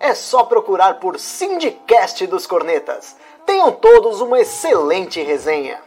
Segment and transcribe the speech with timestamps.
[0.00, 3.18] É só procurar por Sindicast dos Cornetas.
[3.44, 5.78] Tenham todos uma excelente resenha.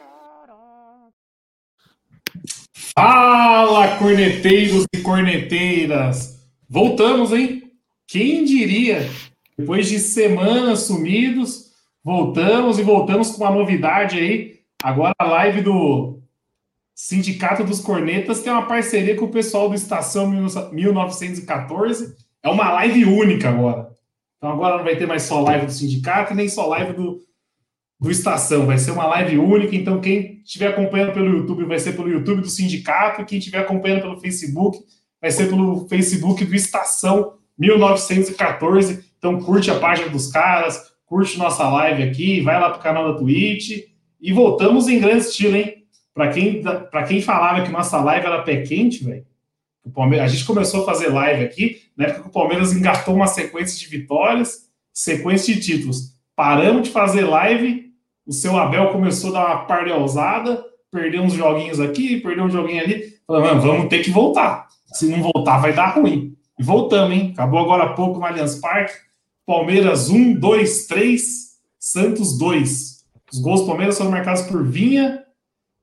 [2.96, 6.40] Fala, corneteiros e corneteiras!
[6.70, 7.72] Voltamos, hein?
[8.08, 9.10] Quem diria?
[9.58, 11.72] Depois de semanas sumidos,
[12.04, 14.60] voltamos e voltamos com uma novidade aí.
[14.84, 16.20] Agora a live do
[16.94, 22.16] Sindicato dos Cornetas tem uma parceria com o pessoal do Estação 1914.
[22.44, 23.93] É uma live única agora.
[24.44, 27.22] Então agora não vai ter mais só live do sindicato nem só live do,
[27.98, 28.66] do Estação.
[28.66, 29.74] Vai ser uma live única.
[29.74, 33.22] Então quem estiver acompanhando pelo YouTube vai ser pelo YouTube do sindicato.
[33.22, 34.80] E quem estiver acompanhando pelo Facebook
[35.22, 39.06] vai ser pelo Facebook do Estação 1914.
[39.18, 43.18] Então curte a página dos caras, curte nossa live aqui, vai lá pro canal da
[43.18, 43.86] Twitch.
[44.20, 45.86] E voltamos em grande estilo, hein?
[46.14, 46.62] Para quem,
[47.08, 49.26] quem falava que nossa live era pé quente, velho.
[50.22, 53.78] A gente começou a fazer live aqui, na época que o Palmeiras engatou uma sequência
[53.78, 56.14] de vitórias, sequência de títulos.
[56.36, 57.92] Paramos de fazer live,
[58.26, 62.82] o seu Abel começou a dar uma pardeusada, perdeu uns joguinhos aqui, perdeu um joguinho
[62.82, 63.14] ali.
[63.28, 64.68] Falamos, vamos ter que voltar.
[64.94, 66.36] Se não voltar, vai dar ruim.
[66.58, 67.32] E voltamos, hein?
[67.34, 68.94] Acabou agora há pouco no Allianz Parque.
[69.46, 71.22] Palmeiras 1, 2, 3,
[71.78, 73.04] Santos 2.
[73.34, 75.24] Os gols do Palmeiras foram marcados por Vinha,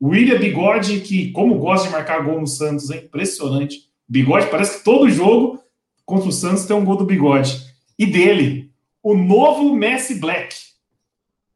[0.01, 3.90] William Bigode, que como gosta de marcar gol no Santos, é impressionante.
[4.11, 5.63] Bigode, parece que todo jogo
[6.05, 7.65] contra o Santos tem um gol do Bigode.
[7.99, 8.73] E dele,
[9.03, 10.57] o novo Messi Black,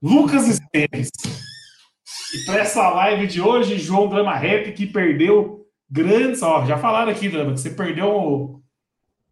[0.00, 1.10] Lucas Esteves.
[2.34, 6.42] E para essa live de hoje, João Drama Rap, que perdeu grandes.
[6.42, 8.62] Ó, já falaram aqui, Drama, que você perdeu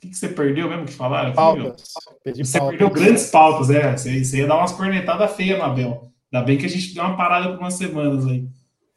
[0.03, 1.33] que, que você perdeu mesmo que falaram?
[1.33, 1.95] Pautas.
[2.27, 2.77] Você pautas.
[2.77, 3.97] perdeu grandes pautas, é.
[3.97, 6.11] Você, você ia dar umas cornetadas feias no Abel.
[6.33, 8.49] Ainda bem que a gente deu uma parada por umas semanas aí.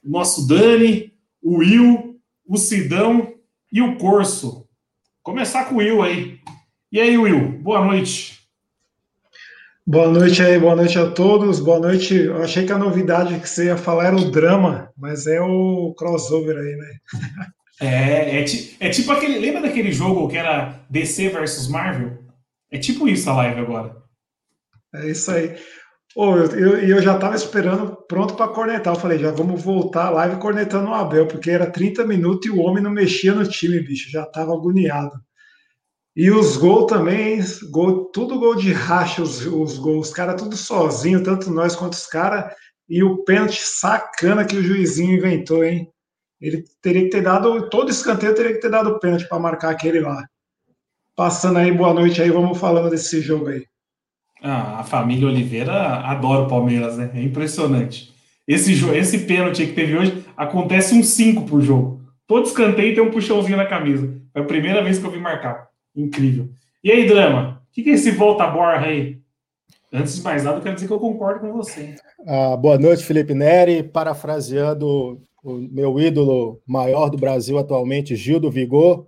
[0.04, 3.35] O nosso Dani, o Will, o Sidão
[3.76, 4.66] e o Corso.
[5.22, 6.40] Começar com o Will aí.
[6.90, 8.40] E aí, Will, boa noite.
[9.86, 11.60] Boa noite aí, boa noite a todos.
[11.60, 12.16] Boa noite.
[12.16, 15.94] Eu achei que a novidade que você ia falar era o drama, mas é o
[15.98, 16.98] crossover aí, né?
[17.78, 18.46] É, é,
[18.80, 19.38] é, tipo aquele.
[19.38, 22.20] Lembra daquele jogo que era DC versus Marvel?
[22.72, 23.98] É tipo isso a live agora.
[24.94, 25.58] É isso aí.
[26.18, 28.94] Oh, eu, eu, já estava esperando, pronto para cornetar.
[28.96, 32.50] Eu falei, já vamos voltar a live cornetando o Abel, porque era 30 minutos e
[32.50, 34.10] o homem não mexia no time, bicho.
[34.10, 35.20] Já estava agoniado.
[36.16, 40.08] E os gols também, gol, tudo gol de racha, os, os gols.
[40.08, 42.56] Os caras tudo sozinho, tanto nós quanto os caras.
[42.88, 45.92] E o pênalti sacana que o juizinho inventou, hein?
[46.40, 50.00] Ele teria que ter dado, todo escanteio teria que ter dado pênalti para marcar aquele
[50.00, 50.26] lá.
[51.14, 53.66] Passando aí, boa noite aí, vamos falando desse jogo aí.
[54.48, 57.10] Ah, a família Oliveira adora o Palmeiras, né?
[57.16, 58.14] É impressionante.
[58.48, 62.02] Esse, esse pênalti que teve hoje acontece um 5 por jogo.
[62.28, 64.14] Todo escanteio tem um puxãozinho na camisa.
[64.36, 65.68] É a primeira vez que eu vi marcar.
[65.96, 66.50] Incrível.
[66.84, 67.60] E aí, Drama?
[67.68, 69.18] O que, que é esse volta borra aí?
[69.92, 71.96] Antes de mais nada, eu quero dizer que eu concordo com você.
[72.28, 73.82] Ah, boa noite, Felipe Neri.
[73.82, 79.08] Parafraseando o meu ídolo maior do Brasil atualmente, Gil do Vigor,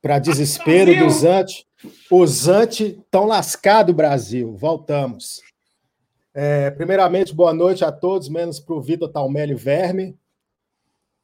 [0.00, 1.06] para desespero Brasil!
[1.06, 1.69] dos antes.
[2.10, 4.54] Os antes estão lascados, Brasil.
[4.56, 5.40] Voltamos.
[6.34, 10.16] É, primeiramente, boa noite a todos, menos para o Vitor Talmelli Verme.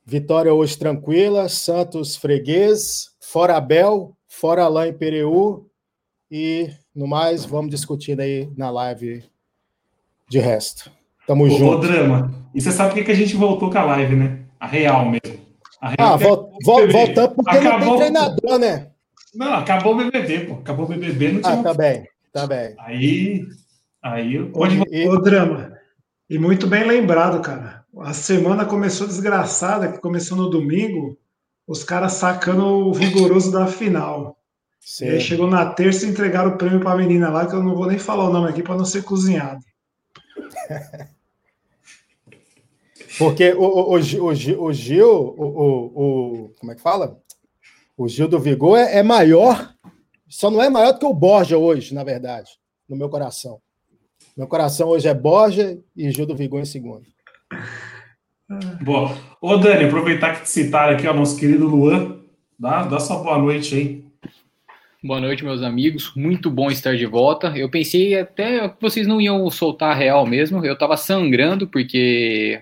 [0.05, 5.69] Vitória hoje tranquila, Santos freguês, fora Abel, fora Alain Pereu.
[6.31, 9.25] E no mais, vamos discutindo aí na live
[10.29, 10.91] de resto.
[11.27, 11.79] Tamo o, junto.
[11.79, 12.49] O drama.
[12.55, 14.45] E você sabe por que a gente voltou com a live, né?
[14.59, 15.41] A real mesmo.
[15.81, 17.81] A real ah, vol vol voltamos porque acabou...
[17.81, 18.91] não tem treinador, né?
[19.37, 20.55] Não, acabou o BBB, pô.
[20.55, 21.61] Acabou o BBB, não tinha...
[21.61, 22.75] Ah, tá bem, tá bem.
[22.79, 23.47] Aí...
[24.03, 24.51] Aí...
[24.51, 24.83] Pode...
[24.91, 25.77] E, o drama.
[26.29, 27.85] E muito bem lembrado, cara.
[27.99, 31.17] A semana começou desgraçada, que começou no domingo,
[31.67, 34.37] os caras sacando o vigoroso da final.
[34.81, 35.07] Sim.
[35.07, 37.63] E aí chegou na terça e entregaram o prêmio para a menina lá, que eu
[37.63, 39.61] não vou nem falar o nome aqui para não ser cozinhado.
[43.19, 47.19] Porque o, o, o, o, o Gil, o, o, como é que fala?
[47.97, 49.73] O Gil do Vigor é, é, maior,
[50.29, 52.51] só não é maior do que o Borja hoje, na verdade,
[52.87, 53.59] no meu coração.
[54.37, 57.07] Meu coração hoje é Borja e Gil do Vigor em segundo.
[58.83, 59.17] Boa.
[59.41, 62.21] Ô, Dani, aproveitar que te citaram aqui, o nosso querido Luan,
[62.59, 64.07] dá, dá sua boa noite aí.
[65.03, 66.13] Boa noite, meus amigos.
[66.15, 67.57] Muito bom estar de volta.
[67.57, 70.65] Eu pensei até que vocês não iam soltar a real mesmo.
[70.65, 72.61] Eu tava sangrando porque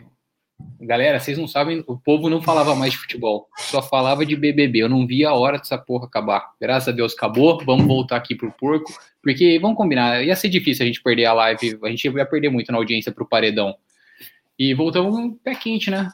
[0.81, 4.83] Galera, vocês não sabem, o povo não falava mais de futebol, só falava de BBB.
[4.83, 6.53] Eu não via a hora dessa porra acabar.
[6.61, 7.63] Graças a Deus acabou.
[7.65, 8.93] Vamos voltar aqui pro porco,
[9.23, 12.51] porque vamos combinar, ia ser difícil a gente perder a live, a gente ia perder
[12.51, 13.75] muito na audiência pro paredão.
[14.59, 16.11] E voltamos um pé quente, né?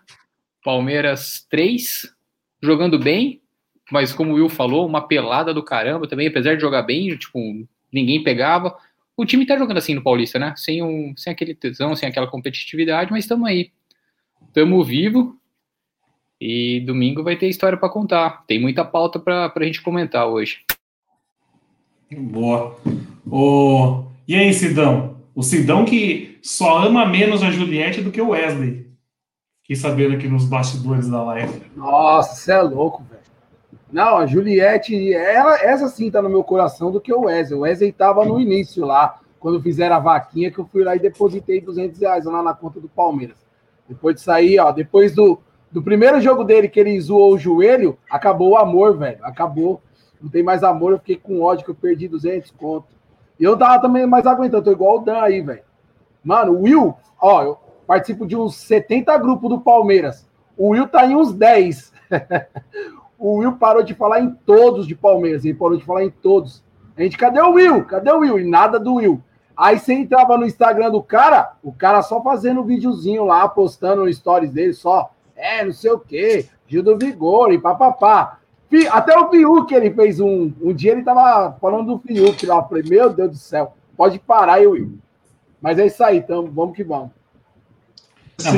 [0.64, 2.14] Palmeiras 3,
[2.62, 3.42] jogando bem,
[3.90, 7.38] mas como o Will falou, uma pelada do caramba também, apesar de jogar bem, tipo,
[7.92, 8.76] ninguém pegava.
[9.16, 10.54] O time tá jogando assim no Paulista, né?
[10.56, 13.72] Sem, um, sem aquele tesão, sem aquela competitividade, mas estamos aí
[14.52, 15.36] Tamo vivo
[16.40, 18.44] e domingo vai ter história para contar.
[18.46, 20.64] Tem muita pauta para a gente comentar hoje.
[22.10, 22.76] Boa.
[23.30, 24.04] O...
[24.26, 25.16] E aí, Sidão?
[25.34, 28.90] O Sidão que só ama menos a Juliette do que o Wesley.
[29.62, 31.62] Fiquei sabendo aqui nos bastidores da live.
[31.76, 33.20] Nossa, você é louco, velho.
[33.92, 37.58] Não, a Juliette, ela, essa sim tá no meu coração do que o Wesley.
[37.58, 41.00] O Wesley tava no início lá, quando fizeram a vaquinha, que eu fui lá e
[41.00, 43.36] depositei 200 reais lá na conta do Palmeiras.
[43.90, 45.40] Depois de sair, ó, depois do,
[45.70, 49.18] do primeiro jogo dele que ele zoou o joelho, acabou o amor, velho.
[49.22, 49.82] Acabou.
[50.22, 52.86] Não tem mais amor, eu fiquei com ódio que eu perdi 200 conto.
[53.38, 55.62] E eu tava também mais aguentando, tô igual o Dan aí, velho.
[56.22, 60.28] Mano, o Will, ó, eu participo de uns 70 grupos do Palmeiras.
[60.56, 61.92] O Will tá em uns 10.
[63.18, 66.62] o Will parou de falar em todos de Palmeiras, ele parou de falar em todos.
[66.96, 67.84] A gente, cadê o Will?
[67.86, 68.38] Cadê o Will?
[68.38, 69.20] E nada do Will.
[69.60, 74.02] Aí você entrava no Instagram do cara, o cara só fazendo um videozinho lá, postando
[74.02, 78.38] no stories dele, só, é, não sei o quê, Gil do Vigor e papapá.
[78.90, 80.50] Até o Fiuk ele fez um.
[80.62, 82.56] Um dia ele tava falando do Fiuk lá.
[82.56, 84.98] Eu falei, meu Deus do céu, pode parar, eu Will.
[85.60, 87.10] Mas é isso aí, então vamos que vamos.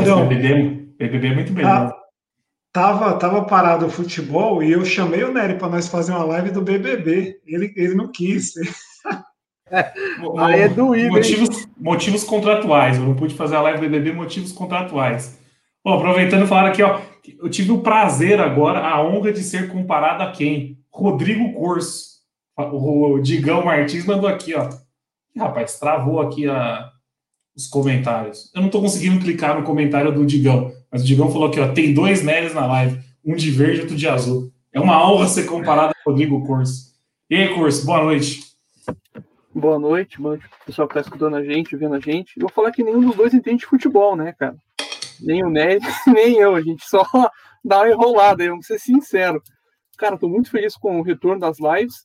[0.06, 1.64] Não, BBB, BBB é muito bem.
[1.64, 1.96] Tá,
[2.72, 6.52] tava, tava parado o futebol e eu chamei o Nery para nós fazer uma live
[6.52, 7.40] do BBB.
[7.44, 8.54] Ele, ele não quis.
[10.38, 11.10] Aí é doído.
[11.10, 12.98] Motivos, motivos contratuais.
[12.98, 15.38] Eu não pude fazer a live do BBB, motivos contratuais.
[15.84, 17.00] Bom, aproveitando falar aqui, ó,
[17.40, 20.78] eu tive o prazer agora, a honra de ser comparado a quem?
[20.90, 22.12] Rodrigo Corso.
[22.56, 24.68] O Digão Martins mandou aqui, ó.
[25.36, 26.90] Rapaz, travou aqui a,
[27.56, 28.52] os comentários.
[28.54, 31.68] Eu não tô conseguindo clicar no comentário do Digão, mas o Digão falou aqui, ó,
[31.68, 34.52] tem dois Neres na live, um de verde e outro de azul.
[34.72, 36.92] É uma honra ser comparado a Rodrigo Corso.
[37.30, 38.51] E aí, Corso, boa noite.
[39.54, 40.18] Boa noite.
[40.18, 42.32] O pessoal que tá escutando a gente, vendo a gente.
[42.38, 44.56] Eu vou falar que nenhum dos dois entende de futebol, né, cara?
[45.20, 46.54] Nem o Ned, nem eu.
[46.54, 47.04] A gente só
[47.62, 49.42] dá uma enrolada, vou ser sincero.
[49.98, 51.96] Cara, tô muito feliz com o retorno das lives.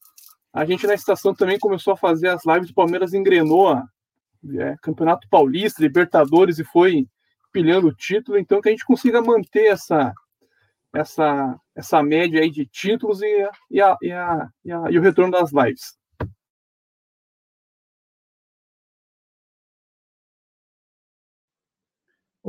[0.51, 3.85] A gente na estação também começou a fazer as lives do Palmeiras engrenou a
[4.59, 7.07] é, Campeonato Paulista, Libertadores e foi
[7.53, 8.37] pilhando o título.
[8.37, 10.13] Então que a gente consiga manter essa
[10.93, 15.01] essa essa média aí de títulos e, e, a, e, a, e, a, e o
[15.01, 15.97] retorno das lives.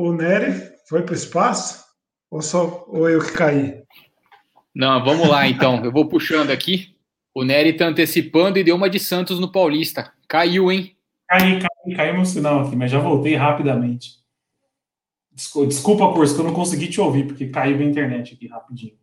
[0.00, 0.52] O Nery
[0.88, 1.84] foi para o espaço?
[2.30, 3.82] Ou só ou eu que caí?
[4.72, 5.84] Não, vamos lá então.
[5.84, 6.94] Eu vou puxando aqui.
[7.34, 10.12] O Nery está antecipando e deu uma de Santos no Paulista.
[10.28, 10.96] Caiu, hein?
[11.28, 14.10] Caiu, caiu, caiu meu sinal aqui, mas já voltei rapidamente.
[15.34, 18.94] Desculpa, Curso, que eu não consegui te ouvir, porque caiu a internet aqui rapidinho.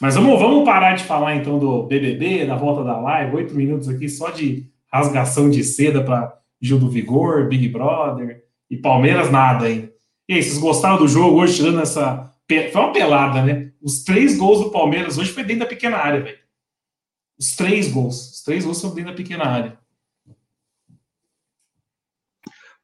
[0.00, 3.86] Mas vamos, vamos parar de falar então do BBB, da volta da live, oito minutos
[3.86, 9.70] aqui só de rasgação de seda para Gil do Vigor, Big Brother, e Palmeiras nada,
[9.70, 9.92] hein?
[10.28, 12.34] E aí, vocês gostaram do jogo hoje, tirando essa.
[12.48, 13.72] Foi uma pelada, né?
[13.80, 16.38] Os três gols do Palmeiras hoje foi dentro da pequena área, velho.
[17.38, 18.32] Os três gols.
[18.32, 19.78] Os três gols são dentro da pequena área.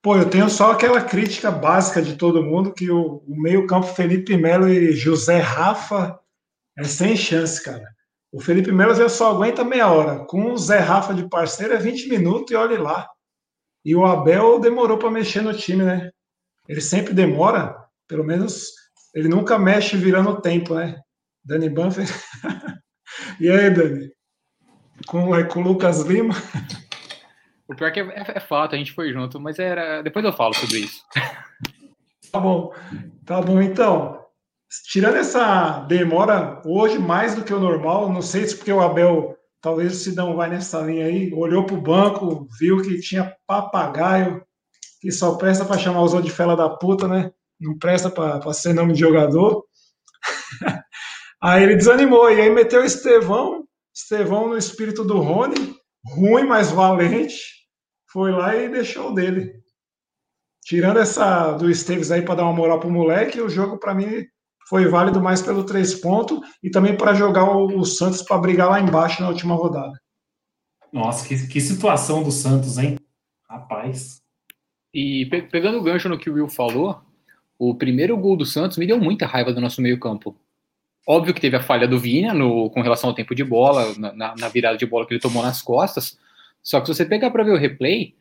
[0.01, 4.37] Pô, eu tenho só aquela crítica básica de todo mundo que o, o meio-campo Felipe
[4.37, 6.21] Melo e José Rafa
[6.77, 7.95] é sem chance, cara.
[8.35, 10.25] O Felipe Melo já só aguenta meia hora.
[10.25, 13.09] Com o Zé Rafa de parceiro é 20 minutos e olhe lá.
[13.85, 16.11] E o Abel demorou para mexer no time, né?
[16.69, 17.77] Ele sempre demora,
[18.09, 18.71] pelo menos
[19.15, 21.01] ele nunca mexe virando o tempo, né?
[21.45, 22.07] Dani Banfer.
[23.39, 24.11] e aí, Dani?
[25.07, 26.35] Com, é, com o Lucas Lima?
[27.69, 30.03] O pior é que é, é, é, fato, a gente foi junto, mas era.
[30.03, 31.03] Depois eu falo sobre isso.
[32.33, 32.75] tá bom.
[33.25, 34.23] Tá bom, então.
[34.91, 39.34] Tirando essa demora hoje mais do que o normal, não sei se porque o Abel
[39.65, 44.45] Talvez o Sidão vai nessa linha aí, olhou para o banco, viu que tinha papagaio,
[45.01, 47.33] que só presta para chamar os outros de fela da puta, né?
[47.59, 49.65] Não presta para ser nome de jogador.
[51.41, 56.71] aí ele desanimou, e aí meteu o Estevão, Estevão no espírito do Rony, ruim, mas
[56.71, 57.35] valente,
[58.13, 59.51] foi lá e deixou dele.
[60.63, 64.27] Tirando essa do Esteves aí para dar uma moral pro moleque, o jogo para mim
[64.69, 68.69] foi válido mais pelo três pontos e também para jogar o, o Santos para brigar
[68.69, 69.93] lá embaixo na última rodada.
[70.93, 72.97] Nossa, que, que situação do Santos, hein?
[73.49, 74.23] Rapaz.
[74.93, 77.01] E pe pegando o gancho no que o Will falou,
[77.59, 80.37] o primeiro gol do Santos me deu muita raiva do nosso meio-campo.
[81.07, 84.35] Óbvio que teve a falha do Vina no, com relação ao tempo de bola, na,
[84.37, 86.19] na, virada de bola que ele tomou nas costas.
[86.63, 88.15] Só que se você pegar para ver o replay,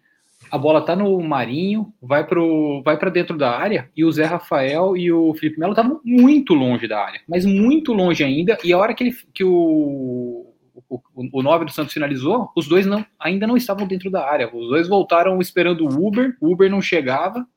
[0.54, 4.26] a bola tá no Marinho, vai pro, vai para dentro da área e o Zé
[4.26, 8.56] Rafael e o Felipe Melo estavam muito longe da área, mas muito longe ainda.
[8.64, 10.54] E a hora que, ele, que o,
[10.88, 14.48] o, o 9 do Santos finalizou, os dois não, ainda não estavam dentro da área.
[14.56, 17.48] Os dois voltaram esperando o Uber, o Uber não chegava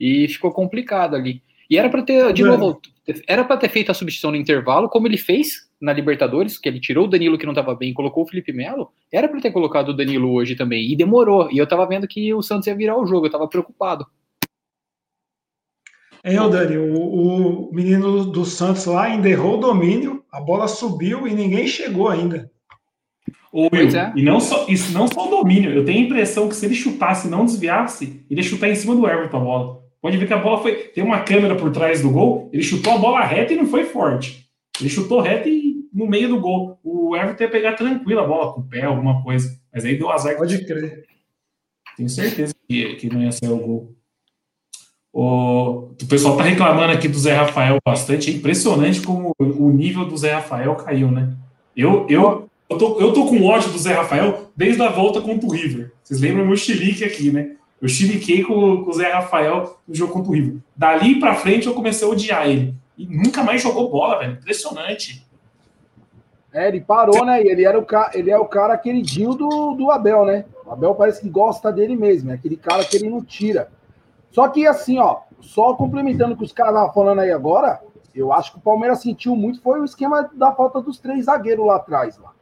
[0.00, 1.44] e ficou complicado ali.
[1.70, 2.80] E era para ter, de novo,
[3.26, 6.80] era para ter feito a substituição no intervalo, como ele fez na Libertadores, que ele
[6.80, 8.90] tirou o Danilo que não estava bem, colocou o Felipe Melo.
[9.12, 11.50] Era para ter colocado o Danilo hoje também, e demorou.
[11.52, 14.06] E eu estava vendo que o Santos ia virar o jogo, eu estava preocupado.
[16.24, 20.66] É, o Dani, o, o, menino do Santos lá ainda errou o domínio, a bola
[20.66, 22.50] subiu e ninguém chegou ainda.
[23.54, 24.12] Will, é.
[24.16, 26.74] e não só, isso não só o domínio, eu tenho a impressão que se ele
[26.74, 29.85] chutasse e não desviasse, ele ia chutar em cima do Everton a bola.
[30.00, 30.74] Pode ver que a bola foi.
[30.74, 32.48] Tem uma câmera por trás do gol.
[32.52, 34.48] Ele chutou a bola reta e não foi forte.
[34.80, 36.78] Ele chutou reto e no meio do gol.
[36.84, 39.58] O Everton ia pegar tranquilo a bola com o pé, alguma coisa.
[39.72, 40.36] Mas aí deu azar.
[40.36, 41.04] Pode crer.
[41.96, 43.96] Tenho certeza que, que não ia ser o gol.
[45.12, 48.30] O, o pessoal tá reclamando aqui do Zé Rafael bastante.
[48.30, 51.34] É impressionante como o nível do Zé Rafael caiu, né?
[51.74, 55.46] Eu, eu, eu, tô, eu tô com ódio do Zé Rafael desde a volta contra
[55.46, 55.90] o River.
[56.04, 57.56] Vocês lembram meu chilique aqui, né?
[57.86, 60.56] Eu chiliquei com, com o Zé Rafael no jogo contra o River.
[60.74, 62.74] Dali pra frente eu comecei a odiar ele.
[62.98, 64.32] E nunca mais jogou bola, velho.
[64.32, 65.24] Impressionante.
[66.52, 67.40] É, ele parou, né?
[67.44, 68.10] E ele, era o ca...
[68.12, 70.46] ele é o cara queridinho do, do Abel, né?
[70.64, 72.32] O Abel parece que gosta dele mesmo.
[72.32, 73.70] É aquele cara que ele não tira.
[74.32, 77.80] Só que assim, ó, só complementando o que os caras estavam falando aí agora,
[78.12, 81.64] eu acho que o Palmeiras sentiu muito foi o esquema da falta dos três zagueiros
[81.64, 82.18] lá atrás.
[82.18, 82.32] Lá.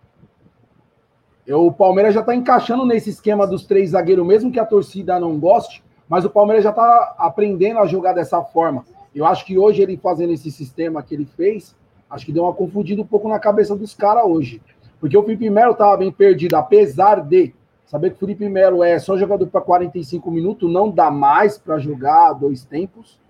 [1.46, 5.20] Eu, o Palmeiras já está encaixando nesse esquema dos três zagueiros, mesmo que a torcida
[5.20, 8.84] não goste, mas o Palmeiras já está aprendendo a jogar dessa forma.
[9.14, 11.76] Eu acho que hoje ele fazendo esse sistema que ele fez,
[12.08, 14.60] acho que deu uma confundida um pouco na cabeça dos caras hoje.
[14.98, 18.98] Porque o Felipe Melo estava bem perdido, apesar de saber que o Felipe Melo é
[18.98, 23.20] só jogador para 45 minutos, não dá mais para jogar dois tempos,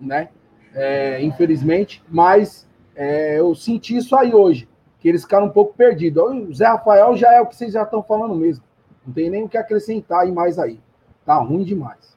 [0.00, 0.30] né?
[0.74, 4.66] É, infelizmente, mas é, eu senti isso aí hoje
[5.00, 6.22] que eles ficaram um pouco perdidos.
[6.22, 8.64] O Zé Rafael já é o que vocês já estão falando mesmo.
[9.06, 10.78] Não tem nem o que acrescentar e mais aí.
[11.24, 12.16] Tá ruim demais.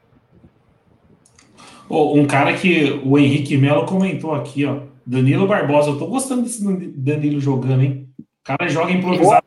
[1.88, 4.80] Oh, um cara que o Henrique Melo comentou aqui, ó.
[5.06, 5.90] Danilo Barbosa.
[5.90, 8.08] Eu tô gostando desse Danilo jogando, hein?
[8.20, 9.46] O cara joga improvisado.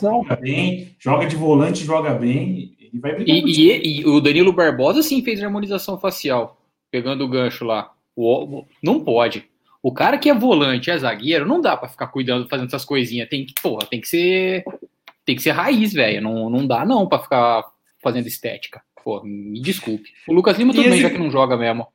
[0.00, 2.76] Joga bem, joga de volante, joga bem.
[2.92, 7.64] E, vai e, e, e, o Danilo Barbosa sim fez harmonização facial, pegando o gancho
[7.64, 7.92] lá.
[8.14, 9.48] O, não pode.
[9.82, 13.28] O cara que é volante, é zagueiro, não dá para ficar cuidando, fazendo essas coisinhas.
[13.28, 14.64] Tem que, porra, tem que ser.
[15.24, 16.22] Tem que ser raiz, velho.
[16.22, 17.64] Não, não dá, não, para ficar
[18.02, 18.82] fazendo estética.
[19.04, 20.10] Pô, me desculpe.
[20.26, 21.86] O Lucas Lima tudo bem, já que não joga mesmo.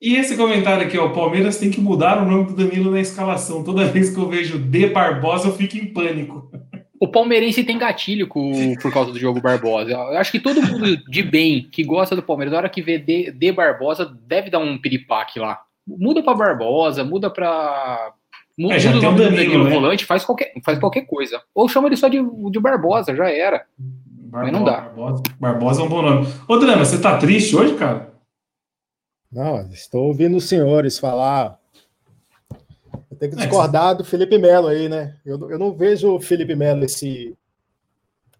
[0.00, 3.00] E esse comentário aqui, ó, o Palmeiras tem que mudar o nome do Danilo na
[3.00, 3.62] escalação.
[3.62, 6.50] Toda vez que eu vejo D Barbosa, eu fico em pânico.
[6.98, 9.90] O palmeirense tem gatilho com, por causa do jogo Barbosa.
[9.90, 12.98] Eu acho que todo mundo de bem que gosta do Palmeiras, na hora que vê
[12.98, 18.12] D, D Barbosa, deve dar um piripaque lá muda para Barbosa, muda para
[18.56, 19.70] muda, é, muda o nome Danilo, né?
[19.70, 21.40] volante, faz qualquer, faz qualquer coisa.
[21.54, 22.18] Ou chama ele só de,
[22.50, 23.66] de Barbosa, já era.
[23.78, 24.80] Barbosa, Mas não dá.
[24.80, 26.26] Barbosa, Barbosa é um bom nome.
[26.46, 28.10] Ô, Drama, você tá triste hoje, cara?
[29.30, 31.58] Não, estou ouvindo os senhores falar.
[33.10, 35.16] Eu tenho que é, discordar do Felipe Melo aí, né?
[35.24, 37.36] Eu, eu não vejo o Felipe Melo esse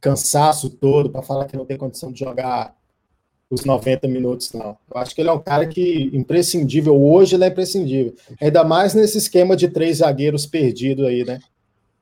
[0.00, 2.74] cansaço todo para falar que não tem condição de jogar
[3.50, 4.78] os 90 minutos, não.
[4.88, 8.14] Eu acho que ele é um cara que, imprescindível, hoje ele é imprescindível.
[8.40, 11.40] Ainda mais nesse esquema de três zagueiros perdidos aí, né?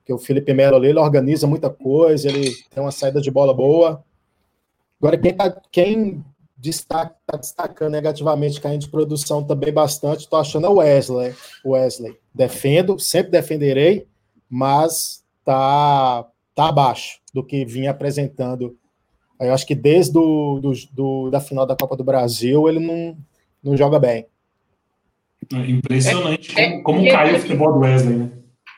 [0.05, 3.55] Que o Felipe Melo ali, ele organiza muita coisa, ele tem uma saída de bola
[3.55, 4.05] boa.
[5.01, 6.25] Agora, quem, tá, quem
[6.55, 11.35] destaca, tá destacando negativamente, caindo de produção também bastante, estou achando é o Wesley.
[11.65, 12.15] Wesley.
[12.35, 14.07] Defendo, sempre defenderei,
[14.51, 18.77] mas tá, tá abaixo do que vinha apresentando
[19.41, 23.17] eu acho que desde do, do, do, da final da Copa do Brasil ele não,
[23.63, 24.27] não joga bem.
[25.53, 28.31] É impressionante é, como, como caiu é, o futebol do Wesley, né?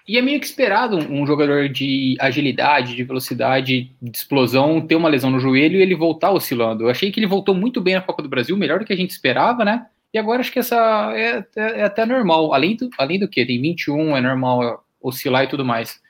[0.07, 5.09] E é meio que esperado um jogador de agilidade, de velocidade, de explosão, ter uma
[5.09, 6.85] lesão no joelho e ele voltar oscilando.
[6.85, 8.97] Eu achei que ele voltou muito bem na Copa do Brasil, melhor do que a
[8.97, 9.87] gente esperava, né?
[10.13, 12.53] E agora acho que essa é, é, é até normal.
[12.53, 13.47] Além do, além do que?
[13.47, 16.01] Tem 21, é normal oscilar e tudo mais.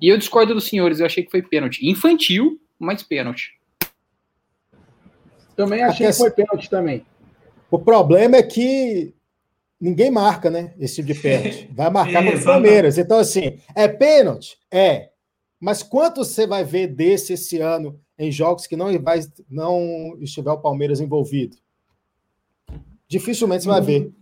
[0.00, 1.86] E eu discordo dos senhores, eu achei que foi pênalti.
[1.86, 3.52] Infantil, mas pênalti.
[5.64, 7.04] Também achei que foi pênalti também.
[7.70, 9.14] O problema é que
[9.80, 10.74] ninguém marca, né?
[10.78, 11.68] Esse tipo de pênalti.
[11.74, 12.98] Vai marcar contra o Palmeiras.
[12.98, 14.56] Então, assim, é pênalti?
[14.70, 15.10] É.
[15.60, 20.50] Mas quanto você vai ver desse esse ano em jogos que não, vai, não estiver
[20.50, 21.56] o Palmeiras envolvido?
[23.08, 24.12] Dificilmente você vai ver.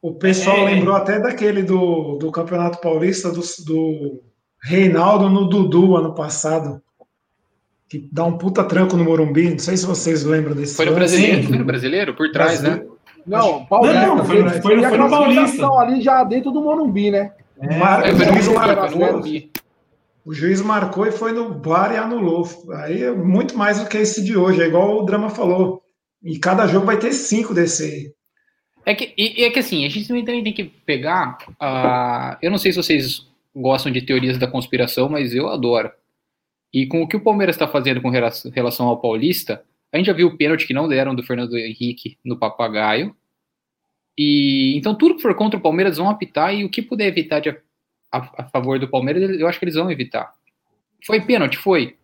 [0.00, 4.22] O pessoal é, lembrou até daquele do, do Campeonato Paulista do, do
[4.62, 6.80] Reinaldo no Dudu ano passado.
[7.94, 9.50] Que dá um puta tranco no Morumbi.
[9.50, 10.74] Não sei se vocês lembram desse.
[10.74, 12.82] Foi no brasileiro, foi no brasileiro, por trás, né?
[13.24, 14.00] Não, Paulista.
[14.00, 15.68] Não, foi, foi, foi, foi no Paulista.
[15.78, 17.30] ali já dentro do Morumbi, né?
[17.56, 18.04] É, Mar...
[18.04, 19.22] é, o, juiz marcou,
[20.24, 22.44] o juiz marcou e foi no bar e anulou.
[22.72, 24.60] Aí é muito mais do que esse de hoje.
[24.60, 25.80] É igual o Drama falou.
[26.20, 28.12] E cada jogo vai ter cinco desse aí.
[28.84, 31.38] É que, e, é que assim, a gente também tem que pegar.
[31.62, 33.24] Uh, eu não sei se vocês
[33.54, 35.92] gostam de teorias da conspiração, mas eu adoro.
[36.74, 40.12] E com o que o Palmeiras está fazendo com relação ao Paulista, a gente já
[40.12, 43.14] viu o pênalti que não deram do Fernando Henrique no Papagaio.
[44.18, 47.38] E então tudo que for contra o Palmeiras vão apitar e o que puder evitar
[47.38, 47.50] de,
[48.10, 50.32] a, a, favor do Palmeiras, eu acho que eles vão evitar.
[51.06, 51.96] Foi pênalti, foi.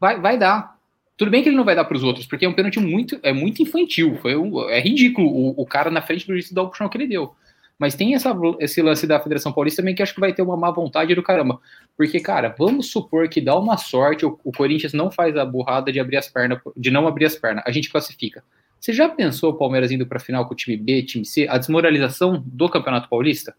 [0.00, 0.78] Vai, vai dar.
[1.16, 3.18] Tudo bem que ele não vai dar para os outros, porque é um pênalti muito,
[3.24, 4.16] é muito infantil.
[4.22, 6.96] Foi um, é ridículo o, o, cara na frente do juiz dar o puxão que
[6.96, 7.34] ele deu.
[7.80, 10.54] Mas tem essa, esse lance da Federação Paulista também que acho que vai ter uma
[10.54, 11.58] má vontade do caramba.
[11.96, 15.90] Porque, cara, vamos supor que dá uma sorte, o, o Corinthians não faz a burrada
[15.90, 17.64] de abrir as pernas, de não abrir as pernas.
[17.66, 18.44] A gente classifica.
[18.78, 21.46] Você já pensou o Palmeiras indo para a final com o time B, time C?
[21.48, 23.54] A desmoralização do Campeonato Paulista?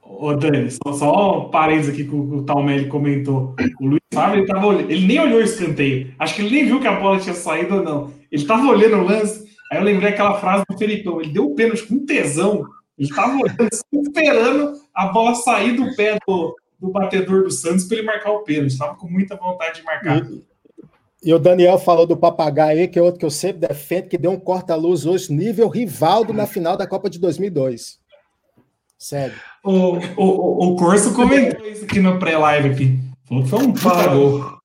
[0.00, 3.56] Ô, Dani, só, só um parênteses aqui que o, o Talmelli comentou.
[3.80, 6.14] O Luiz Fábio, ele, tava, ele nem olhou o escanteio.
[6.16, 8.12] Acho que ele nem viu que a bola tinha saído ou não.
[8.30, 11.54] Ele tava olhando o lance Aí eu lembrei aquela frase do Felipão, ele deu o
[11.54, 12.64] pênalti com tesão,
[12.96, 17.98] ele estava olhando, esperando a bola sair do pé do, do batedor do Santos para
[17.98, 20.26] ele marcar o pênalti, estava com muita vontade de marcar.
[20.26, 20.44] E,
[21.22, 24.18] e, o Daniel falou do papagaio aí, que é outro que eu sempre defendo, que
[24.18, 27.98] deu um corta-luz hoje, nível Rivaldo na final da Copa de 2002.
[28.98, 29.34] Sério.
[29.62, 32.98] O, o, o Corso comentou isso aqui no pré-live aqui.
[33.28, 34.58] Falou que foi um puta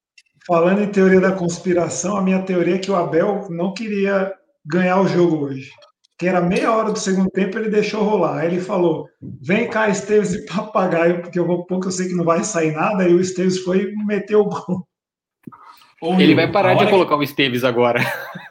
[0.46, 4.34] Falando em teoria da conspiração, a minha teoria é que o Abel não queria
[4.66, 5.72] ganhar o jogo hoje.
[6.18, 8.40] Que era meia hora do segundo tempo, ele deixou rolar.
[8.40, 9.08] Aí ele falou:
[9.42, 12.72] vem cá, Esteves e papagaio, porque eu vou pouco, eu sei que não vai sair
[12.72, 13.08] nada.
[13.08, 14.88] E o Esteves foi e meteu o gol.
[16.20, 17.22] Ele vai parar de colocar que...
[17.22, 18.02] o Esteves agora.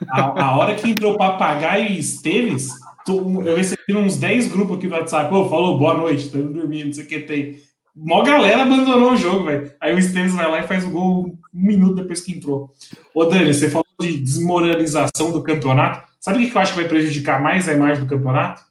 [0.09, 2.70] A, a, hora que entrou papagaio e Esteves,
[3.07, 5.29] eu recebi uns 10 grupos aqui no WhatsApp.
[5.29, 7.57] Pô, falou boa noite, tô dormindo, não sei o que tem.
[7.94, 9.70] Mó galera abandonou o jogo, velho.
[9.81, 12.72] Aí o Esteves vai lá e faz o gol um minuto depois que entrou.
[13.14, 16.11] Ô, Dani, você falou de desmoralização do campeonato.
[16.21, 18.62] Sabe o que eu acho que vai prejudicar mais a imagem do campeonato?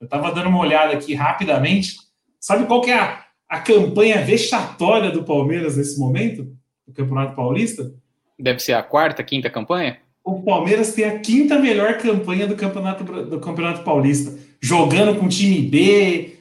[0.00, 1.96] Eu tava dando uma olhada aqui rapidamente.
[2.40, 6.46] Sabe qual que é a, a campanha vexatória do Palmeiras nesse momento?
[6.86, 7.92] Do Campeonato Paulista?
[8.38, 9.98] Deve ser a quarta, quinta campanha?
[10.22, 14.38] O Palmeiras tem a quinta melhor campanha do Campeonato, do campeonato Paulista.
[14.60, 16.38] Jogando com time B,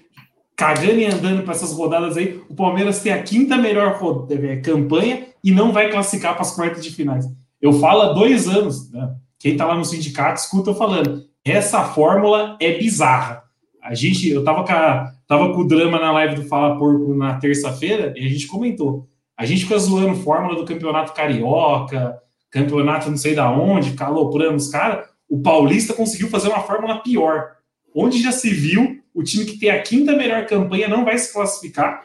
[0.55, 5.27] cagando e andando para essas rodadas aí, o Palmeiras tem a quinta melhor é, campanha
[5.43, 7.25] e não vai classificar para as quartas de finais.
[7.63, 9.15] Eu falo há dois anos, né?
[9.39, 13.41] quem está lá no sindicato escuta eu falando, essa fórmula é bizarra.
[13.81, 18.13] A gente, eu tava com, com o drama na live do Fala Porco na terça-feira
[18.17, 19.07] e a gente comentou.
[19.37, 22.19] A gente fica zoando fórmula do campeonato carioca,
[22.51, 25.07] campeonato não sei da onde, aloprando os caras.
[25.29, 27.51] O Paulista conseguiu fazer uma fórmula pior.
[27.95, 31.31] Onde já se viu o time que tem a quinta melhor campanha não vai se
[31.31, 32.03] classificar.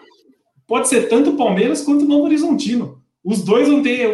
[0.68, 2.97] Pode ser tanto o Palmeiras quanto o Novo Horizontino.
[3.24, 4.08] Os dois vão ter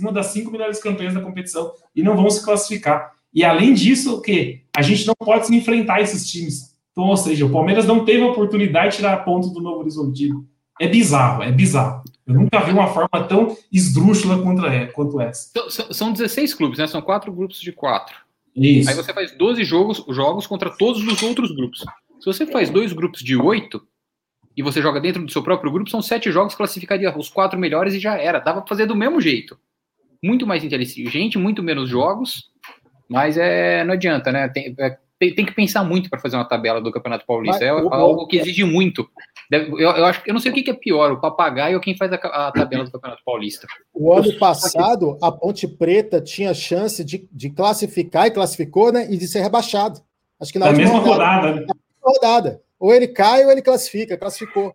[0.00, 3.12] uma das cinco melhores campanhas da competição e não vão se classificar.
[3.32, 6.76] E além disso, o que a gente não pode se enfrentar esses times.
[6.92, 10.46] Então, ou seja, o Palmeiras não teve a oportunidade de tirar ponto do Novo Horizontino.
[10.80, 12.02] É bizarro, é bizarro.
[12.26, 15.50] Eu nunca vi uma forma tão esdrúxula contra, quanto essa.
[15.90, 16.86] São 16 clubes, né?
[16.86, 18.16] São quatro grupos de quatro.
[18.54, 18.88] Isso.
[18.88, 21.84] Aí você faz 12 jogos, jogos contra todos os outros grupos.
[22.18, 23.80] Se você faz dois grupos de oito
[24.58, 27.94] e você joga dentro do seu próprio grupo, são sete jogos, classificaria os quatro melhores
[27.94, 28.40] e já era.
[28.40, 29.56] Dava pra fazer do mesmo jeito.
[30.20, 32.50] Muito mais inteligente, muito menos jogos,
[33.08, 34.48] mas é, não adianta, né?
[34.48, 37.64] Tem, é, tem, tem que pensar muito para fazer uma tabela do Campeonato Paulista.
[37.64, 39.08] é algo que exige muito.
[39.48, 42.12] Eu, eu, acho, eu não sei o que, é pior, o papagaio ou quem faz
[42.12, 43.64] a, a, tabela do Campeonato Paulista.
[43.94, 49.06] O ano passado, a Ponte Preta tinha chance de, de classificar e classificou, né?
[49.08, 50.00] E de ser rebaixado.
[50.40, 51.46] Acho que na, na mesma rodada.
[51.46, 51.66] rodada né?
[52.02, 52.67] rodada.
[52.78, 54.74] Ou ele cai ou ele classifica, classificou.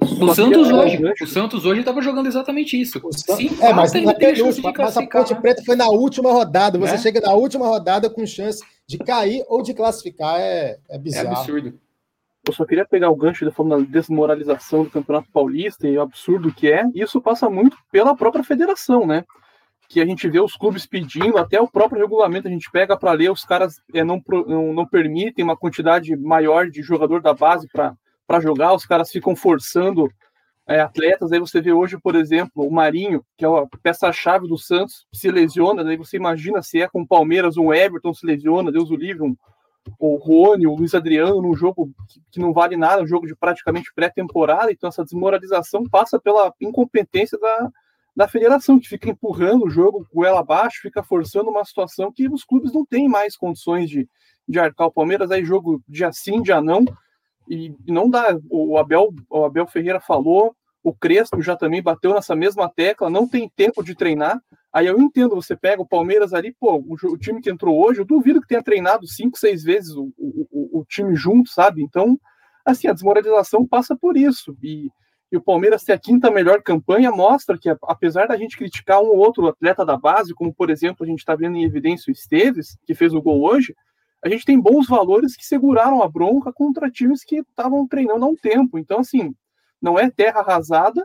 [0.00, 3.00] O Santos hoje, o Santos hoje estava jogando exatamente isso.
[3.12, 6.78] Sim, é, mas, na penúltima, mas a Ponte Preta foi na última rodada.
[6.78, 6.98] Você é?
[6.98, 10.40] chega na última rodada com chance de cair ou de classificar.
[10.40, 11.28] É, é bizarro.
[11.28, 11.78] É absurdo.
[12.46, 16.02] Eu só queria pegar o gancho da forma da desmoralização do Campeonato Paulista e o
[16.02, 16.84] absurdo que é.
[16.94, 19.24] Isso passa muito pela própria federação, né?
[19.92, 23.12] Que a gente vê os clubes pedindo, até o próprio regulamento a gente pega para
[23.12, 27.68] ler, os caras é, não, não, não, permitem uma quantidade maior de jogador da base
[27.68, 30.10] para jogar, os caras ficam forçando
[30.66, 31.30] é, atletas.
[31.30, 35.30] Aí você vê hoje, por exemplo, o Marinho, que é a peça-chave do Santos, se
[35.30, 35.84] lesiona.
[35.84, 39.24] Daí você imagina se é com o Palmeiras, um Everton se lesiona, Deus o livre,
[39.24, 39.36] um,
[39.98, 43.36] o Rony, o Luiz Adriano, num jogo que, que não vale nada, um jogo de
[43.36, 44.72] praticamente pré-temporada.
[44.72, 47.70] Então, essa desmoralização passa pela incompetência da
[48.14, 52.28] da federação, que fica empurrando o jogo com ela abaixo, fica forçando uma situação que
[52.28, 54.08] os clubes não têm mais condições de,
[54.46, 54.88] de arcar.
[54.88, 56.84] O Palmeiras aí jogo dia sim, dia não,
[57.48, 58.36] e não dá.
[58.50, 63.26] O Abel, o Abel Ferreira falou, o Crespo já também bateu nessa mesma tecla, não
[63.26, 64.40] tem tempo de treinar.
[64.72, 68.00] Aí eu entendo, você pega o Palmeiras ali, pô, o, o time que entrou hoje,
[68.00, 71.82] eu duvido que tenha treinado cinco, seis vezes o, o, o time junto, sabe?
[71.82, 72.18] Então,
[72.64, 74.56] assim, a desmoralização passa por isso.
[74.62, 74.90] E
[75.32, 79.06] e o Palmeiras ter a quinta melhor campanha mostra que, apesar da gente criticar um
[79.06, 82.12] ou outro atleta da base, como por exemplo a gente está vendo em evidência o
[82.12, 83.74] Esteves, que fez o gol hoje,
[84.22, 88.28] a gente tem bons valores que seguraram a bronca contra times que estavam treinando há
[88.28, 88.78] um tempo.
[88.78, 89.34] Então, assim,
[89.80, 91.04] não é terra arrasada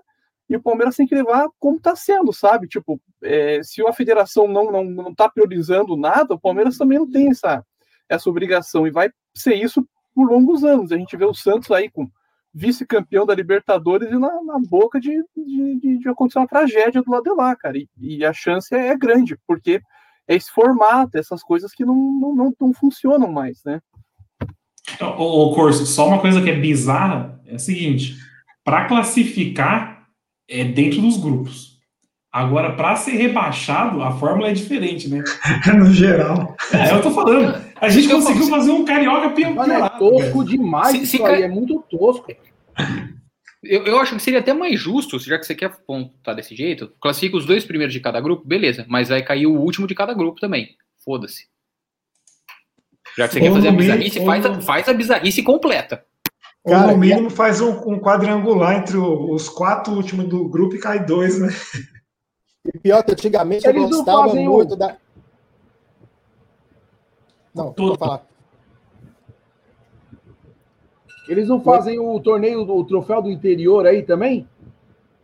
[0.50, 2.68] e o Palmeiras tem que levar como está sendo, sabe?
[2.68, 7.10] Tipo, é, se a federação não não não está priorizando nada, o Palmeiras também não
[7.10, 7.66] tem essa,
[8.10, 10.92] essa obrigação e vai ser isso por longos anos.
[10.92, 12.10] A gente vê o Santos aí com
[12.58, 17.12] vice-campeão da Libertadores e na, na boca de, de, de, de, acontecer uma tragédia do
[17.12, 17.78] lado de lá, cara.
[17.78, 19.80] E, e, a chance é grande, porque
[20.28, 23.80] é esse formato, essas coisas que não, não, não, não funcionam mais, né?
[25.00, 28.16] Ô, Corso, só uma coisa que é bizarra é a seguinte:
[28.64, 30.08] para classificar
[30.50, 31.78] é dentro dos grupos.
[32.32, 35.24] Agora, para ser rebaixado, a fórmula é diferente, né?
[35.78, 36.56] no geral.
[36.72, 37.67] É, eu tô falando.
[37.80, 39.70] A gente conseguiu fazer um carioca pior.
[39.70, 40.98] é tosco demais.
[40.98, 42.32] Se, se aí, é muito tosco.
[43.64, 46.92] Eu, eu acho que seria até mais justo, já que você quer pontar desse jeito,
[47.02, 50.14] classifica os dois primeiros de cada grupo, beleza, mas vai cair o último de cada
[50.14, 50.76] grupo também.
[51.04, 51.48] Foda-se.
[53.18, 56.06] Já que você quer fazer a bizarrice, faz a, faz a bizarrice completa.
[56.66, 61.04] Cara, no mínimo faz um, um, quadrangular entre os quatro últimos do grupo e cai
[61.04, 61.50] dois, né?
[62.66, 64.76] E pior que antigamente Eles eu gostava muito o...
[64.76, 64.98] da.
[67.58, 68.24] Não, vou falar.
[71.28, 74.48] Eles não fazem o torneio, o troféu do interior aí também?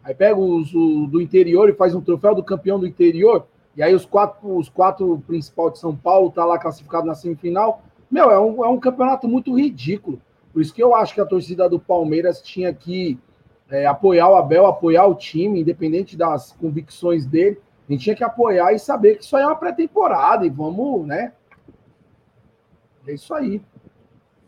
[0.03, 3.47] Aí pega os o, do interior e faz um troféu do campeão do interior.
[3.75, 7.81] E aí os quatro, os quatro principais de São Paulo tá lá classificado na semifinal.
[8.11, 10.21] Meu, é um, é um campeonato muito ridículo.
[10.51, 13.17] Por isso que eu acho que a torcida do Palmeiras tinha que
[13.69, 17.59] é, apoiar o Abel, apoiar o time, independente das convicções dele.
[17.87, 21.07] A gente tinha que apoiar e saber que isso aí é uma pré-temporada e vamos,
[21.07, 21.31] né?
[23.07, 23.61] É isso aí.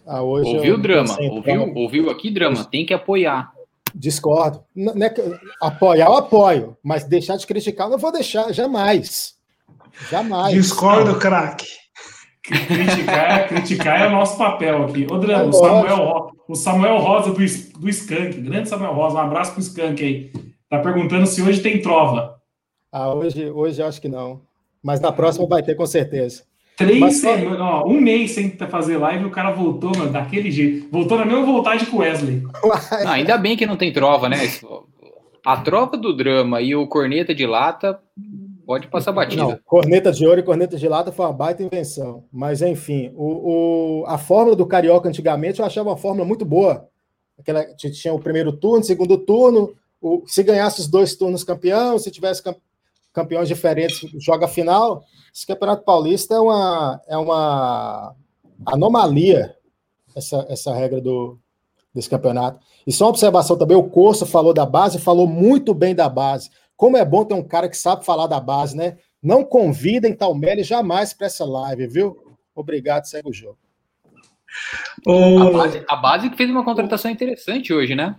[0.05, 1.17] Ah, ouviu, drama?
[1.19, 2.63] Ouviu, ouviu aqui, drama?
[2.65, 3.51] Tem que apoiar.
[3.93, 4.63] Discordo.
[4.75, 5.13] Não, não é
[5.61, 9.35] apoiar, eu apoio, mas deixar de criticar, não vou deixar, jamais.
[10.09, 10.53] Jamais.
[10.53, 11.67] Discordo, craque.
[12.43, 15.07] Criticar, criticar é o nosso papel aqui.
[15.09, 19.21] Ô, Drama, é o, Samuel, o Samuel Rosa do, do Skank, grande Samuel Rosa, um
[19.21, 20.31] abraço pro Skank aí.
[20.69, 22.39] Tá perguntando se hoje tem trova.
[22.91, 24.41] Ah, hoje, hoje acho que não.
[24.83, 26.43] Mas na próxima vai ter, com certeza.
[26.77, 30.89] Três Mas, semanas, ó, um mês sem fazer live, o cara voltou, mano, daquele jeito.
[30.91, 32.43] Voltou na mesma vontade com o Wesley.
[33.03, 34.37] Não, ainda bem que não tem trova, né?
[35.45, 37.99] A trova do drama e o corneta de lata
[38.65, 39.43] pode passar batida.
[39.43, 42.25] Não, corneta de ouro e corneta de lata foi uma baita invenção.
[42.31, 46.89] Mas, enfim, o, o, a fórmula do Carioca antigamente eu achava uma fórmula muito boa.
[47.39, 52.11] Aquela, tinha o primeiro turno, segundo turno, o, se ganhasse os dois turnos campeão, se
[52.11, 52.43] tivesse
[53.15, 55.03] campeões diferentes, joga final.
[55.33, 58.13] Esse Campeonato Paulista é uma, é uma
[58.65, 59.55] anomalia,
[60.13, 61.39] essa, essa regra do,
[61.93, 62.59] desse campeonato.
[62.85, 66.49] E só uma observação também: o Corso falou da base, falou muito bem da base.
[66.75, 68.97] Como é bom ter um cara que sabe falar da base, né?
[69.23, 72.37] Não convidem Talmelli jamais para essa live, viu?
[72.53, 73.57] Obrigado, segue o jogo.
[75.07, 78.15] A, base, a base que fez uma contratação interessante hoje, né?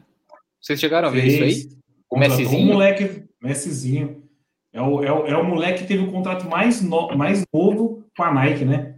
[0.60, 1.34] Vocês chegaram a ver fez.
[1.34, 1.76] isso aí?
[2.10, 2.62] O Messizinho?
[2.62, 4.25] Um moleque, Messizinho.
[4.76, 8.04] É o, é o, é o moleque que teve o contrato mais, no, mais novo
[8.14, 8.96] com a Nike, né?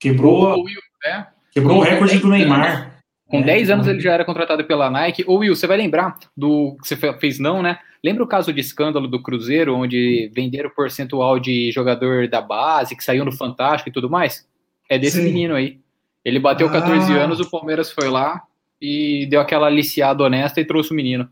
[0.00, 1.26] Quebrou, o Will, é.
[1.52, 2.94] quebrou o recorde do Neymar.
[3.26, 5.22] Com 10 é, anos ele já era contratado pela Nike.
[5.26, 7.78] Ô Will, você vai lembrar do que você fez não, né?
[8.02, 13.04] Lembra o caso de escândalo do Cruzeiro, onde venderam percentual de jogador da base, que
[13.04, 14.48] saiu no Fantástico e tudo mais?
[14.88, 15.24] É desse Sim.
[15.24, 15.80] menino aí.
[16.24, 16.72] Ele bateu ah.
[16.72, 18.42] 14 anos, o Palmeiras foi lá
[18.80, 21.28] e deu aquela aliciada honesta e trouxe o menino.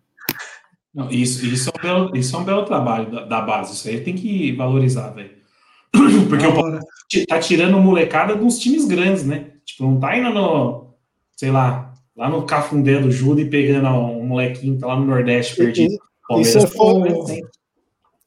[0.94, 3.72] Não, isso, isso, é um belo, isso é um belo trabalho da, da base.
[3.72, 5.30] Isso aí tem que valorizar, velho.
[6.28, 6.84] Porque o Palmeiras
[7.28, 9.52] tá tirando molecada dos times grandes, né?
[9.64, 10.94] Tipo, não tá indo no,
[11.34, 15.06] sei lá, lá no Cafundé do Judo e pegando um molequinho que tá lá no
[15.06, 15.94] Nordeste perdido.
[16.38, 17.06] E, se, for,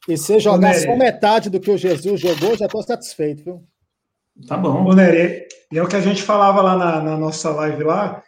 [0.08, 0.86] E se jogar Nery.
[0.86, 3.64] só metade do que o Jesus jogou, já estou satisfeito, viu?
[4.48, 4.86] Tá bom.
[4.86, 8.24] Ô, Nery, e é o que a gente falava lá na, na nossa live lá,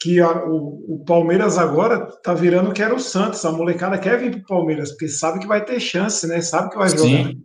[0.00, 3.44] que a- o, o Palmeiras agora tá virando que era o Santos.
[3.44, 6.40] A molecada quer vir pro Palmeiras, porque sabe que vai ter chance, né?
[6.40, 7.02] Sabe que vai jogar.
[7.02, 7.44] Sim.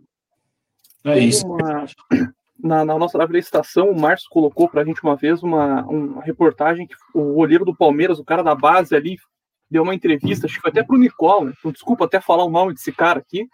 [1.04, 1.46] É isso.
[1.46, 1.86] uma-
[2.60, 6.20] Na, na nossa live da estação, o Márcio colocou pra gente uma vez uma, uma
[6.24, 9.16] reportagem que o olheiro do Palmeiras, o cara da base ali,
[9.70, 11.52] deu uma entrevista, acho que foi até pro Nicole, né?
[11.56, 13.46] então desculpa até falar o nome desse cara aqui,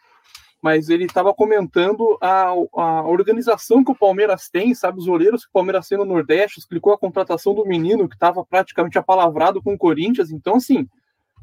[0.65, 5.51] mas ele estava comentando a, a organização que o Palmeiras tem, sabe, os olheiros que
[5.51, 9.75] o Palmeiras tem no Nordeste, explicou a contratação do menino que estava praticamente apalavrado com
[9.75, 10.89] o Corinthians, então assim,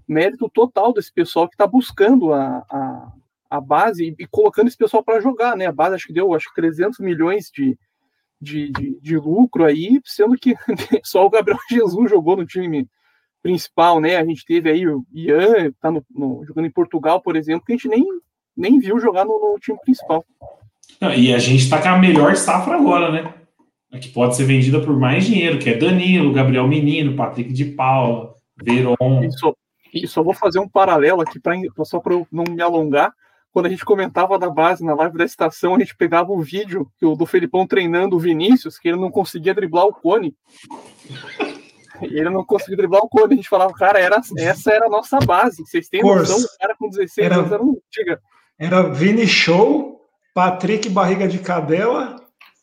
[0.08, 3.12] mérito total desse pessoal que está buscando a, a,
[3.48, 5.68] a base e, e colocando esse pessoal para jogar, né?
[5.68, 7.78] A base acho que deu acho que 300 milhões de,
[8.42, 10.56] de, de, de lucro aí, sendo que
[11.06, 12.90] só o Gabriel Jesus jogou no time
[13.44, 14.16] principal, né?
[14.16, 17.74] A gente teve aí o Ian, tá no, no- jogando em Portugal, por exemplo, que
[17.74, 18.04] a gente nem,
[18.62, 20.24] nem viu jogar no, no time principal.
[21.02, 23.34] Não, E a gente tá com a melhor safra agora, né?
[23.92, 27.66] A que pode ser vendida por mais dinheiro, que é Danilo, Gabriel Menino, Patrick de
[27.66, 29.24] Paula, Veron.
[29.24, 29.54] E só,
[29.94, 33.12] e só vou fazer um paralelo aqui, pra, só para eu não me alongar.
[33.52, 36.88] Quando a gente comentava da base na live da estação, a gente pegava o vídeo
[36.98, 40.34] que o do Felipão treinando o Vinícius, que ele não conseguia driblar o cone.
[42.02, 43.34] Ele não conseguia driblar o cone.
[43.34, 45.64] A gente falava, cara, era, essa era a nossa base.
[45.64, 46.36] Vocês têm noção?
[46.36, 47.78] O cara com 16 Era- anos era um.
[47.92, 48.20] Diga.
[48.62, 50.00] Era Vini Show,
[50.36, 52.16] Patrick Barriga de Cadela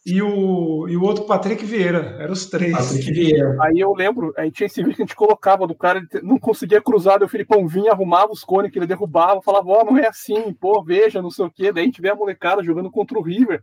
[0.07, 2.17] e o, e o outro Patrick Vieira.
[2.21, 2.71] Eram os três.
[2.71, 3.57] Patrick Vieira.
[3.61, 6.39] Aí eu lembro, aí tinha esse vídeo que a gente colocava do cara, ele não
[6.39, 9.99] conseguia cruzar, daí o Filipão vinha, arrumava os cones que ele derrubava, falava, ó, não
[9.99, 11.73] é assim, pô, veja, não sei o quê.
[11.73, 13.61] Daí a gente vê a molecada jogando contra o River.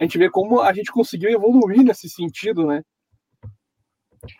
[0.00, 2.82] A gente vê como a gente conseguiu evoluir nesse sentido, né?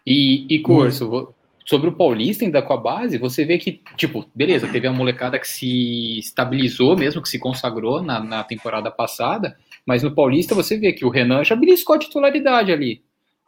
[0.05, 1.33] E, e Corso,
[1.69, 5.39] sobre o Paulista ainda com a base, você vê que, tipo, beleza, teve a molecada
[5.39, 9.55] que se estabilizou mesmo, que se consagrou na, na temporada passada,
[9.85, 13.03] mas no Paulista você vê que o Renan já beliscou a titularidade ali.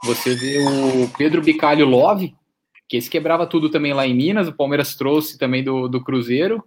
[0.04, 2.34] Você vê o Pedro Bicalho Love,
[2.86, 6.62] que esse quebrava tudo também lá em Minas, o Palmeiras trouxe também do, do Cruzeiro,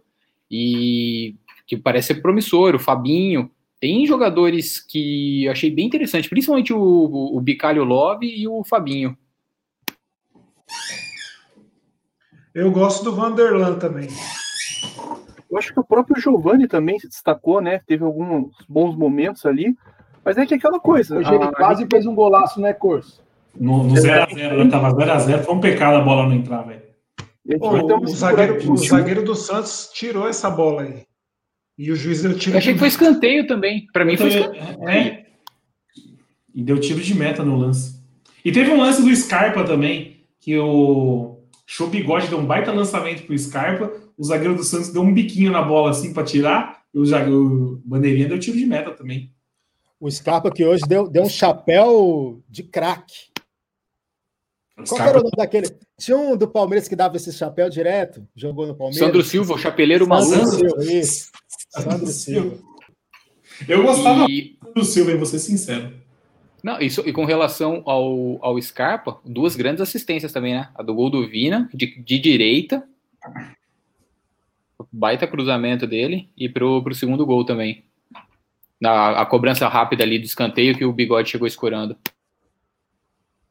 [0.50, 1.36] e
[1.68, 3.52] que parece ser promissor, o Fabinho.
[3.80, 9.16] Tem jogadores que achei bem interessante, principalmente o, o, o Bicalho Love e o Fabinho.
[12.54, 14.08] Eu gosto do Vanderlan também.
[15.50, 17.80] Eu acho que o próprio Giovani também se destacou, né?
[17.86, 19.76] Teve alguns bons momentos ali.
[20.26, 21.18] Mas é que é aquela coisa.
[21.18, 23.22] Hoje ele a- quase fez um golaço, né, Corso?
[23.60, 26.82] No, no 0x0, tava 0x0, foi um pecado a bola não entrar, velho.
[27.60, 31.04] o, zagueiro, o zagueiro do Santos tirou essa bola aí.
[31.78, 32.56] E o juiz deu tiro.
[32.56, 33.86] Eu achei que foi escanteio também.
[33.94, 34.90] Pra mim foi escanteio.
[34.90, 35.26] é,
[36.54, 38.02] e deu tiro de meta no lance.
[38.46, 41.33] E teve um lance do Scarpa também, que o
[41.66, 45.52] Show Bigode deu um baita lançamento pro Scarpa, o zagueiro do Santos deu um biquinho
[45.52, 49.32] na bola assim pra tirar, e o, zagueiro, o Bandeirinha deu tiro de meta também.
[50.00, 53.32] O Scarpa que hoje deu, deu um chapéu de craque.
[54.88, 55.68] Qual era o nome daquele?
[55.98, 59.08] Tinha um do Palmeiras que dava esse chapéu direto, jogou no Palmeiras.
[59.08, 60.58] Sandro Silva, o chapeleiro Sandro maluco.
[60.58, 61.32] Silva, isso.
[61.70, 62.60] Sandro Silva.
[63.68, 66.03] eu gostava E, do Silva, vou ser sincero.
[66.64, 70.70] Não, isso, e com relação ao, ao Scarpa, duas grandes assistências também, né?
[70.74, 72.88] A do gol do Vina, de, de direita.
[74.90, 76.30] Baita cruzamento dele.
[76.38, 77.84] E pro, pro segundo gol também.
[78.80, 81.98] Na, a cobrança rápida ali do escanteio que o bigode chegou escorando.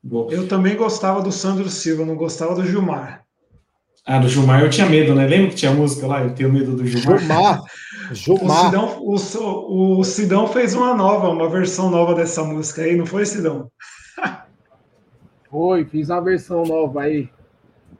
[0.03, 0.33] Boa.
[0.33, 3.27] Eu também gostava do Sandro Silva, não gostava do Gilmar.
[4.05, 5.27] Ah, do Gilmar eu tinha medo, né?
[5.27, 6.23] Lembra que tinha música lá?
[6.23, 7.19] Eu tenho medo do Gilmar.
[7.19, 7.63] Gilmar.
[8.11, 8.65] O Gilmar.
[8.65, 13.25] Sidão, o, o Sidão fez uma nova, uma versão nova dessa música aí, não foi,
[13.25, 13.71] Sidão?
[15.49, 17.29] Foi, fiz uma versão nova aí.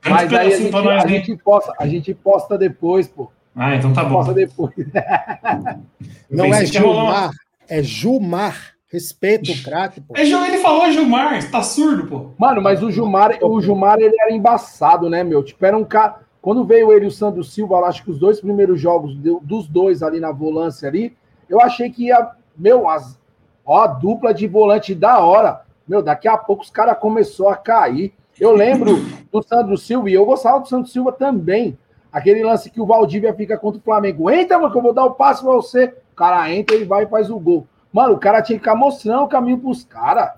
[0.05, 3.31] Mas aí a gente, nós, a, gente posta, a gente posta depois, pô.
[3.55, 4.17] Ah, então tá bom.
[4.17, 4.75] Posta depois.
[6.29, 7.31] Não é Gilmar,
[7.69, 8.73] é Gilmar.
[8.93, 10.15] Respeita o craque, pô.
[10.17, 12.27] É, ele falou Gilmar, você tá surdo, pô.
[12.39, 15.43] Mano, mas o Gilmar, o Gilmar ele era embaçado, né, meu?
[15.43, 16.21] Tipo, era um cara.
[16.43, 19.41] Quando veio ele e o Sandro Silva, eu acho que os dois primeiros jogos do-
[19.43, 21.17] dos dois ali na volância ali,
[21.49, 22.33] eu achei que ia.
[22.55, 23.19] Meu, as,
[23.65, 25.63] ó, a dupla de volante da hora.
[25.89, 28.13] Meu, daqui a pouco os caras começou a cair.
[28.39, 28.97] Eu lembro
[29.33, 31.79] do Sandro Silva, e eu gostava do Sandro Silva também.
[32.13, 34.29] Aquele lance que o Valdívia fica contra o Flamengo.
[34.31, 35.95] Entra, mano, que eu vou dar o passe pra você.
[36.13, 37.67] O cara entra, ele vai e faz o gol.
[37.93, 40.31] Mano, o cara tinha que ficar mostrando o caminho pros caras.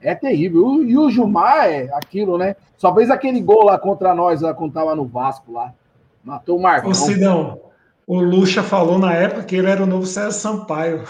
[0.00, 0.82] É terrível.
[0.82, 2.56] E o Gilmar é aquilo, né?
[2.76, 5.72] Só fez aquele gol lá contra nós, lá quando tava no Vasco lá.
[6.24, 6.90] Matou o Marcão.
[6.90, 7.60] Ô, Sidão,
[8.06, 11.04] o Lucha falou na época que ele era o novo César Sampaio.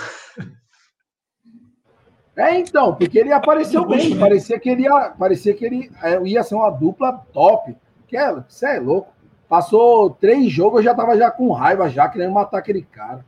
[2.37, 4.15] É, então, porque ele apareceu bem.
[4.15, 4.21] né?
[4.21, 7.77] Parecia que ele ia, parecia que ele é, ia ser uma dupla top.
[8.09, 9.13] Que é, você é louco.
[9.49, 13.25] Passou três jogos, eu já tava já com raiva, já querendo matar aquele cara.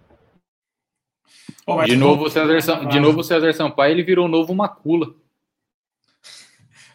[1.67, 5.15] Mas De novo, o César, Sam- de novo o César Sampaio, ele virou novo Macula.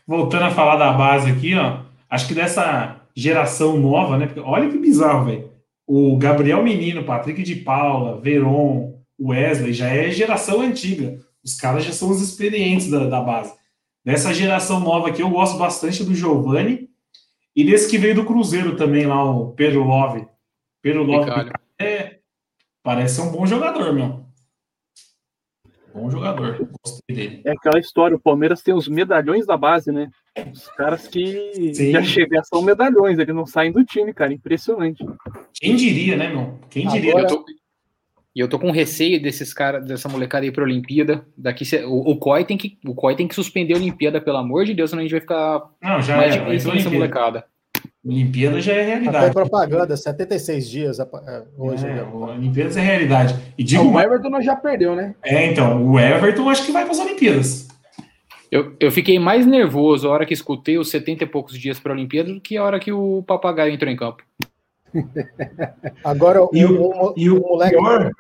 [0.07, 1.81] Voltando a falar da base aqui, ó.
[2.09, 4.25] Acho que dessa geração nova, né?
[4.25, 5.51] Porque olha que bizarro, velho.
[5.85, 11.19] O Gabriel Menino, Patrick de Paula, Veron, Wesley, já é geração antiga.
[11.43, 13.53] Os caras já são os experientes da, da base.
[14.03, 16.89] Dessa geração nova aqui, eu gosto bastante do Giovani
[17.55, 20.25] e desse que veio do Cruzeiro também, lá, o Pedro Love.
[20.81, 21.29] Pedro Love
[21.79, 22.19] é,
[22.81, 24.25] parece ser um bom jogador, meu.
[25.93, 26.69] Bom jogador.
[26.83, 27.41] Gostei dele.
[27.45, 30.09] É aquela história, o Palmeiras tem os medalhões da base, né?
[30.53, 31.91] Os caras que Sim.
[31.91, 34.31] já chegam são medalhões, eles não saem do time, cara.
[34.33, 35.03] Impressionante.
[35.53, 36.59] Quem diria, né, meu?
[36.69, 37.11] Quem diria?
[37.13, 37.45] Eu tô-
[38.35, 41.25] E eu tô com receio desses caras, dessa molecada aí pra Olimpíada.
[41.35, 44.37] Daqui, cê- o, o, COI tem que, o COI tem que suspender a Olimpíada, pelo
[44.37, 46.45] amor de Deus, senão a gente vai ficar Não, já mais é.
[46.45, 46.95] nessa Olimpíada.
[46.95, 47.45] molecada.
[48.05, 49.33] Olimpíada já é Até realidade.
[49.33, 51.07] propaganda, 76 dias é,
[51.57, 51.85] hoje.
[51.85, 52.03] É, né?
[52.03, 53.35] Olimpíadas é realidade.
[53.57, 55.15] E digo o Everton nós já perdeu, né?
[55.21, 57.67] é, então, o Everton acho que vai para as Olimpíadas.
[58.51, 61.91] Eu, eu fiquei mais nervoso a hora que escutei os 70 e poucos dias pra
[61.93, 64.23] Olimpíada do que a hora que o papagaio entrou em campo.
[66.03, 67.75] Agora, o, E o, o- e o o moleque.
[67.75, 68.11] pior.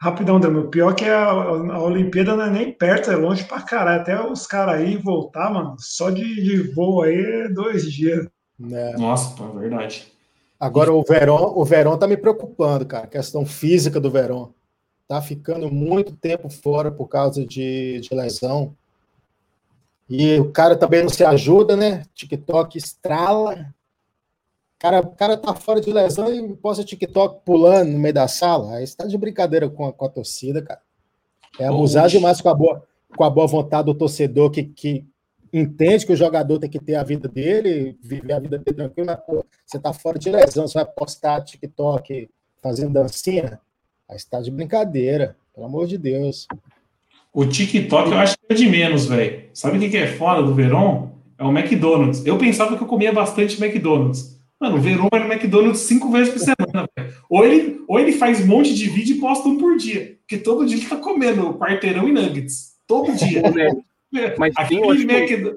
[0.00, 3.44] Rapidão, Dami, o pior é que a, a Olimpíada não é nem perto, é longe
[3.44, 4.02] pra caralho.
[4.02, 8.26] Até os caras aí voltar, mano, só de, de voo aí é dois dias.
[8.58, 8.92] Né?
[8.96, 10.12] Nossa, é verdade.
[10.58, 13.04] Agora o Verón, o Verón tá me preocupando, cara.
[13.04, 14.50] A questão física do Verón.
[15.06, 18.74] Tá ficando muito tempo fora por causa de, de lesão.
[20.08, 22.04] E o cara também não se ajuda, né?
[22.14, 23.74] TikTok estrala.
[24.76, 28.26] O cara, o cara tá fora de lesão e posta TikTok pulando no meio da
[28.26, 28.76] sala.
[28.76, 30.80] Aí está de brincadeira com a, com a torcida, cara.
[31.58, 32.16] É abusar Oxe.
[32.16, 32.82] demais com a boa,
[33.16, 35.06] com a boa vontade do torcedor que, que
[35.52, 39.06] entende que o jogador tem que ter a vida dele, viver a vida dele tranquilo,
[39.06, 42.28] mas, pô, você tá fora de lesão, você vai postar TikTok
[42.62, 43.60] fazendo dancinha,
[44.08, 46.46] aí você tá de brincadeira, pelo amor de Deus.
[47.32, 49.44] O TikTok eu acho que é de menos, velho.
[49.52, 51.10] Sabe o que que é foda do Verón?
[51.38, 52.24] É o McDonald's.
[52.24, 54.36] Eu pensava que eu comia bastante McDonald's.
[54.58, 57.14] Mano, o Verón vai no McDonald's cinco vezes por semana, velho.
[57.28, 60.16] Ou ele, ou ele faz um monte de vídeo e posta um por dia.
[60.20, 62.76] Porque todo dia ele tá comendo quarteirão e nuggets.
[62.86, 63.42] Todo dia.
[64.38, 65.56] Mas tem, eu Aquele acho que-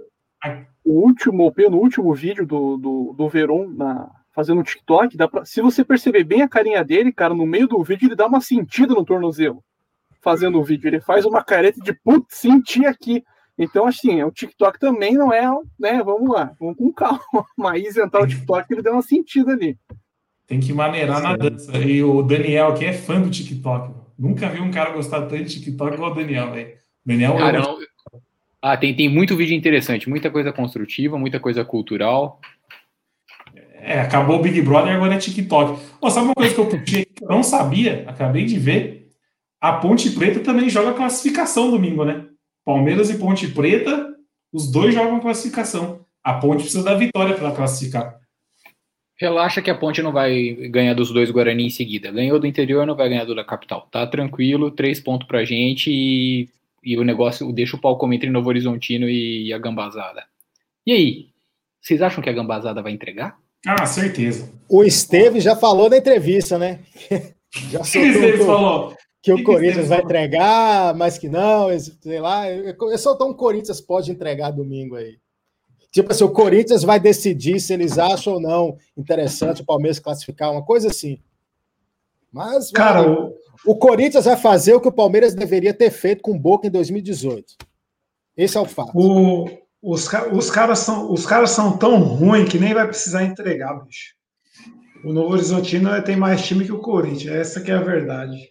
[0.86, 5.46] o último, o penúltimo vídeo do, do, do Veron na, fazendo um TikTok, dá pra,
[5.46, 8.42] se você perceber bem a carinha dele, cara, no meio do vídeo ele dá uma
[8.42, 9.64] sentida no tornozelo.
[10.22, 13.24] Fazendo o vídeo, ele faz uma careta de putz, senti aqui.
[13.58, 15.46] Então, assim, o TikTok também não é,
[15.80, 16.02] né?
[16.04, 17.20] Vamos lá, vamos com calma.
[17.58, 19.78] Mas isentar o TikTok, ele dá uma sentida ali.
[20.48, 21.78] Tem que maneirar na dança.
[21.78, 23.94] E o Daniel aqui é fã do TikTok.
[24.18, 26.74] Nunca vi um cara gostar tanto de TikTok igual o Daniel, velho.
[27.06, 27.78] Daniel Cara, é eu não-
[28.62, 32.42] Ah, tem, tem muito vídeo interessante, muita coisa construtiva, muita coisa cultural.
[33.82, 35.82] É, acabou o Big Brother, agora é TikTok.
[36.02, 38.04] Ô, sabe uma coisa que eu que eu não sabia?
[38.08, 39.08] Acabei de ver.
[39.62, 42.26] A Ponte Preta também joga classificação domingo, né?
[42.66, 44.14] Palmeiras e Ponte Preta,
[44.54, 46.06] os dois jogam classificação.
[46.24, 48.20] A Ponte precisa da vitória para classificar.
[49.18, 52.12] Relaxa que a Ponte não vai ganhar dos dois Guarani em seguida.
[52.12, 53.88] Ganhou do interior, não vai ganhar do da capital.
[53.92, 56.48] Tá tranquilo, três pontos pra gente e,
[56.84, 60.24] e o negócio deixa o pau comer entre Novo Horizontino e a Gambazada.
[60.86, 61.30] E aí?
[61.82, 63.38] Vocês acham que a Gambazada vai entregar?
[63.66, 64.52] Ah, certeza.
[64.70, 66.80] O Esteve já falou na entrevista, né?
[67.70, 68.90] já O que soltou falou?
[68.90, 70.12] que que o que Corinthians Esteve vai falou?
[70.12, 72.50] entregar, mas que não, sei lá.
[72.50, 75.18] Eu soltou um Corinthians pode entregar domingo aí.
[75.92, 80.52] Tipo assim, o Corinthians vai decidir se eles acham ou não interessante o Palmeiras classificar,
[80.52, 81.20] uma coisa assim.
[82.32, 83.34] Mas vai- Cara, o,
[83.66, 86.72] o Corinthians vai fazer o que o Palmeiras deveria ter feito com o Boca em
[86.72, 87.56] 2018.
[88.38, 88.92] Esse é o fato.
[88.94, 89.50] o-
[89.82, 94.14] os, os caras são, os caras são tão ruins que nem vai precisar entregar, bicho.
[95.06, 98.50] O Novo Horizontino tem mais time que o Corinthians, essa que é a verdade.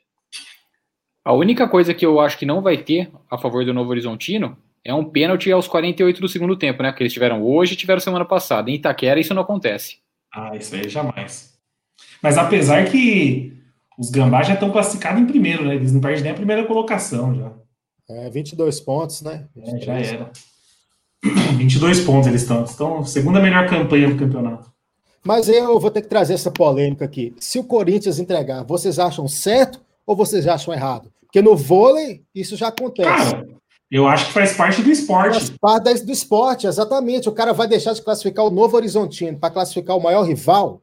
[1.22, 4.56] A única coisa que eu acho que não vai ter a favor do Novo Horizontino
[4.82, 6.90] é um pênalti aos 48 do segundo tempo, né?
[6.92, 8.70] Que eles tiveram hoje e tiveram semana passada.
[8.70, 9.98] Em Itaquera isso não acontece.
[10.34, 11.52] Ah, isso aí jamais.
[12.22, 13.52] Mas apesar que
[13.98, 15.74] os Gambá já estão classificados em primeiro, né?
[15.74, 17.52] Eles não perdem nem a primeira colocação já.
[18.08, 19.46] É, 22 pontos, né?
[19.56, 20.30] É, já era.
[21.58, 22.62] 22 pontos eles estão.
[22.62, 24.70] Estão segunda melhor campanha do campeonato.
[25.24, 27.34] Mas eu vou ter que trazer essa polêmica aqui.
[27.40, 31.10] Se o Corinthians entregar, vocês acham certo ou vocês acham errado?
[31.22, 33.32] Porque no vôlei isso já acontece.
[33.32, 33.46] Cara,
[33.90, 35.38] eu acho que faz parte do esporte.
[35.38, 37.28] Faz parte do esporte, exatamente.
[37.28, 40.80] O cara vai deixar de classificar o Novo Horizontino para classificar o maior rival.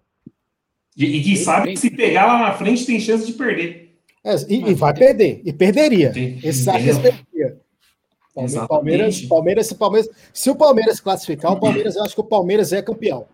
[0.98, 3.96] E, e que sabe que se pegar lá na frente tem chance de perder.
[4.24, 5.42] É, e, e vai perder.
[5.46, 6.12] E perderia.
[6.44, 6.66] Esse.
[6.66, 6.80] Palme-
[8.38, 8.68] Exatamente.
[8.68, 12.74] Palmeiras, Palmeiras, se Palmeiras, se o Palmeiras classificar, o Palmeiras, eu acho que o Palmeiras
[12.74, 13.26] é campeão.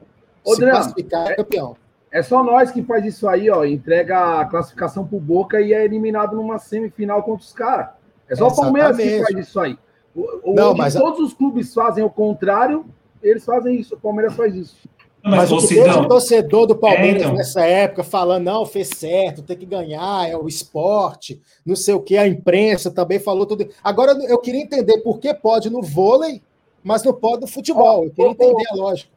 [0.44, 1.76] Ô, se Adriano, classificar, é campeão.
[2.12, 3.64] É só nós que faz isso aí, ó.
[3.66, 7.90] Entrega a classificação pro Boca e é eliminado numa semifinal contra os caras.
[8.30, 9.78] É só o Palmeiras que faz isso aí.
[10.16, 12.86] O- Não, Onde mas a- todos os clubes fazem o contrário,
[13.24, 13.96] eles fazem isso.
[13.96, 14.78] O Palmeiras faz isso.
[15.24, 17.36] Mas, Mas ô, o que teve Sidão, torcedor do Palmeiras É, então.
[17.36, 22.00] nessa época falando, não, fez certo, tem que ganhar, é o esporte, não sei o
[22.02, 23.68] que, a imprensa também falou tudo.
[23.84, 26.42] Agora eu queria entender por que pode no vôlei,
[26.84, 28.06] mas não pode no futebol.
[28.06, 29.12] Eu queria ô, entender a lógica.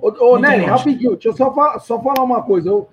[0.00, 0.70] Ô, Nery, longe.
[0.70, 2.70] rapidinho, deixa eu só, fa- só falar uma coisa.
[2.70, 2.88] Eu,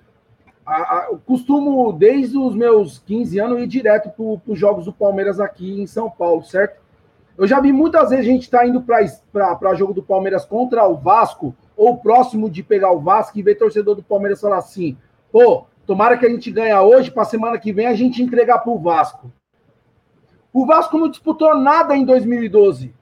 [0.66, 4.92] a- a- eu costumo, desde os meus 15 anos, ir direto para os jogos do
[4.92, 6.76] Palmeiras aqui em São Paulo, certo?
[7.38, 10.96] Eu já vi muitas vezes a gente tá indo para jogo do Palmeiras contra o
[10.96, 14.98] Vasco, ou próximo de pegar o Vasco, e ver torcedor do Palmeiras falar assim:
[15.30, 18.72] pô, tomara que a gente ganhe hoje, para semana que vem a gente entregar para
[18.72, 19.32] o Vasco.
[20.52, 22.92] O Vasco não disputou nada em 2012.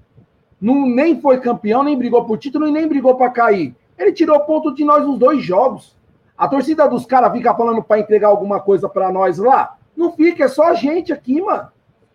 [0.60, 3.74] Não, nem foi campeão, nem brigou por título e nem brigou para cair.
[3.98, 5.96] Ele tirou ponto de nós nos dois jogos.
[6.36, 9.78] A torcida dos caras fica falando para entregar alguma coisa para nós lá.
[9.96, 11.68] Não fica, é só a gente aqui, mano.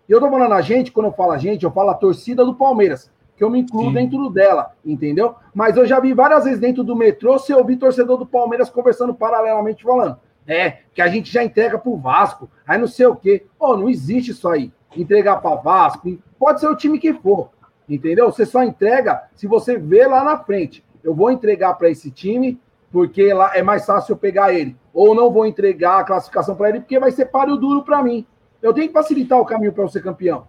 [0.08, 2.46] E eu tô falando a gente, quando eu falo a gente, eu falo a torcida
[2.46, 3.10] do Palmeiras,
[3.42, 3.94] que eu me incluo Sim.
[3.94, 5.34] dentro dela, entendeu?
[5.52, 8.70] Mas eu já vi várias vezes dentro do metrô, se eu vi torcedor do Palmeiras
[8.70, 13.16] conversando paralelamente, falando, é, que a gente já entrega pro Vasco, aí não sei o
[13.16, 13.44] quê.
[13.58, 14.72] Ô, não existe isso aí.
[14.96, 17.50] Entregar para Vasco, pode ser o time que for,
[17.90, 18.32] entendeu?
[18.32, 20.86] Você só entrega se você vê lá na frente.
[21.04, 22.62] Eu vou entregar para esse time
[22.92, 24.78] porque lá é mais fácil eu pegar ele.
[24.94, 28.24] Ou não vou entregar a classificação para ele porque vai ser páreo duro para mim.
[28.62, 30.46] Eu tenho que facilitar o caminho para eu ser campeão.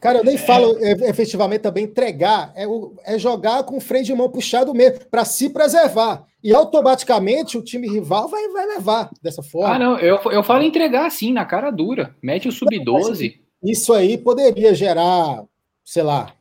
[0.00, 4.04] Cara, eu nem falo é, efetivamente também entregar, é, o- é jogar com o freio
[4.04, 6.24] de mão puxado mesmo, para se preservar.
[6.42, 9.74] E automaticamente o time rival vai, vai levar dessa forma.
[9.74, 12.14] Ah, não, eu, eu falo entregar assim, na cara dura.
[12.22, 13.40] Mete o sub-12.
[13.62, 15.42] Isso aí poderia gerar,
[15.84, 16.32] sei lá,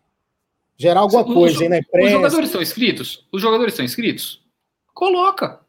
[0.78, 2.10] gerar alguma Os- coisa os- aí na Os imprensa.
[2.12, 3.28] jogadores estão inscritos?
[3.34, 4.40] Os jogadores estão inscritos?
[4.94, 5.62] Coloca.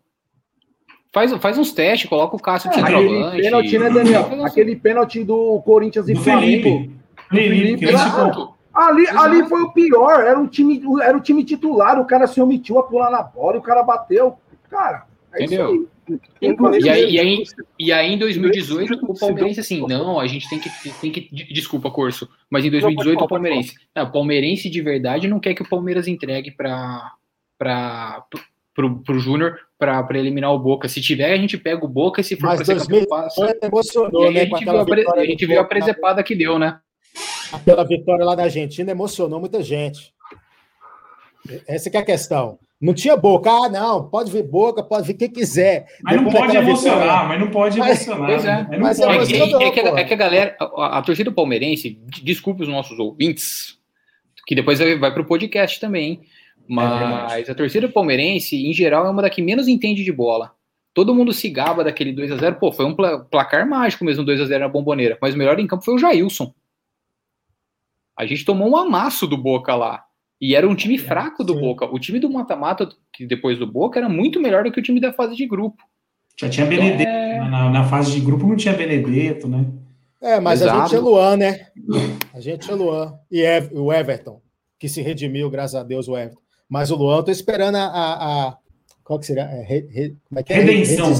[1.10, 3.42] Faz, faz uns testes, coloca o Cássio de Aquele centroavante.
[3.42, 4.44] pênalti, né, Daniel?
[4.44, 6.62] Aquele pênalti do Corinthians e do Flamengo.
[6.64, 6.97] Felipe.
[7.30, 8.54] Felipe, Exato.
[8.74, 9.18] Ali, Exato.
[9.20, 10.20] ali foi o pior.
[10.20, 12.00] Era o time, era o time titular.
[12.00, 14.36] O cara se omitiu a pular na bola e o cara bateu.
[14.70, 15.04] Cara,
[15.34, 15.74] é Entendeu?
[15.74, 15.88] isso aí.
[16.40, 17.44] Inclusive, E aí, e, aí,
[17.78, 20.70] e aí em 2018 Sidão- o Palmeirense assim, não, a gente tem que,
[21.00, 21.28] tem que.
[21.52, 23.74] Desculpa, Corso, mas em 2018 o Palmeirense.
[23.94, 27.12] Não, o Palmeirense de verdade não quer que o Palmeiras entregue para
[28.74, 30.88] pro, pro Júnior para eliminar o Boca.
[30.88, 33.40] Se tiver, a gente pega o Boca e se for Mas pra ser campeão, passa.
[33.40, 34.40] 2018 E emocionou, aí né?
[34.40, 35.68] a gente viu a, a a né?
[35.68, 36.78] presepada que deu, né?
[37.52, 40.12] Aquela vitória lá na Argentina emocionou muita gente.
[41.66, 42.58] Essa que é a questão.
[42.80, 43.50] Não tinha boca.
[43.50, 45.86] Ah, não, pode vir boca, pode vir quem quiser.
[46.02, 48.28] Mas não Depois pode daquela emocionar, vitória- mas não pode Mas- emocionar.
[48.30, 48.48] Pois é.
[48.48, 48.66] né?
[48.68, 49.34] Mas não Mas pode.
[49.34, 49.94] É, não, é que, pô.
[49.94, 53.78] a- é que a galera, a, a torcida palmeirense, de- desculpe os nossos ouvintes,
[54.46, 56.20] que depois vai, vai pro podcast também, hein?
[56.68, 60.52] mas a torcida palmeirense, em geral, é uma da que menos entende de bola.
[60.94, 64.24] Todo mundo se gaba daquele 2 a 0 pô, foi um pla- placar mágico mesmo,
[64.24, 66.52] 2 a 0 na bomboneira, mas o melhor em campo foi o Jailson.
[68.18, 70.04] A gente tomou um amasso do Boca lá.
[70.40, 71.60] E era um time fraco do sim.
[71.60, 71.86] Boca.
[71.86, 75.00] O time do mata-mata, que depois do Boca, era muito melhor do que o time
[75.00, 75.82] da fase de grupo.
[76.40, 77.08] Já tinha Benedetto.
[77.10, 79.66] É, Na, na fase de grupo não tinha Benedetto, né?
[80.20, 80.82] É, mas a Exato.
[80.90, 81.66] gente é Luan, né?
[82.34, 83.14] A gente é Luan.
[83.30, 84.40] E Ev- o Everton,
[84.78, 86.40] que se redimiu, graças a Deus, o Everton.
[86.68, 87.84] Mas o Luan, eu tô esperando a.
[87.86, 88.56] a, a-
[89.04, 89.42] qual que seria?
[89.44, 90.56] É, re- re- como é que é?
[90.56, 91.12] Redenção.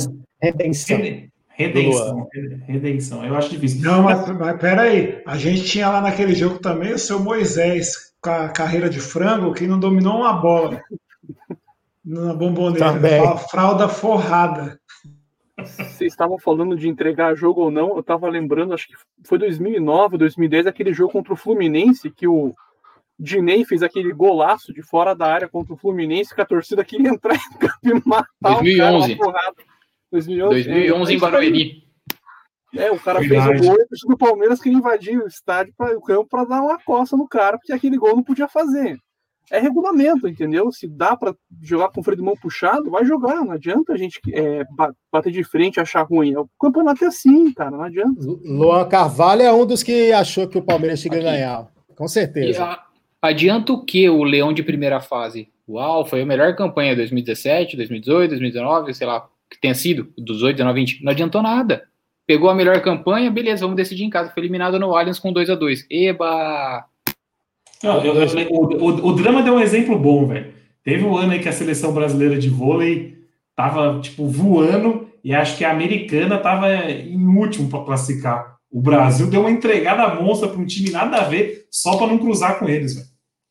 [0.42, 0.96] Redenção.
[0.98, 2.28] Rede- Redenção.
[2.68, 3.24] Redenção.
[3.26, 3.82] Eu acho difícil.
[3.82, 8.30] Não, mas, mas peraí, a gente tinha lá naquele jogo também o seu Moisés, com
[8.30, 10.80] a carreira de frango, que não dominou uma bola
[12.04, 12.92] na bomboneira.
[12.92, 13.20] Também.
[13.20, 14.80] Fala, Fralda forrada.
[15.58, 18.94] Vocês estavam falando de entregar jogo ou não, eu tava lembrando, acho que
[19.24, 22.54] foi 2009, 2010, aquele jogo contra o Fluminense, que o
[23.18, 27.10] Dinei fez aquele golaço de fora da área contra o Fluminense, que a torcida queria
[27.10, 28.74] entrar em campo e matar 2011.
[28.74, 29.56] o cara uma porrada.
[30.10, 31.20] 2011, 2011 é, em aí.
[31.20, 31.88] Barueri.
[32.76, 33.48] É, o cara Verdade.
[33.58, 36.44] fez o gol e o do Palmeiras queria invadir o estádio, pra, o campo, para
[36.44, 38.98] dar uma coça no cara, porque aquele gol não podia fazer.
[39.50, 40.70] É regulamento, entendeu?
[40.70, 43.36] Se dá para jogar com o freio de mão puxado, vai jogar.
[43.36, 46.36] Não adianta a gente é, ba- bater de frente e achar ruim.
[46.36, 48.20] O campeonato é assim, cara, não adianta.
[48.44, 51.24] Luan Carvalho é um dos que achou que o Palmeiras tinha que Aqui.
[51.26, 51.66] ganhar.
[51.96, 52.62] Com E certeza.
[52.62, 52.84] a-
[53.22, 55.48] adianta o que o Leão de primeira fase?
[55.66, 60.80] Uau, foi a melhor campanha 2017, 2018, 2019, sei lá, que tenha sido, 18, 19,
[60.80, 61.04] 20.
[61.04, 61.84] Não adiantou nada.
[62.26, 64.30] Pegou a melhor campanha, beleza, vamos decidir em casa.
[64.30, 66.84] Foi eliminado no Allianz com 2 a 2 Eba!
[67.82, 70.52] Não, eu- eu- o, o- o drama deu um exemplo bom, velho.
[70.82, 73.16] Teve um ano aí que a seleção brasileira de vôlei
[73.54, 78.56] tava, tipo, voando e acho que a americana tava em último para classificar.
[78.70, 82.18] O Brasil deu uma entregada monstra para um time nada a ver, só para não
[82.18, 83.06] cruzar com eles, velho.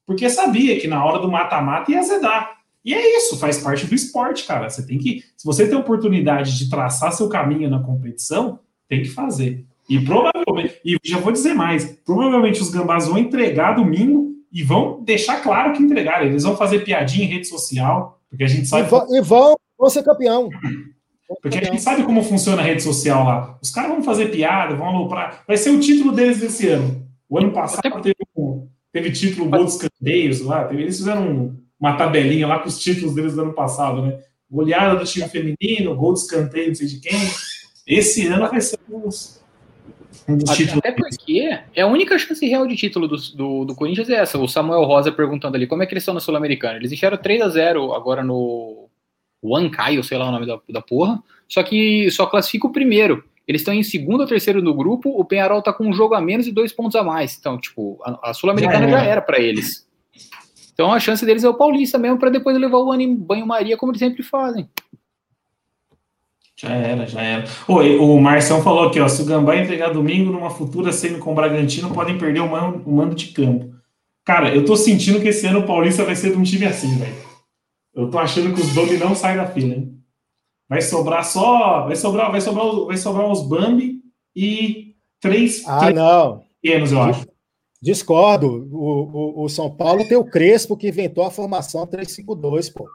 [0.05, 2.56] Porque sabia que na hora do mata-mata ia azedar.
[2.87, 4.69] E é isso, faz parte do esporte, cara.
[4.69, 5.21] Você tem que.
[5.35, 9.65] Se você tem oportunidade de traçar seu caminho na competição, tem que fazer.
[9.89, 15.03] E provavelmente, e já vou dizer mais, provavelmente os gambás vão entregar domingo e vão
[15.03, 16.27] deixar claro que entregaram.
[16.27, 18.87] Eles vão fazer piadinha em rede social, porque a gente sabe.
[18.87, 20.49] E vão, e vão, vão ser campeão.
[21.41, 23.59] Porque a gente sabe como funciona a rede social lá.
[23.61, 25.43] Os caras vão fazer piada, vão aloprar.
[25.45, 27.05] Vai ser o título deles desse ano.
[27.27, 30.73] O ano passado teve, um, teve título Gol dos Canteiros lá.
[30.73, 34.19] Eles fizeram uma tabelinha lá com os títulos deles do ano passado, né?
[34.49, 37.19] Goleada do time feminino, gol de escanteio, não sei de quem.
[37.85, 39.41] Esse ano vai ser um dos,
[40.27, 40.79] um dos títulos.
[40.79, 44.37] Até porque é a única chance real de título do, do, do, Corinthians é essa.
[44.37, 46.77] O Samuel Rosa perguntando ali como é que eles estão na Sul-Americana.
[46.77, 48.89] Eles encheram 3 a 0 agora no
[49.43, 51.21] Huancayo, sei lá o nome da, da porra.
[51.47, 53.23] Só que só classifica o primeiro.
[53.47, 55.09] Eles estão em segundo ou terceiro no grupo.
[55.09, 57.37] O Penharol tá com um jogo a menos e dois pontos a mais.
[57.39, 59.86] Então, tipo, a, a Sul-Americana já, já era para eles.
[60.77, 63.75] Então a chance deles é o Paulista mesmo para depois levar o ano em banho-maria,
[63.75, 64.69] como eles sempre fazem.
[66.55, 67.45] Já era, já era.
[67.67, 71.31] Oi, o Marcão falou aqui, ó, se o Gambá entregar domingo numa futura semi com
[71.31, 73.73] o Bragantino, podem perder o mando, o mando de campo.
[74.23, 76.95] Cara, eu tô sentindo que esse ano o Paulista vai ser de um time assim,
[76.95, 77.15] velho.
[77.95, 79.97] Eu tô achando que os Bambi não saem da fila, hein?
[80.69, 81.85] Vai sobrar só.
[81.85, 84.01] Vai sobrar, vai sobrar, vai sobrar os Bambi
[84.35, 85.63] e três.
[85.65, 86.43] Ah, três não.
[86.61, 87.25] Pequenos, eu acho.
[87.81, 88.67] Discordo.
[88.71, 92.87] O, o, o, São Paulo tem o Crespo que inventou a formação 352, pô.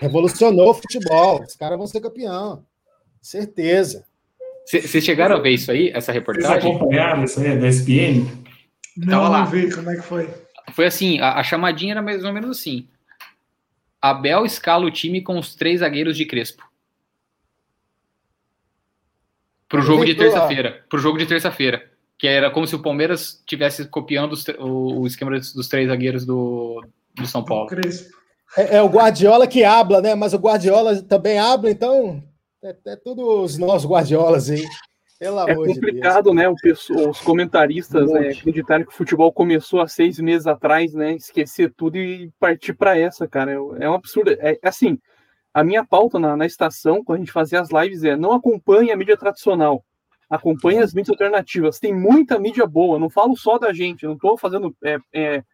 [0.00, 1.42] Revolucionou o futebol.
[1.42, 2.64] Os caras vão ser campeão.
[3.22, 4.04] Certeza.
[4.66, 6.60] Vocês chegaram a ver isso aí, essa reportagem?
[6.60, 8.26] Vocês acompanharam isso aí, da SPN?
[8.96, 10.28] Não, não vi como é que foi.
[10.72, 12.86] Foi assim, a, a chamadinha era mais ou menos assim.
[14.00, 16.68] Abel escala o time com os três zagueiros de Crespo.
[19.68, 20.84] Pro jogo de terça-feira.
[20.88, 25.06] Pro jogo de terça-feira que era como se o Palmeiras tivesse copiando os, o, o,
[25.06, 27.68] esquema dos três zagueiros do, do São Paulo.
[28.56, 30.14] É, é, o Guardiola que habla, né?
[30.14, 32.22] Mas o Guardiola também habla, então
[32.62, 34.64] é, é tudo os nossos Guardiolas aí.
[35.20, 36.48] Pelo é complicado, de né?
[36.48, 41.14] Os comentaristas né, acreditarem que o futebol começou há seis meses atrás, né?
[41.14, 43.52] Esquecer tudo e partir para essa, cara.
[43.52, 44.30] É, é um absurdo.
[44.30, 44.98] É assim,
[45.52, 48.92] a minha pauta na, na estação, quando a gente fazia as lives, é não acompanhe
[48.92, 49.84] a mídia tradicional
[50.28, 51.78] acompanhe as mídias alternativas.
[51.78, 55.44] Tem muita mídia boa, não falo só da gente, não estou fazendo é, é,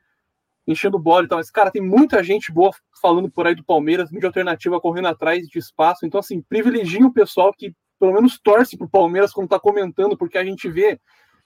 [0.67, 2.71] enchendo bola e tal, mas, cara, tem muita gente boa
[3.01, 6.07] falando por aí do Palmeiras, mídia alternativa correndo atrás de espaço.
[6.07, 10.39] Então, assim, privilegie o pessoal que pelo menos torce pro Palmeiras quando está comentando, porque
[10.39, 10.99] a gente vê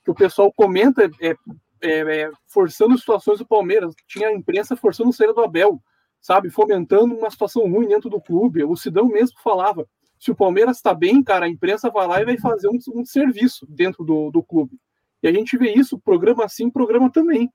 [0.04, 1.34] que o pessoal comenta é,
[1.82, 3.94] é, é, forçando situações do Palmeiras.
[4.06, 5.80] Tinha a imprensa forçando o saída do Abel,
[6.20, 6.50] sabe?
[6.50, 8.64] Fomentando uma situação ruim dentro do clube.
[8.64, 9.86] O Sidão mesmo falava
[10.18, 13.04] se o Palmeiras está bem, cara, a imprensa vai lá e vai fazer um, um
[13.04, 14.78] serviço dentro do, do clube.
[15.22, 17.50] E a gente vê isso, programa assim, programa também.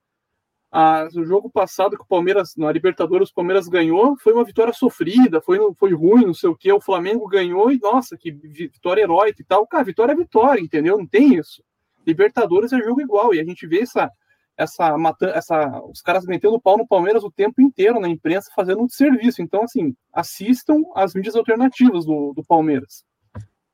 [0.76, 4.74] Ah, o jogo passado que o Palmeiras, na Libertadores, o Palmeiras ganhou, foi uma vitória
[4.74, 6.72] sofrida, foi, foi ruim, não sei o que.
[6.72, 9.68] O Flamengo ganhou e, nossa, que vitória heróica e tal.
[9.68, 10.98] Cara, vitória é vitória, entendeu?
[10.98, 11.64] Não tem isso.
[12.06, 13.36] Libertadores é jogo igual.
[13.36, 14.12] E a gente vê essa,
[14.58, 14.96] essa,
[15.34, 19.42] essa os caras metendo pau no Palmeiras o tempo inteiro na imprensa, fazendo um serviço.
[19.42, 23.04] Então, assim, assistam as mídias alternativas do, do Palmeiras.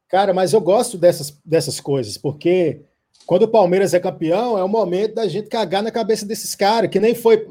[0.07, 2.81] Cara, mas eu gosto dessas, dessas coisas, porque
[3.25, 6.89] quando o Palmeiras é campeão, é o momento da gente cagar na cabeça desses caras,
[6.89, 7.47] que nem foi.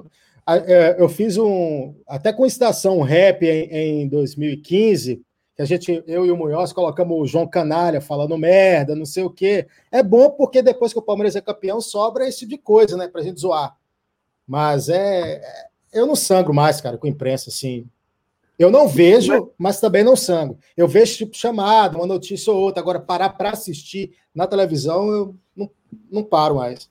[0.46, 1.94] É, eu fiz um.
[2.06, 5.22] Até com estação rap em, em 2015,
[5.58, 9.24] que a gente, eu e o Munhoz, colocamos o João Canalha falando merda, não sei
[9.24, 9.66] o quê.
[9.90, 13.08] É bom porque depois que o Palmeiras é campeão, sobra esse tipo de coisa, né,
[13.08, 13.76] pra gente zoar.
[14.46, 15.42] Mas é.
[15.42, 17.88] é eu não sangro mais, cara, com imprensa, assim.
[18.56, 20.56] Eu não vejo, mas também não sangro.
[20.76, 22.80] Eu vejo tipo chamada, uma notícia ou outra.
[22.80, 25.68] Agora, parar para assistir na televisão, eu não,
[26.08, 26.88] não paro mais.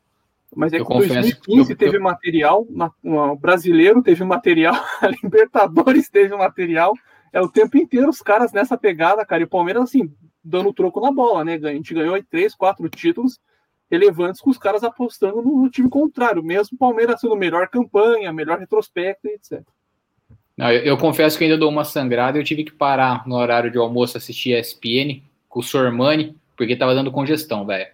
[0.53, 2.67] Mas é que em 2015 eu, teve material,
[3.03, 6.93] o brasileiro teve material, a Libertadores teve material,
[7.31, 9.41] é o tempo inteiro os caras nessa pegada, cara.
[9.41, 10.11] E o Palmeiras, assim,
[10.43, 11.55] dando troco na bola, né?
[11.55, 13.39] A gente ganhou três, quatro títulos
[13.89, 18.59] relevantes com os caras apostando no, time contrário, mesmo o Palmeiras sendo melhor campanha, melhor
[18.59, 19.61] retrospecto, etc.
[20.57, 22.37] Não, eu, eu, confesso que ainda dou uma sangrada.
[22.37, 26.95] Eu tive que parar no horário de almoço assistir ESPN com o Sormani, porque tava
[26.95, 27.87] dando congestão, velho.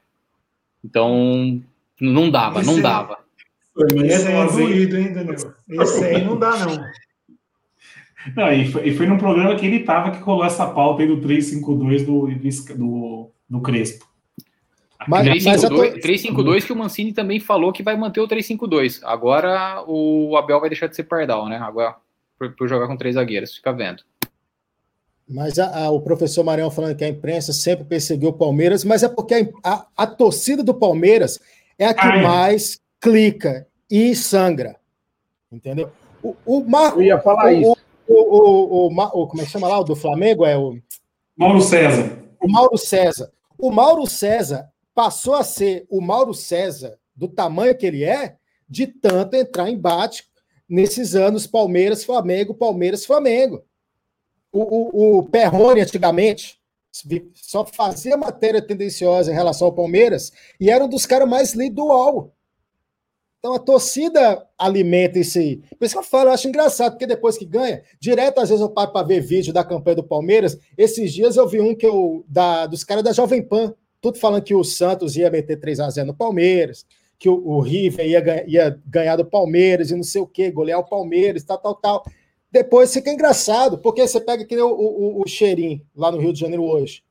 [0.83, 1.61] Então,
[1.99, 3.19] não dava, não dava.
[4.05, 5.53] Esse é doído, hein, Daniel?
[5.67, 6.85] Esse aí não dá, não.
[8.35, 11.07] Não, e foi, e foi num programa que ele tava que colou essa pauta aí
[11.07, 12.27] do 352 do,
[12.75, 14.07] do, do Crespo.
[15.07, 15.99] Mas, 352, tô...
[15.99, 19.01] 352 que o Mancini também falou que vai manter o 352.
[19.03, 21.57] Agora o Abel vai deixar de ser pardal, né?
[21.57, 21.95] Agora
[22.37, 24.03] por, jogar com três zagueiros, fica vendo.
[25.27, 29.03] Mas a, a, o professor Marião falando que a imprensa sempre perseguiu o Palmeiras, mas
[29.03, 31.39] é porque a, a torcida do Palmeiras
[31.77, 32.21] é a que ah, é.
[32.21, 34.75] mais clica e sangra.
[35.51, 35.91] Entendeu?
[36.21, 37.82] O, o Marco, Eu ia falar o, isso
[38.15, 39.79] o, o, o, como é que chama lá?
[39.79, 40.45] O do Flamengo?
[40.45, 40.77] É o.
[41.35, 42.19] Mauro César.
[42.41, 43.31] O Mauro César.
[43.57, 48.35] O Mauro César passou a ser o Mauro César do tamanho que ele é,
[48.67, 50.25] de tanto entrar em embate
[50.67, 53.63] nesses anos Palmeiras, Flamengo, Palmeiras, Flamengo.
[54.51, 56.59] O, o, o Perrone, antigamente,
[57.33, 61.75] só fazia matéria tendenciosa em relação ao Palmeiras e era um dos caras mais lidos
[61.75, 62.33] do UOL.
[63.43, 65.57] Então a torcida alimenta isso aí.
[65.77, 68.61] Por isso que eu falo, eu acho engraçado, porque depois que ganha, direto às vezes
[68.61, 70.57] eu paro para ver vídeo da campanha do Palmeiras.
[70.77, 74.43] Esses dias eu vi um que eu, da, dos caras da Jovem Pan, tudo falando
[74.43, 76.85] que o Santos ia meter 3 a 0 no Palmeiras,
[77.19, 80.79] que o, o River ia, ia ganhar do Palmeiras e não sei o quê, golear
[80.79, 82.05] o Palmeiras, tal, tal, tal.
[82.49, 86.39] Depois fica engraçado, porque você pega que o, o, o Xerim, lá no Rio de
[86.39, 87.03] Janeiro hoje.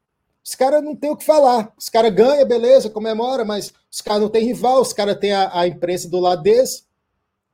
[0.45, 1.73] Os caras não tem o que falar.
[1.77, 5.61] Os caras ganham, beleza, comemora, mas os caras não têm rival, os caras têm a,
[5.61, 6.87] a, imprensa do lado deles.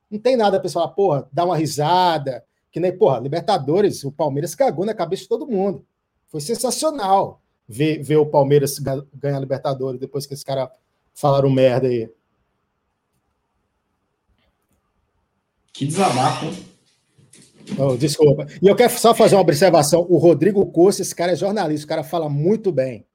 [0.09, 2.43] Não tem nada para falar, porra, dá uma risada.
[2.71, 5.85] Que nem, porra, Libertadores, o Palmeiras cagou na cabeça de todo mundo.
[6.27, 8.79] Foi sensacional ver, ver o Palmeiras
[9.13, 10.69] ganhar Libertadores depois que esses caras
[11.13, 12.09] falaram merda aí.
[15.71, 16.68] Que desabafo, hein?
[17.77, 18.47] Oh, desculpa.
[18.61, 20.05] E eu quero só fazer uma observação.
[20.09, 23.05] O Rodrigo Costa, esse cara é jornalista, o cara fala muito bem.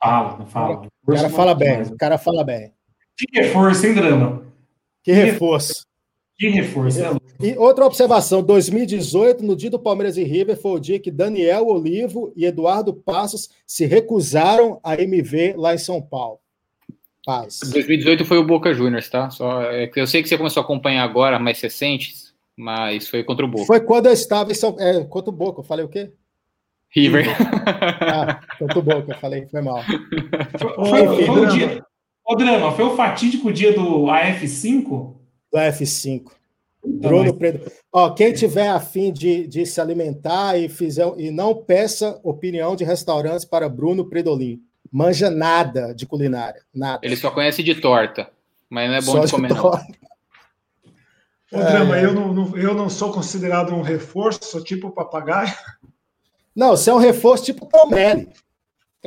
[0.00, 0.88] Fala, fala.
[1.06, 2.72] O cara fala bem, o cara fala bem.
[3.16, 4.42] Que reforço, hein, Drama?
[5.02, 5.88] Que reforço.
[6.38, 10.78] Que reforço, é E outra observação: 2018, no dia do Palmeiras e River, foi o
[10.78, 16.38] dia que Daniel Olivo e Eduardo Passos se recusaram a MV lá em São Paulo.
[17.24, 17.58] Paz.
[17.72, 19.28] 2018 foi o Boca Juniors, tá?
[19.28, 22.27] Só, é, eu sei que você começou a acompanhar agora, mais recentes,
[22.58, 23.66] mas foi contra o Boca.
[23.66, 25.60] Foi quando eu estava em São é, contra o Boca.
[25.60, 26.10] Eu falei o quê?
[26.90, 27.26] River.
[28.00, 29.80] Ah, contra o Boca, eu falei, foi mal.
[30.58, 31.84] Foi, foi, foi o dia.
[32.24, 35.14] Ô, Drama, foi o fatídico dia do AF5?
[35.52, 36.32] Do AF5.
[36.84, 37.70] Bruno Preto.
[37.92, 42.84] Ó, quem tiver afim de, de se alimentar e, fizer, e não peça opinião de
[42.84, 44.60] restaurantes para Bruno Predolin.
[44.90, 46.62] Manja nada de culinária.
[46.74, 47.00] Nada.
[47.02, 48.30] Ele só conhece de torta,
[48.68, 49.72] mas não é bom só de comer, de não.
[51.52, 52.04] Ô, Drama, é...
[52.04, 55.52] eu, não, eu não sou considerado um reforço, sou tipo papagaio.
[56.54, 58.24] Não, você é um reforço tipo Tomelli.
[58.24, 58.32] Não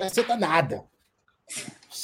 [0.05, 0.83] acrescenta nada.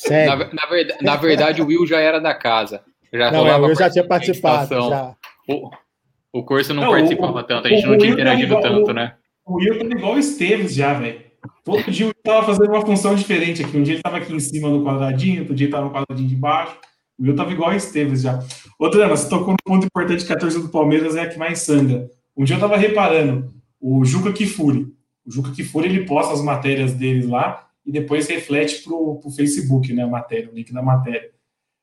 [0.10, 2.84] Na, na, verdade, na verdade, o Will já era da casa.
[3.12, 4.90] Já não, o Will já tinha participado.
[4.90, 5.16] Já.
[5.48, 5.72] O,
[6.34, 9.16] o curso não, não participava o, tanto, a gente não tinha interagido igual, tanto, né?
[9.46, 11.26] O Will tava igual o Esteves já, velho.
[11.64, 13.78] Todo dia ele tava fazendo uma função diferente aqui.
[13.78, 16.28] Um dia ele tava aqui em cima no quadradinho, outro dia ele tava no quadradinho
[16.28, 16.78] de baixo.
[17.18, 18.40] O meu tava igual a Esteves já.
[18.78, 21.38] Outra, Ana, você tocou no ponto importante que a torcida do Palmeiras é a que
[21.38, 22.10] mais sangra.
[22.36, 23.52] Um dia eu tava reparando,
[23.82, 24.94] o Juca Kifuri.
[25.26, 29.92] O Juca Kifuri, ele posta as matérias dele lá e depois reflete pro, pro Facebook,
[29.94, 31.32] né, a matéria, o link da matéria.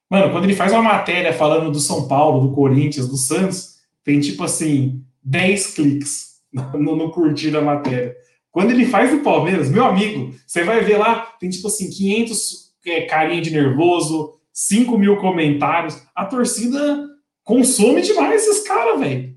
[0.08, 4.20] Mano, quando ele faz uma matéria falando do São Paulo, do Corinthians, do Santos, tem
[4.20, 6.34] tipo assim, 10 cliques
[6.74, 8.14] no, no curtir da matéria.
[8.52, 12.72] Quando ele faz do Palmeiras, meu amigo, você vai ver lá, tem tipo assim, 500
[12.86, 16.00] é, carinha de nervoso, 5 mil comentários.
[16.14, 17.08] A torcida
[17.42, 19.34] consome demais esses caras, velho.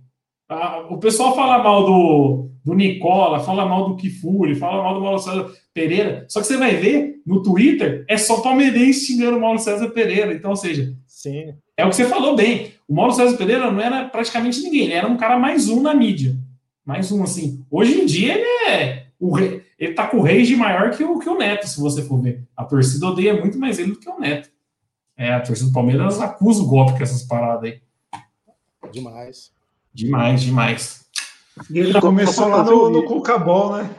[0.89, 5.19] O pessoal fala mal do, do Nicola, fala mal do Kifuri, fala mal do Paulo
[5.19, 6.25] César Pereira.
[6.29, 10.33] Só que você vai ver no Twitter, é só palmeirense xingando o Paulo César Pereira.
[10.33, 11.53] Então, ou seja, Sim.
[11.75, 12.71] é o que você falou bem.
[12.87, 15.93] O Paulo César Pereira não era praticamente ninguém, ele era um cara mais um na
[15.93, 16.37] mídia.
[16.85, 17.65] Mais um, assim.
[17.69, 19.07] Hoje em dia ele é.
[19.19, 21.81] O rei, ele tá com o rei de maior que o, que o Neto, se
[21.81, 22.43] você for ver.
[22.55, 24.49] A torcida odeia muito mais ele do que o Neto.
[25.17, 27.81] É, a torcida do Palmeiras acusa o golpe com essas paradas aí.
[28.91, 29.51] Demais.
[29.91, 31.09] Demais, demais.
[31.71, 33.89] E ele começou lá no, no Cucabol, né?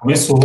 [0.00, 0.36] Começou.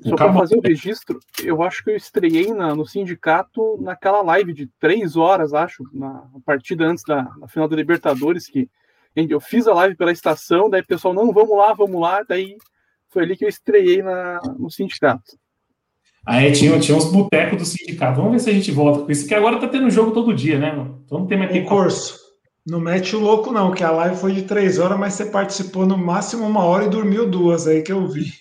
[0.00, 4.52] Só para fazer o registro, eu acho que eu estreiei na, no sindicato naquela live
[4.52, 8.68] de três horas, acho, na partida antes da final da Libertadores, que
[9.14, 12.56] eu fiz a live pela estação, daí o pessoal, não, vamos lá, vamos lá, daí
[13.10, 15.36] foi ali que eu estreiei na, no sindicato.
[16.24, 18.16] Aí tinha, tinha uns botecos do sindicato.
[18.16, 20.58] Vamos ver se a gente volta com isso, que agora tá tendo jogo todo dia,
[20.58, 20.72] né?
[21.04, 21.68] Então não tem mais tempo.
[21.68, 22.20] curso.
[22.64, 25.84] Não mete o louco, não, que a live foi de três horas, mas você participou
[25.84, 28.32] no máximo uma hora e dormiu duas, aí que eu vi.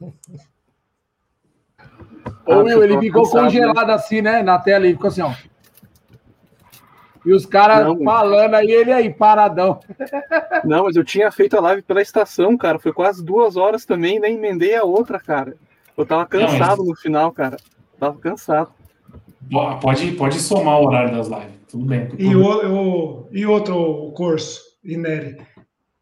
[2.46, 3.30] Ô, Will, ele ficou né?
[3.30, 4.42] congelado assim, né?
[4.42, 5.32] Na tela e ficou assim, ó.
[7.24, 9.80] E os caras falando aí, ele aí, paradão.
[10.64, 12.78] Não, mas eu tinha feito a live pela estação, cara.
[12.78, 15.54] Foi quase duas horas também, nem emendei a outra, cara.
[16.00, 16.88] Eu tava cansado não, mas...
[16.88, 17.56] no final, cara.
[17.98, 18.70] Tava cansado.
[19.80, 22.08] Pode, pode somar o horário das lives, tudo bem.
[22.18, 25.36] E, o, o, e outro curso, Ineri,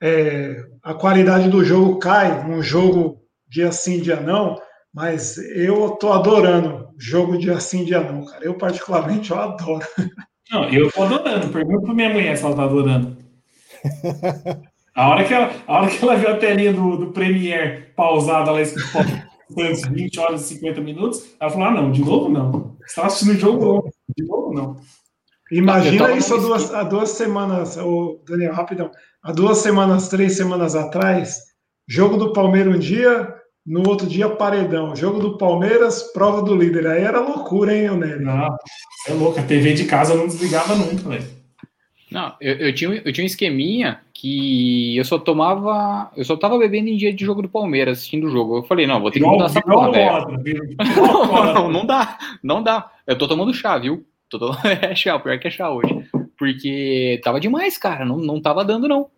[0.00, 4.60] é, a qualidade do jogo cai num jogo dia sim, dia não,
[4.92, 8.44] mas eu tô adorando jogo dia sim, dia não, cara.
[8.44, 9.86] Eu, particularmente, eu adoro.
[10.50, 11.48] Não, eu tô adorando.
[11.48, 13.18] Pergunta pra minha mulher se ela tá adorando.
[14.94, 18.50] A hora que ela, a hora que ela viu a telinha do, do Premiere pausada
[18.50, 18.58] lá,
[19.56, 22.76] antes 20 horas e 50 minutos, ela falou: ah, não, de novo não.
[22.78, 24.76] Você estava assistindo o jogo de novo não.
[25.50, 28.90] Imagina isso há duas, há duas semanas, o Daniel, rapidão.
[29.22, 31.38] Há duas semanas, três semanas atrás,
[31.88, 33.34] jogo do Palmeiras um dia,
[33.66, 34.96] no outro dia, paredão.
[34.96, 36.86] Jogo do Palmeiras, prova do líder.
[36.86, 38.24] Aí era loucura, hein, Nery?
[38.24, 38.56] Não,
[39.06, 39.38] é louco.
[39.38, 41.37] A TV de casa não desligava nunca, velho.
[42.10, 46.10] Não, eu, eu, tinha, eu tinha um esqueminha que eu só tomava.
[46.16, 48.58] Eu só tava bebendo em dia de jogo do Palmeiras, assistindo o jogo.
[48.58, 50.76] Eu falei, não, vou ter que mudar essa porra, velho.
[50.96, 52.90] Não, não, não dá, não dá.
[53.06, 54.06] Eu tô tomando chá, viu?
[54.28, 54.58] Tô tomando...
[54.82, 56.08] É chá, o pior que é chá hoje.
[56.38, 58.04] Porque tava demais, cara.
[58.04, 59.10] Não, não tava dando, não.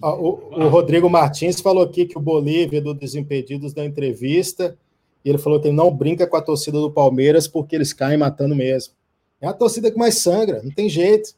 [0.00, 4.78] O, o, Rodrigo Martins falou aqui que o Bolívia do Desimpedidos da entrevista,
[5.24, 8.16] e ele falou que ele não brinca com a torcida do Palmeiras porque eles caem
[8.16, 8.94] matando mesmo.
[9.40, 11.34] É a torcida que mais sangra, não tem jeito.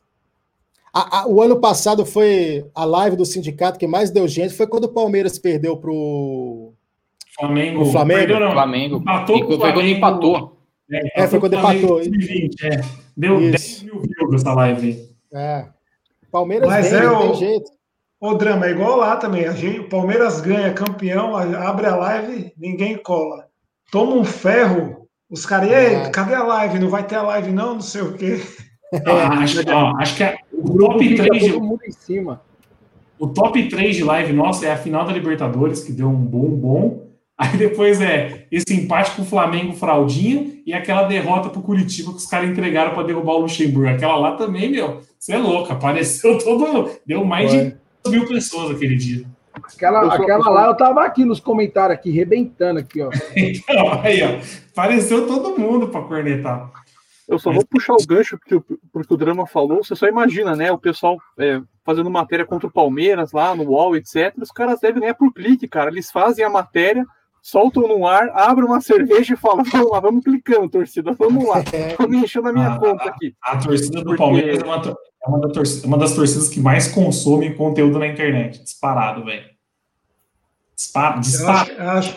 [0.93, 4.67] A, a, o ano passado foi a live do sindicato que mais deu gente, foi
[4.67, 6.73] quando o Palmeiras perdeu para o
[7.39, 7.83] Flamengo.
[7.83, 8.27] O Flamengo.
[8.27, 8.97] Perdeu, Flamengo.
[8.97, 9.75] Empatou foi Flamengo.
[9.75, 10.57] quando empatou.
[10.91, 11.97] É, é foi quando empatou.
[11.97, 12.81] 2020, é.
[13.17, 13.51] Deu Isso.
[13.51, 15.11] 10 mil views essa live.
[15.35, 15.67] É.
[16.31, 17.23] Palmeiras Mas vem, é não o...
[17.23, 17.71] tem jeito.
[18.19, 19.45] O drama é igual lá também.
[19.47, 23.47] A gente, o Palmeiras ganha campeão, abre a live, ninguém cola.
[23.93, 24.96] Toma um ferro,
[25.31, 26.11] os caras, é.
[26.11, 26.79] cadê a live?
[26.79, 27.75] Não vai ter a live, não?
[27.75, 28.41] Não sei o quê.
[29.05, 31.57] Ah, acho, ó, acho, que é o top 3 de...
[31.57, 32.43] em cima.
[33.19, 36.49] O top 3 de live nossa é a final da Libertadores, que deu um bom
[36.51, 37.07] bom.
[37.39, 42.17] Aí depois é esse empate com o Flamengo fraldinha e aquela derrota pro Curitiba que
[42.17, 43.91] os caras entregaram para derrubar o Luxemburgo.
[43.91, 46.91] Aquela lá também, meu, você é louco, apareceu todo mundo.
[47.05, 47.75] Deu mais Foi.
[48.05, 49.27] de mil pessoas aquele dia.
[49.63, 50.53] Aquela, eu aquela sou...
[50.53, 53.11] lá, eu tava aqui nos comentários, aqui, rebentando aqui, ó.
[53.35, 54.41] então, aí, ó.
[54.73, 56.71] Apareceu todo mundo para cornetar.
[57.27, 58.61] Eu só vou puxar o gancho porque,
[58.93, 59.83] porque o Drama falou.
[59.83, 60.71] Você só imagina, né?
[60.71, 64.33] O pessoal é, fazendo matéria contra o Palmeiras lá no UOL, etc.
[64.41, 65.91] Os caras devem ganhar por clique, cara.
[65.91, 67.05] Eles fazem a matéria,
[67.47, 71.63] soltam no ar, abrem uma cerveja e falam: vamos lá, vamos clicando, torcida, vamos lá.
[71.99, 73.35] Vamos enchendo a minha a, conta aqui.
[73.43, 74.19] A, a torcida do porque...
[74.19, 78.63] Palmeiras é uma, é uma, torcida, uma das torcidas que mais consomem conteúdo na internet.
[78.63, 79.49] Disparado, velho.
[80.75, 81.93] Dispara, dispara.
[81.93, 82.17] Acho,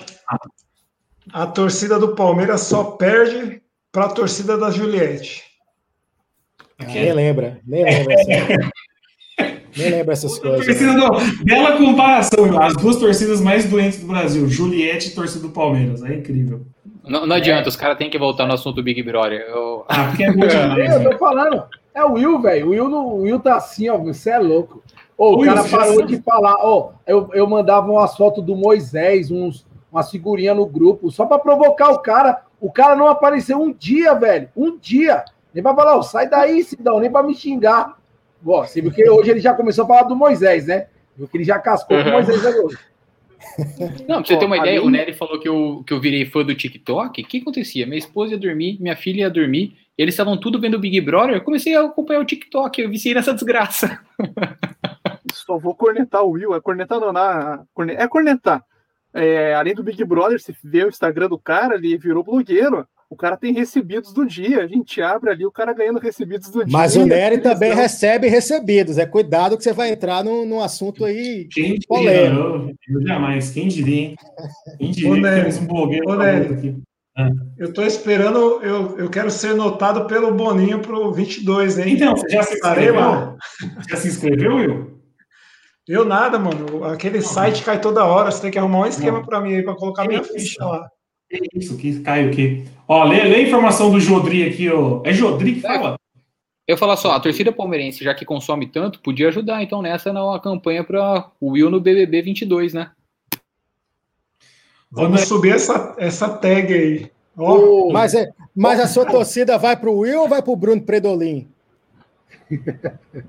[1.31, 3.61] a torcida do Palmeiras só perde
[3.91, 5.43] para a torcida da Juliette.
[6.79, 8.15] Ah, nem lembra, nem lembra.
[9.79, 10.65] nem lembra essas coisas.
[10.65, 11.09] Torcida, não,
[11.43, 16.03] bela comparação, as duas torcidas mais doentes do Brasil, Juliette e torcida do Palmeiras.
[16.03, 16.61] É incrível.
[17.07, 17.69] Não, não adianta, é.
[17.69, 19.41] os caras têm que voltar no assunto Big Brother.
[19.49, 19.85] Eu...
[19.87, 21.63] Ah, porque é muito demais, Eu tô falando,
[21.93, 22.67] é o Will, velho.
[22.67, 23.97] O Will, o Will tá assim, ó.
[23.97, 24.83] Você é louco.
[25.17, 26.55] Oh, o cara parou de falar.
[26.63, 31.39] Oh, eu, eu mandava umas fotos do Moisés, uns, umas figurinhas no grupo, só para
[31.39, 32.41] provocar o cara.
[32.61, 34.49] O cara não apareceu um dia, velho.
[34.55, 35.25] Um dia.
[35.53, 37.97] Nem pra falar, oh, sai daí, Sidão, nem pra me xingar.
[38.41, 40.87] Bom, assim, porque hoje ele já começou a falar do Moisés, né?
[41.17, 42.03] Porque ele já cascou uhum.
[42.03, 42.77] com o Moisés hoje.
[44.07, 46.43] Não, pra você ter uma ideia, o Nery falou que eu, que eu virei fã
[46.43, 47.21] do TikTok.
[47.21, 47.85] O que acontecia?
[47.85, 51.35] Minha esposa ia dormir, minha filha ia dormir, eles estavam tudo vendo o Big Brother.
[51.35, 53.99] Eu comecei a acompanhar o TikTok, eu viciei nessa desgraça.
[55.33, 57.63] Só vou cornetar o Will, é cornetar não, na,
[57.97, 58.63] é cornetar.
[59.13, 62.87] É, além do Big Brother, você vê o Instagram do cara, ele virou blogueiro.
[63.09, 64.61] O cara tem recebidos do dia.
[64.61, 66.71] A gente abre ali o cara ganhando recebidos do dia.
[66.71, 68.99] Mas o Nery também recebe recebidos.
[68.99, 73.49] É cuidado que você vai entrar num, num assunto aí Quem diria, eu, eu, jamais.
[73.49, 74.15] Quem diria, hein?
[74.77, 76.11] Quem diria que temos um blogueiro
[76.53, 76.77] aqui.
[77.17, 77.29] Ah.
[77.57, 81.95] Eu estou esperando, eu, eu quero ser notado pelo Boninho pro 22, hein?
[81.95, 83.37] Então, você já se inscreveu?
[83.89, 84.99] Já se inscreveu, Will?
[85.87, 86.83] Eu nada, mano.
[86.85, 88.29] Aquele site cai toda hora.
[88.29, 90.87] Você tem que arrumar um esquema para mim aí para colocar minha ficha lá.
[91.29, 92.63] Que isso, que cai o quê?
[92.87, 95.01] Ó, lê, lê a informação do Jodri aqui, ó.
[95.05, 95.99] É Jodri que fala?
[96.67, 100.39] Eu falo só, a torcida palmeirense, já que consome tanto, podia ajudar então nessa na
[100.39, 102.91] campanha para o Will no BBB 22, né?
[104.91, 107.11] Vamos subir essa, essa tag aí.
[107.37, 107.91] Oh.
[107.91, 110.81] Mas, é, mas a sua torcida vai para o Will ou vai para o Bruno
[110.81, 111.47] Predolin?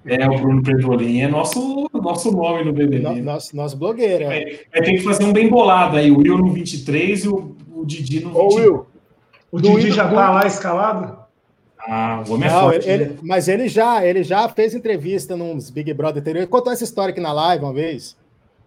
[0.06, 3.00] É, o Bruno Pedrolim é nosso, nosso nome no BBB.
[3.00, 4.24] No, nosso, nosso blogueiro.
[4.24, 4.26] É.
[4.26, 6.10] Vai, vai ter que fazer um bem bolado aí.
[6.10, 8.34] O Will no 23 e o, o Didi 23.
[8.34, 8.86] Ô, Will,
[9.50, 11.18] o Didi já tá lá escalado?
[11.78, 12.88] Ah, o homem é Não, forte.
[12.88, 13.16] Ele, né?
[13.22, 16.42] Mas ele já, ele já fez entrevista nos Big Brother anterior.
[16.42, 18.16] Ele contou essa história aqui na live uma vez.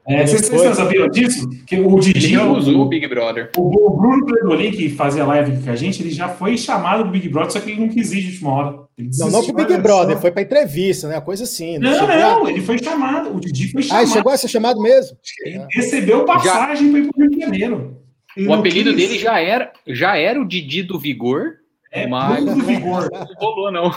[0.06, 1.50] É, vocês, vocês sabiam disso?
[1.66, 2.36] Que o Didi.
[2.36, 3.52] Ele usou o Big Brother.
[3.56, 7.12] O, o Bruno Pedrolin, que fazia live com a gente, ele já foi chamado do
[7.12, 8.80] Big Brother, só que ele não quis ir de última hora.
[9.18, 11.22] não, não pro Big Brother, foi para entrevista, né?
[11.22, 11.78] Coisa assim.
[11.78, 13.34] Não, não, não ele foi chamado.
[13.34, 14.04] O Didi foi chamado.
[14.04, 15.18] Ah, chegou a ser chamado mesmo?
[15.46, 18.03] Ele recebeu passagem para ir para o Rio de Janeiro.
[18.38, 21.58] O apelido dele já era, já era o Didi do Vigor.
[21.92, 22.44] É, mas...
[22.44, 23.10] do Vigor.
[23.14, 23.96] Não rolou, não.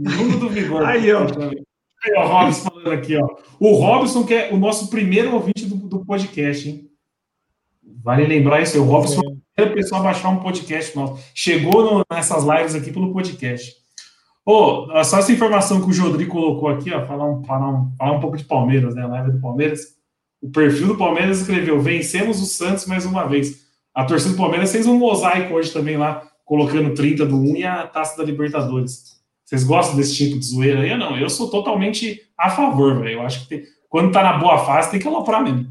[0.00, 0.84] Bruno do Vigor.
[0.84, 1.24] Aí, ó.
[1.24, 3.36] o Robson falando aqui, ó.
[3.60, 6.88] O Robson, que é o nosso primeiro ouvinte do, do podcast, hein?
[8.02, 8.82] Vale lembrar isso aí.
[8.82, 11.22] O Robson é o primeiro pessoal a baixar um podcast nosso.
[11.34, 13.72] Chegou no, nessas lives aqui pelo podcast.
[14.44, 17.92] Ô, oh, só essa informação que o Jodri colocou aqui, ó, falar um, falar, um,
[17.98, 19.02] falar um pouco de Palmeiras, né?
[19.02, 19.98] A live do Palmeiras.
[20.40, 23.67] O perfil do Palmeiras escreveu: vencemos o Santos mais uma vez.
[23.98, 27.64] A torcida do Palmeiras fez um mosaico hoje também lá, colocando 30 do 1 e
[27.64, 29.20] a taça da Libertadores.
[29.44, 30.96] Vocês gostam desse tipo de zoeira aí?
[30.96, 33.14] Não, eu sou totalmente a favor, velho.
[33.14, 35.66] Eu acho que tem, quando tá na boa fase tem que aloprar mesmo.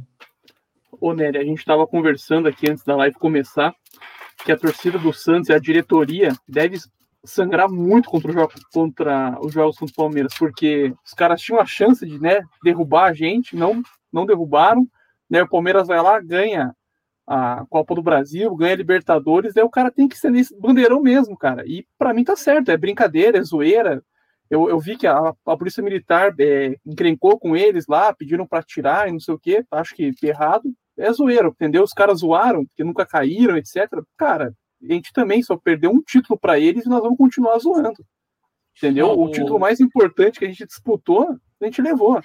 [1.00, 3.74] Ô, Nery, a gente estava conversando aqui antes da live começar
[4.44, 6.80] que a torcida do Santos e a diretoria deve
[7.24, 11.62] sangrar muito contra, o jogo, contra os jogos contra o Palmeiras, porque os caras tinham
[11.62, 14.86] a chance de né, derrubar a gente, não, não derrubaram.
[15.30, 16.76] Né, o Palmeiras vai lá, ganha
[17.28, 21.38] a Copa do Brasil, ganha Libertadores, daí o cara tem que ser nesse bandeirão mesmo,
[21.38, 21.64] cara.
[21.68, 24.02] E para mim tá certo, é brincadeira, é zoeira.
[24.50, 28.64] Eu, eu vi que a, a Polícia Militar é, encrencou com eles lá, pediram para
[28.64, 31.84] tirar e não sei o que, acho que errado é zoeiro, entendeu?
[31.84, 33.88] Os caras zoaram, porque nunca caíram, etc.
[34.18, 38.04] Cara, a gente também só perdeu um título para eles e nós vamos continuar zoando.
[38.76, 39.08] Entendeu?
[39.20, 41.30] O título mais importante que a gente disputou,
[41.62, 42.22] a gente levou.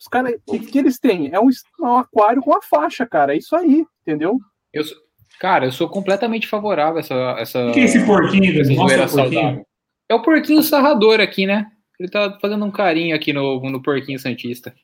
[0.00, 1.30] Os caras, o que, que eles têm?
[1.30, 3.34] É um, um, aquário com a faixa, cara.
[3.34, 4.38] É isso aí, entendeu?
[4.72, 4.96] Eu sou,
[5.38, 7.14] cara, eu sou completamente favorável a essa.
[7.38, 8.60] essa o que é esse porquinho?
[8.60, 9.66] Essa zoeira saudável.
[10.08, 11.66] É o porquinho sarrador aqui, né?
[11.98, 14.74] Ele tá fazendo um carinho aqui no, no porquinho santista.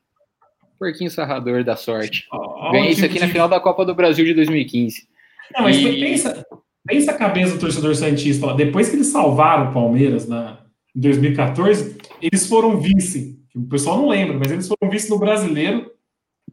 [0.78, 2.26] Porquinho sarrador da sorte.
[2.30, 5.08] Oh, Ganhei isso aqui na final da Copa do Brasil de 2015.
[5.54, 5.98] Não, mas e...
[5.98, 6.46] pensa,
[6.86, 8.52] pensa a cabeça do torcedor Santista.
[8.52, 10.58] Depois que eles salvaram o Palmeiras na,
[10.94, 13.38] em 2014, eles foram vice.
[13.56, 15.90] O pessoal não lembra, mas eles foram vice no Brasileiro.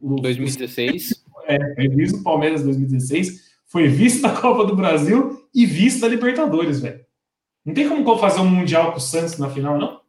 [0.00, 1.22] 2016.
[1.46, 3.54] É, foi vice do Palmeiras em 2016.
[3.66, 7.04] Foi vice da Copa do Brasil e vice da Libertadores, velho.
[7.62, 10.00] Não tem como fazer um Mundial com o Santos na final, não?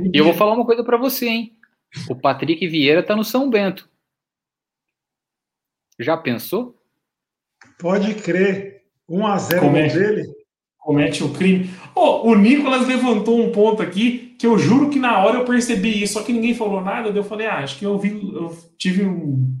[0.00, 1.56] E eu vou falar uma coisa para você, hein?
[2.10, 3.88] O Patrick Vieira tá no São Bento.
[5.98, 6.76] Já pensou?
[7.78, 8.84] Pode crer.
[9.08, 10.34] 1 a 0 comete, dele.
[10.78, 11.70] Comete o crime.
[11.94, 16.02] Oh, o Nicolas levantou um ponto aqui que eu juro que na hora eu percebi
[16.02, 17.08] isso, só que ninguém falou nada.
[17.08, 19.52] Eu falei, ah, acho que eu vi, eu tive um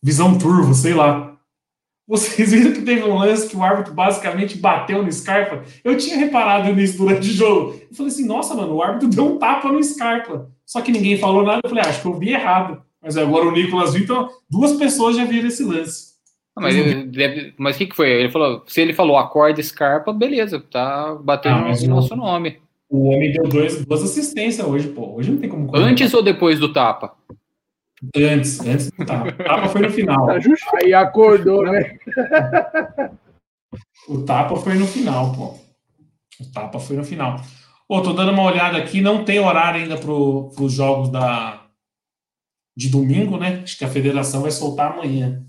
[0.00, 1.36] visão turvo, sei lá.
[2.06, 5.64] Vocês viram que teve um lance que o árbitro basicamente bateu no Scarpa?
[5.82, 7.80] Eu tinha reparado nisso durante o jogo.
[7.90, 10.48] Eu falei assim, nossa, mano, o árbitro deu um tapa no Scarpa.
[10.64, 11.60] Só que ninguém falou nada.
[11.64, 12.80] Eu falei, ah, acho que eu vi errado.
[13.02, 16.12] Mas agora o Nicolas viu, então duas pessoas já viram esse lance.
[16.56, 16.76] Não, mas
[17.08, 18.10] deve, mas o que, que foi?
[18.10, 22.60] Ele falou, se ele falou acorda Scarpa, beleza, tá batendo ah, no nosso nome.
[22.92, 25.14] O homem deu dois, duas assistências hoje, pô.
[25.14, 25.74] Hoje não tem como.
[25.74, 27.16] Antes ou depois do tapa?
[28.14, 29.28] Antes, antes do tapa.
[29.30, 30.26] O tapa foi no final.
[30.26, 30.38] Tá
[30.74, 31.96] Aí acordou, né?
[34.06, 35.54] O tapa foi no final, pô.
[36.38, 37.40] O tapa foi no final.
[37.88, 41.62] Pô, tô dando uma olhada aqui, não tem horário ainda para os jogos da
[42.76, 43.60] de domingo, né?
[43.62, 45.42] Acho que a federação vai soltar amanhã.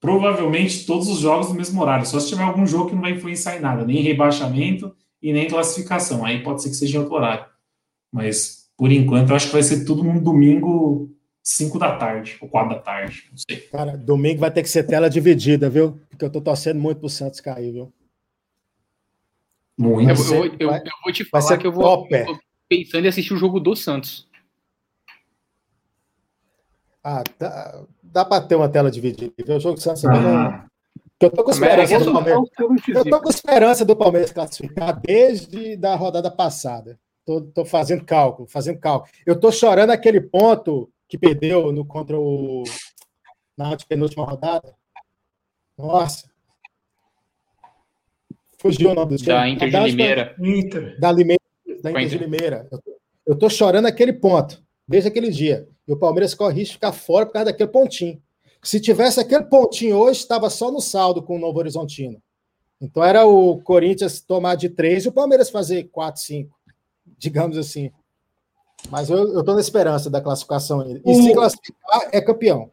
[0.00, 3.12] Provavelmente todos os jogos no mesmo horário, só se tiver algum jogo que não vai
[3.12, 4.94] influenciar em nada, nem rebaixamento
[5.26, 6.24] e nem classificação.
[6.24, 7.46] Aí pode ser que seja em outro horário.
[8.12, 11.10] Mas por enquanto eu acho que vai ser tudo no domingo
[11.42, 13.56] 5 da tarde, ou 4 da tarde, não sei.
[13.62, 16.00] Cara, domingo vai ter que ser tela dividida, viu?
[16.08, 17.92] Porque eu tô torcendo muito pro Santos cair, viu?
[19.76, 20.08] Muito.
[20.08, 23.34] Eu, eu, eu, eu vou te falar que eu vou, eu vou pensando em assistir
[23.34, 24.28] o jogo do Santos.
[27.02, 29.32] Ah, dá, dá para ter uma tela dividida.
[29.48, 30.66] O jogo do Santos ah.
[31.18, 32.42] Eu tô com esperança do Palmeiras.
[32.88, 36.98] Eu tô com esperança do Palmeiras classificar desde da rodada passada.
[37.24, 39.10] Tô, tô fazendo cálculo, fazendo cálculo.
[39.24, 42.64] Eu tô chorando aquele ponto que perdeu no, contra o.
[43.56, 44.74] na penúltima rodada.
[45.76, 46.30] Nossa.
[48.58, 50.36] Fugiu o nome do Da Inter de Limeira.
[50.38, 51.00] Inter.
[51.00, 51.42] Da Limeira.
[51.82, 52.68] Da Inter de Limeira.
[53.26, 55.68] Eu estou chorando aquele ponto, desde aquele dia.
[55.88, 58.20] E o Palmeiras corre risco de ficar fora por causa daquele pontinho.
[58.66, 62.20] Se tivesse aquele pontinho hoje, estava só no saldo com o Novo Horizontino.
[62.80, 66.50] Então era o Corinthians tomar de três e o Palmeiras fazer quatro, cinco,
[67.16, 67.92] digamos assim.
[68.90, 70.84] Mas eu, estou na esperança da classificação.
[70.84, 71.14] E o...
[71.14, 72.72] se classificar, é campeão.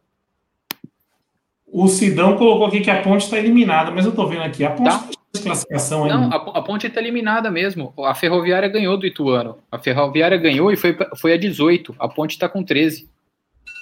[1.64, 4.72] O Sidão colocou aqui que a ponte está eliminada, mas eu estou vendo aqui, a
[4.72, 5.08] ponte tá.
[5.32, 6.18] de classificação ainda.
[6.18, 7.94] Não, a, a ponte está eliminada mesmo.
[7.98, 9.58] A Ferroviária ganhou do Ituano.
[9.70, 11.94] A Ferroviária ganhou e foi, foi a 18.
[12.00, 13.08] A ponte está com 13.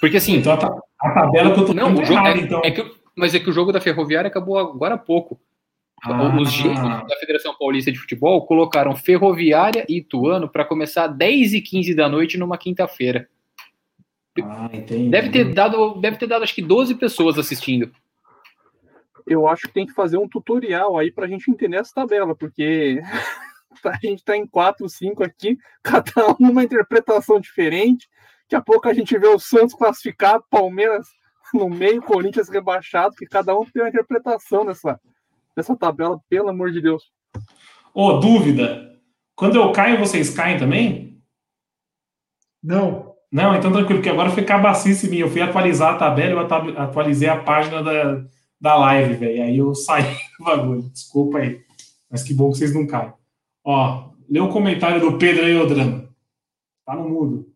[0.03, 0.35] Porque assim.
[0.35, 0.57] Então a,
[0.99, 2.61] a tabela que eu tô não, o jogo, errado, é, então.
[2.61, 5.39] É que, mas é que o jogo da Ferroviária acabou agora há pouco.
[6.03, 6.37] Ah.
[6.37, 11.61] Os jeitos da Federação Paulista de Futebol colocaram Ferroviária e Ituano para começar 10 e
[11.61, 13.29] 15 da noite numa quinta-feira.
[14.41, 14.69] Ah,
[15.09, 17.89] deve ter dado, deve ter dado acho que 12 pessoas assistindo.
[19.25, 22.35] Eu acho que tem que fazer um tutorial aí para a gente entender essa tabela,
[22.35, 23.01] porque
[23.85, 28.09] a gente tá em quatro, cinco aqui, cada um numa interpretação diferente.
[28.43, 31.07] Daqui a pouco a gente vê o Santos classificado, Palmeiras
[31.53, 34.99] no meio, Corinthians rebaixado, que cada um tem uma interpretação dessa,
[35.55, 37.03] dessa tabela, pelo amor de Deus.
[37.93, 38.91] Ô, dúvida.
[39.35, 41.21] Quando eu caio, vocês caem também?
[42.61, 43.13] Não.
[43.31, 45.23] Não, então tranquilo, porque agora foi cabacice minha.
[45.23, 48.23] Eu fui atualizar a tabela, eu atu- atualizei a página da,
[48.61, 49.43] da live, velho.
[49.43, 50.03] Aí eu saí
[50.37, 50.81] do bagulho.
[50.91, 51.61] Desculpa aí.
[52.09, 53.11] Mas que bom que vocês não caem.
[53.63, 56.07] Ó, lê o comentário do Pedro aí, ô Drama.
[56.85, 57.52] Tá no mudo.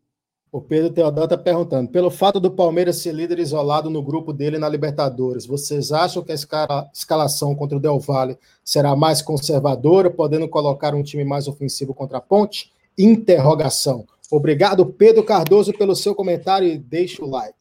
[0.52, 4.58] O Pedro Teodoro está perguntando: pelo fato do Palmeiras ser líder isolado no grupo dele
[4.58, 10.10] na Libertadores, vocês acham que a escala- escalação contra o Del Valle será mais conservadora,
[10.10, 12.72] podendo colocar um time mais ofensivo contra a Ponte?
[12.98, 14.06] Interrogação.
[14.32, 17.56] Obrigado, Pedro Cardoso, pelo seu comentário e deixa o like.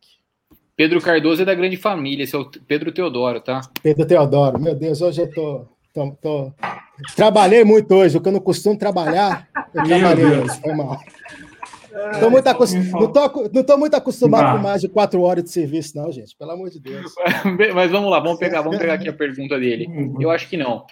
[0.76, 3.62] Pedro Cardoso é da grande família, esse é o Pedro Teodoro, tá?
[3.82, 5.66] Pedro Teodoro, meu Deus, hoje eu tô.
[5.92, 6.52] tô- tô-
[7.14, 10.98] Trabalhei muito hoje, o que eu não costumo trabalhar, eu Meu trabalhei hoje, foi mal.
[12.20, 14.52] Tô muito acos- não, tô, não tô muito acostumado Tá.
[14.56, 16.36] com mais de quatro horas de serviço, não, gente.
[16.36, 17.12] Pelo amor de Deus.
[17.74, 19.88] Mas vamos lá, vamos pegar, vamos pegar aqui a pergunta dele.
[20.20, 20.84] Eu acho que não.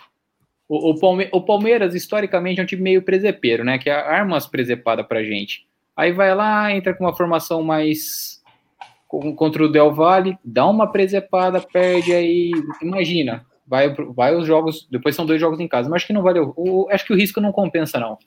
[0.68, 3.78] O, o Palme- o Palmeiras, historicamente, é um time meio presepeiro, né?
[3.78, 5.66] Que arma umas presepadas pra gente.
[5.96, 8.42] Aí vai lá, entra com uma formação mais
[9.36, 12.50] contra o Del Valle, dá uma presepada, perde aí.
[12.82, 14.88] Imagina, vai, vai os jogos.
[14.90, 15.88] Depois são dois jogos em casa.
[15.88, 16.52] Mas acho que não valeu.
[16.56, 18.18] O, acho que o risco não compensa, não.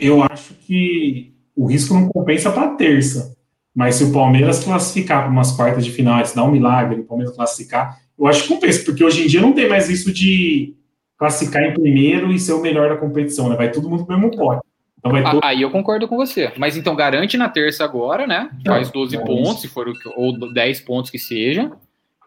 [0.00, 3.36] Eu acho que o risco não compensa para terça.
[3.74, 7.04] Mas se o Palmeiras classificar para umas quartas de final, se dá um milagre, o
[7.04, 10.74] Palmeiras classificar, eu acho que compensa, porque hoje em dia não tem mais isso de
[11.16, 13.56] classificar em primeiro e ser o melhor da competição, né?
[13.56, 14.62] Vai todo mundo pro mesmo pote.
[14.98, 15.40] Então vai todo...
[15.42, 16.52] Ah, Aí eu concordo com você.
[16.56, 18.50] Mas então garante na terça agora, né?
[18.66, 19.60] Faz 12 é pontos, isso.
[19.62, 21.70] se for o que- ou 10 pontos que seja.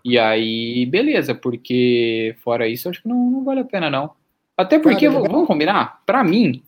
[0.04, 4.12] E aí, beleza, porque fora isso, eu acho que não, não vale a pena, não.
[4.58, 6.02] Até porque, vamos combinar?
[6.06, 6.62] Pra mim,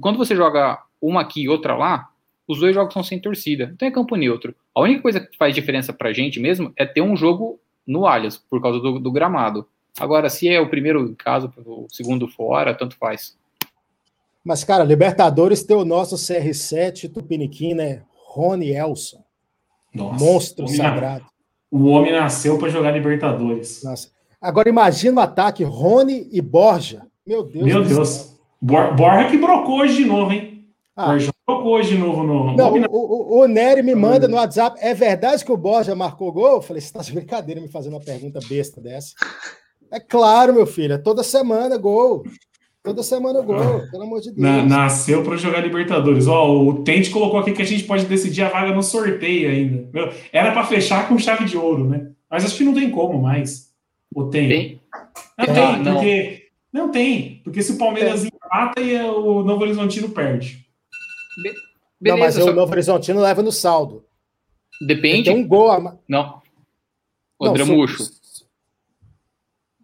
[0.00, 2.08] quando você joga uma aqui e outra lá,
[2.48, 3.70] os dois jogos são sem torcida.
[3.74, 4.54] Então é campo neutro.
[4.74, 8.36] A única coisa que faz diferença pra gente mesmo é ter um jogo no Allianz,
[8.38, 9.66] por causa do, do gramado.
[9.98, 13.36] Agora, se é o primeiro em casa, o segundo fora, tanto faz.
[14.44, 18.02] Mas, cara, Libertadores tem o nosso CR7 Tupiniquim, né?
[18.26, 19.24] Rony Elson,
[19.94, 21.24] Nossa, monstro o homem na- sagrado.
[21.70, 23.82] O homem nasceu para jogar Libertadores.
[23.82, 24.10] Nossa.
[24.40, 27.06] Agora imagina o ataque Rony e Borja.
[27.26, 27.96] Meu Deus Meu céu.
[27.96, 28.35] Deus.
[28.60, 30.64] Bor- Borja que brocou hoje de novo, hein?
[30.96, 32.56] Ah, Borja brocou hoje de novo no.
[32.56, 34.78] não, o, o, o Nery me manda no WhatsApp.
[34.80, 36.54] É verdade que o Borja marcou gol?
[36.56, 39.12] Eu falei, você tá de brincadeira me fazendo uma pergunta besta dessa.
[39.92, 40.94] É claro, meu filho.
[40.94, 42.24] É toda semana gol.
[42.82, 44.38] Toda semana gol, pelo amor de Deus.
[44.38, 46.28] Na- nasceu para jogar Libertadores.
[46.28, 49.88] Ó, o Tente colocou aqui que a gente pode decidir a vaga no sorteio ainda.
[49.92, 52.10] Meu, era para fechar com chave de ouro, né?
[52.30, 53.70] Mas acho que não tem como mais.
[54.14, 54.48] Ou tem?
[54.48, 54.80] Tem?
[55.36, 55.94] Não Ah, tem, não.
[55.94, 56.45] porque.
[56.76, 57.40] Não tem.
[57.42, 60.66] Porque se o Palmeiras empata e o Novo Horizontino perde.
[61.38, 64.04] não, mas Beleza, só- o Novo Horizontino leva no saldo.
[64.86, 65.30] depende.
[65.30, 66.42] Tem um gol a Não.
[67.38, 68.10] O Não, Dramuxo,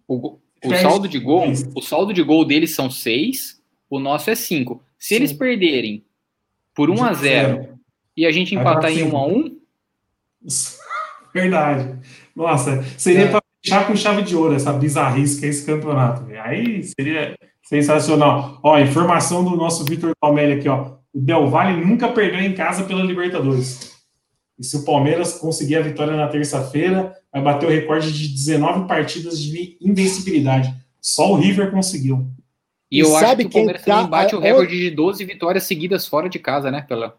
[0.08, 4.34] o, o saldo de gol, o saldo de gol deles são seis, o nosso é
[4.34, 4.82] cinco.
[4.98, 5.38] Se eles Sim.
[5.38, 6.04] perderem
[6.74, 7.78] por 1 a 0
[8.16, 9.16] e a gente empatar em 1 cinco.
[9.16, 9.58] a 1,
[11.34, 11.98] Verdade.
[12.36, 13.30] Nossa, seria É.
[13.30, 16.24] para fechar com chave de ouro essa bizarrice que é esse campeonato.
[16.24, 16.42] velho.
[16.42, 18.60] Aí seria sensacional.
[18.62, 20.96] Ó, informação do nosso Vitor Palmelli aqui, ó.
[21.12, 23.92] O Del Valle nunca perdeu em casa pela Libertadores.
[24.58, 28.86] E se o Palmeiras conseguir a vitória na terça-feira, vai bater o recorde de 19
[28.86, 30.72] partidas de invencibilidade.
[31.00, 32.26] Só o River conseguiu.
[32.90, 34.90] e E eu acho sabe que o Palmeiras tá- também bate o a- recorde de
[34.90, 37.14] 12 vitórias seguidas fora de casa, né, pela,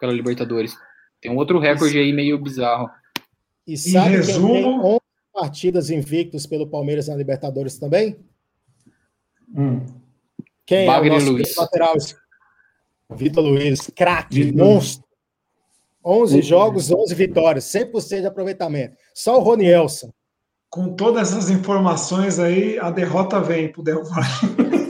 [0.00, 0.76] pela Libertadores.
[1.20, 2.88] Tem um outro recorde aí meio bizarro.
[3.66, 5.00] E sabe quem resumo- tem 11
[5.34, 8.16] partidas invictos pelo Palmeiras na Libertadores também?
[9.54, 9.84] Hum.
[10.64, 11.56] Quem Wagner é o nosso Luiz.
[11.56, 11.94] lateral?
[13.10, 15.04] Vitor Luiz, craque, monstro.
[16.04, 18.96] 11 jogos, 11 vitórias, 100% de aproveitamento.
[19.14, 20.12] Só o Rony Elson.
[20.68, 24.28] Com todas essas informações aí, a derrota vem pro Del Valle.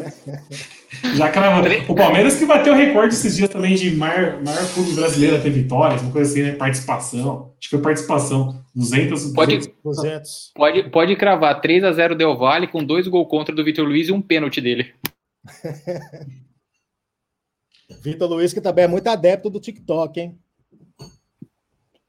[1.16, 1.62] Já cravou.
[1.88, 5.40] O Palmeiras que bateu o recorde esses dias também de maior, maior clube brasileiro a
[5.40, 6.52] ter vitórias, uma coisa assim, né?
[6.52, 7.52] Participação.
[7.58, 8.64] Acho que foi participação.
[8.74, 9.32] 200.
[9.32, 9.74] Pode, 200.
[9.84, 10.52] 200.
[10.54, 14.08] pode, pode cravar 3 a 0 Del Valle com dois gols contra do Vitor Luiz
[14.08, 14.92] e um pênalti dele.
[18.02, 20.38] Vitor Luiz, que também é muito adepto do TikTok, hein?
[20.98, 21.08] Por,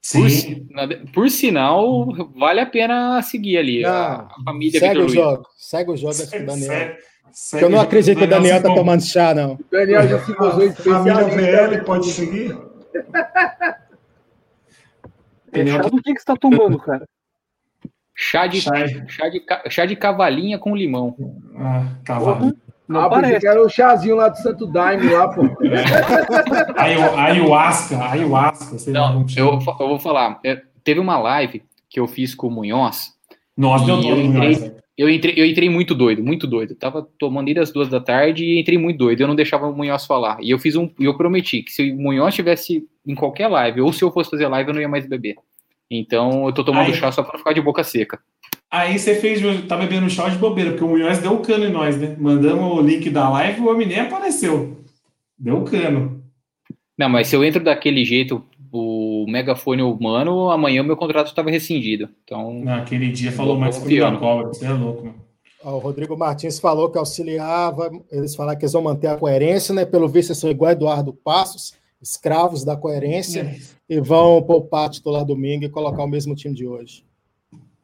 [0.02, 0.30] Sim.
[0.30, 5.06] si- na- por sinal, vale a pena seguir ali a, a família segue Vitor o
[5.06, 5.14] Luiz.
[5.14, 5.48] jogo.
[5.58, 6.96] Segue o jogo o Daniel.
[7.52, 9.54] Porque eu não acredito que o Daniel tá tomando chá, não.
[9.54, 11.68] O Daniel já se gozou A família.
[11.70, 12.58] VL pode seguir?
[15.52, 17.08] É chá do que, que você tá tomando, cara?
[18.14, 18.72] Chá de, Chá.
[19.08, 21.16] chá, de, chá de cavalinha com limão.
[21.58, 22.54] Ah, cavalo.
[22.88, 23.40] Não ah, parece.
[23.40, 25.44] que era o chazinho lá do Santo Daime lá, pô.
[26.78, 28.94] Ayahuasca, ayahuasca, sei.
[28.94, 29.52] Não, chama.
[29.52, 30.40] eu, eu vou falar.
[30.44, 33.14] É, teve uma live que eu fiz com o Munhoz.
[33.56, 34.75] Nossa, eu entrei- Munhoz, velho.
[34.98, 36.74] Eu entrei, eu entrei muito doido, muito doido.
[36.74, 39.22] Tava tomando desde as duas da tarde e entrei muito doido.
[39.22, 40.38] Eu não deixava o Munhoz falar.
[40.42, 40.90] E eu fiz um.
[40.98, 44.30] e Eu prometi que se o Munhoz estivesse em qualquer live, ou se eu fosse
[44.30, 45.36] fazer live, eu não ia mais beber.
[45.92, 48.20] Então eu tô tomando Aí- chá só pra ficar de boca seca.
[48.72, 51.72] Aí você fez, tá bebendo chá de bobeira, porque o Munhoz deu o cano em
[51.72, 52.16] nós, né?
[52.20, 54.82] Mandamos o link da live e o homem nem apareceu.
[55.38, 56.24] Deu o cano.
[56.98, 58.44] Não, mas se eu entro daquele jeito,
[59.26, 62.10] o megafone humano, amanhã o meu contrato estava rescindido.
[62.24, 64.48] Então, Naquele dia falou mais que o cobra.
[64.50, 65.26] Você é louco, mano.
[65.64, 69.84] O Rodrigo Martins falou que auxiliava, eles falaram que eles vão manter a coerência, né?
[69.84, 73.58] Pelo visto, eles são igual Eduardo Passos, escravos da coerência,
[73.90, 77.04] e vão poupar titular domingo e colocar o mesmo time de hoje.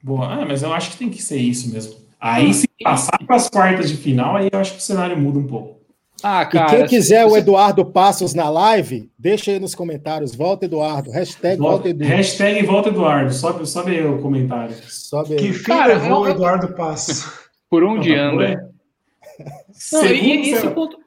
[0.03, 0.27] Boa.
[0.27, 1.95] Ah, mas eu acho que tem que ser isso mesmo.
[2.19, 5.39] Aí, se passar para as quartas de final, aí eu acho que o cenário muda
[5.39, 5.80] um pouco.
[6.23, 10.33] Ah, E cara, quem quiser se- o Eduardo Passos na live, deixa aí nos comentários.
[10.35, 11.11] Volta, Eduardo.
[11.11, 12.03] Hashtag volta, Volta, Edu.
[12.05, 13.33] hashtag volta Eduardo.
[13.33, 14.75] Sobe, sobe aí o comentário.
[14.87, 15.53] Sobe Que aí.
[15.53, 17.25] fim Cara, levou o eu- Eduardo Passos?
[17.69, 18.45] por onde Não, anda?
[18.45, 18.55] é.
[18.55, 20.97] Não, Segundo, e, e esse seu- ponto.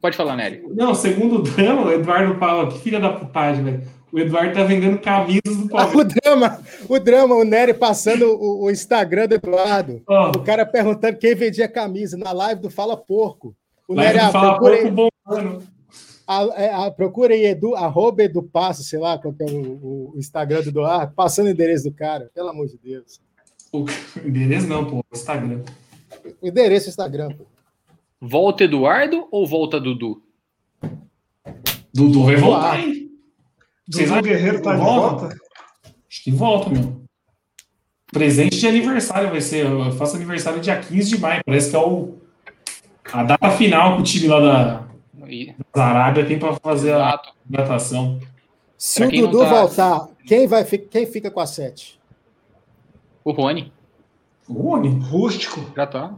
[0.00, 0.62] Pode falar, Nery.
[0.74, 3.82] não, segundo o Drama, o Eduardo Paulo, que filha da putagem, velho.
[4.12, 5.94] O Eduardo tá vendendo camisas do Ah, Palmeiras.
[6.00, 10.00] o drama, o drama, o Nery passando o, o Instagram do Eduardo.
[10.08, 13.54] Ó, O cara perguntando quem vendia camisa na live do Fala Porco.
[13.88, 15.62] O Nery, ah, Fala procura, Pouco aí, bom, mano.
[16.26, 20.12] a, é, a- procura aí Edu, arroba Edu Passo, sei lá qual que é o,
[20.12, 23.20] o Instagram do Eduardo, passando o endereço do cara, pelo amor de Deus.
[23.72, 23.84] O
[24.24, 25.02] endereço não, pô.
[25.12, 25.62] Instagram.
[26.40, 27.30] O endereço do Instagram.
[27.36, 27.44] pô.
[28.20, 30.22] Volta Eduardo ou volta Dudu?
[31.94, 33.10] Dudu vai voltar, hein?
[33.90, 35.16] Vocês Dudu Guerreiro tá de volta?
[35.28, 35.36] volta?
[36.10, 37.02] Acho que volta, meu.
[38.12, 39.66] Presente de aniversário vai ser.
[39.66, 41.42] Eu faço aniversário dia 15 de maio.
[41.44, 42.18] Parece que é o,
[43.12, 44.84] a data final que o time lá da,
[45.74, 47.30] da Arábia tem para fazer a Exato.
[47.44, 48.20] datação.
[48.76, 51.98] Se Pra o Dudu tá- voltar, quem, vai, quem fica com a 7?
[53.24, 53.72] O Rony.
[54.48, 54.88] O Rony.
[55.10, 55.60] Rústico.
[55.76, 56.14] Já tá.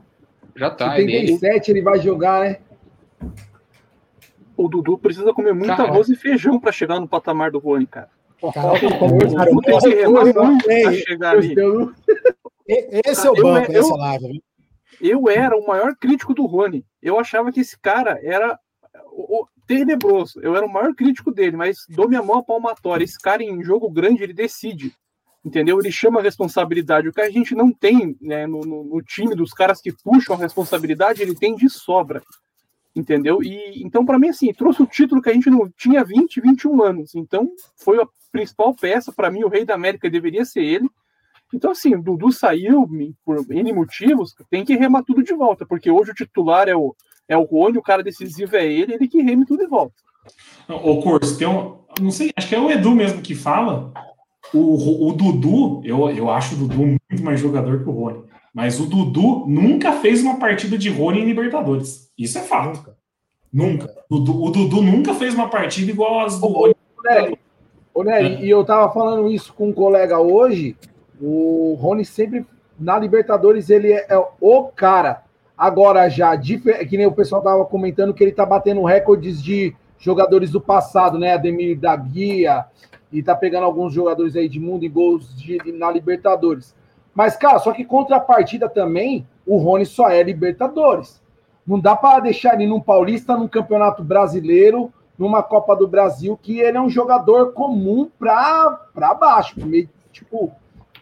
[0.54, 1.28] Já tá, é dele.
[1.38, 2.58] 77 ele vai jogar, né?
[4.56, 5.88] O Dudu precisa comer muito Cara.
[5.88, 8.08] arroz e feijão pra chegar no patamar do Rony, cara.
[8.54, 10.92] Cara, O como- Dudu cara, tem o que remar muito bem.
[10.94, 11.54] chegar ali.
[12.68, 14.42] Esse é o banco eu- dessa live.
[15.00, 16.84] Eu era o maior crítico do Rony.
[17.02, 18.58] Eu achava que esse cara era
[19.12, 20.40] o, o- tenebroso.
[20.42, 23.04] Eu era o maior crítico dele, mas dou minha mão à palmatória.
[23.04, 24.92] Esse cara em jogo grande, ele decide.
[25.44, 25.78] Entendeu?
[25.80, 27.08] Ele chama a responsabilidade.
[27.08, 30.36] O que a gente não tem né, no, no- no time dos caras que puxam
[30.36, 32.20] a responsabilidade, ele tem de sobra.
[32.94, 33.42] Entendeu?
[33.42, 36.82] E então, para mim, assim, trouxe o título que a gente não tinha 20, 21
[36.82, 37.14] anos.
[37.14, 39.12] Então, foi a principal peça.
[39.12, 40.90] Para mim, o Rei da América deveria ser ele.
[41.52, 42.88] Então, assim, o Dudu saiu
[43.24, 46.94] por N motivos, tem que remar tudo de volta, porque hoje o titular é o,
[47.28, 49.94] é o Rony, o cara decisivo é ele, ele que reme tudo de volta.
[50.68, 51.78] O Corso, tem um.
[52.00, 53.92] Não sei, acho que é o Edu mesmo que fala.
[54.54, 58.24] O, o Dudu, eu, eu acho o Dudu muito mais jogador que o Rony.
[58.52, 62.10] Mas o Dudu nunca fez uma partida de Rony em Libertadores.
[62.18, 62.94] Isso é fato.
[63.52, 63.88] Nunca.
[64.08, 66.74] O Dudu, o Dudu nunca fez uma partida igual as do Rony.
[67.92, 70.76] Ô, Nery, e eu tava falando isso com um colega hoje.
[71.20, 72.46] O Rony sempre,
[72.78, 75.22] na Libertadores, ele é, é o cara.
[75.56, 80.50] Agora já, que nem o pessoal tava comentando que ele tá batendo recordes de jogadores
[80.50, 81.34] do passado, né?
[81.34, 82.64] Ademir da Guia,
[83.12, 86.74] e tá pegando alguns jogadores aí de mundo e gols de, na Libertadores.
[87.14, 91.20] Mas, cara, só que contrapartida também, o Rony só é Libertadores.
[91.66, 96.60] Não dá para deixar ele num Paulista, num Campeonato Brasileiro, numa Copa do Brasil, que
[96.60, 100.52] ele é um jogador comum pra, pra baixo, meio, tipo,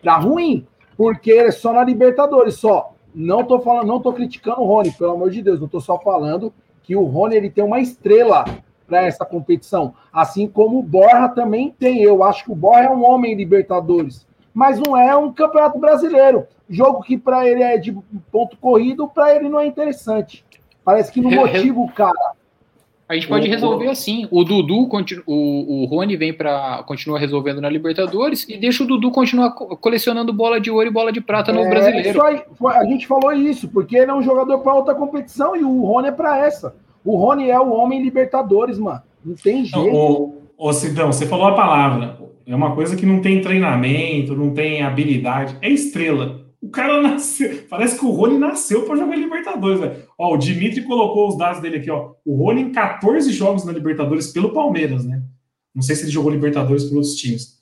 [0.00, 0.66] pra ruim,
[0.96, 2.92] porque é só na Libertadores, só.
[3.14, 5.98] Não tô falando, não tô criticando o Rony, pelo amor de Deus, não tô só
[5.98, 6.52] falando
[6.82, 8.44] que o Rony ele tem uma estrela
[8.86, 12.02] para essa competição, assim como o Borja também tem.
[12.02, 16.46] Eu acho que o Borja é um homem Libertadores, mas não é um Campeonato Brasileiro.
[16.68, 17.92] Jogo que para ele é de
[18.32, 20.44] ponto corrido, para ele não é interessante.
[20.84, 22.32] Parece que não motiva o cara.
[23.08, 24.28] A gente pode O- resolver assim.
[24.30, 28.86] O Dudu, continu- o, o Rony vem para continua resolvendo na Libertadores e deixa o
[28.86, 32.08] Dudu continuar co- colecionando bola de ouro e bola de prata no É, brasileiro.
[32.10, 35.64] isso aí, a gente falou isso, porque ele é um jogador para outra competição e
[35.64, 36.74] o Rony é para essa.
[37.04, 39.00] O Rony é o homem Libertadores, mano.
[39.24, 39.94] Não tem jeito.
[39.96, 42.18] Ô, ô Sidão, você falou a palavra.
[42.46, 45.56] É uma coisa que não tem treinamento, não tem habilidade.
[45.62, 46.40] É estrela.
[46.68, 47.64] O cara nasceu.
[47.70, 50.02] Parece que o Rony nasceu para jogar Libertadores, velho.
[50.18, 52.12] Ó, o Dimitri colocou os dados dele aqui, ó.
[52.26, 55.22] O Rony em 14 jogos na Libertadores pelo Palmeiras, né?
[55.74, 57.56] Não sei se ele jogou Libertadores por outros times.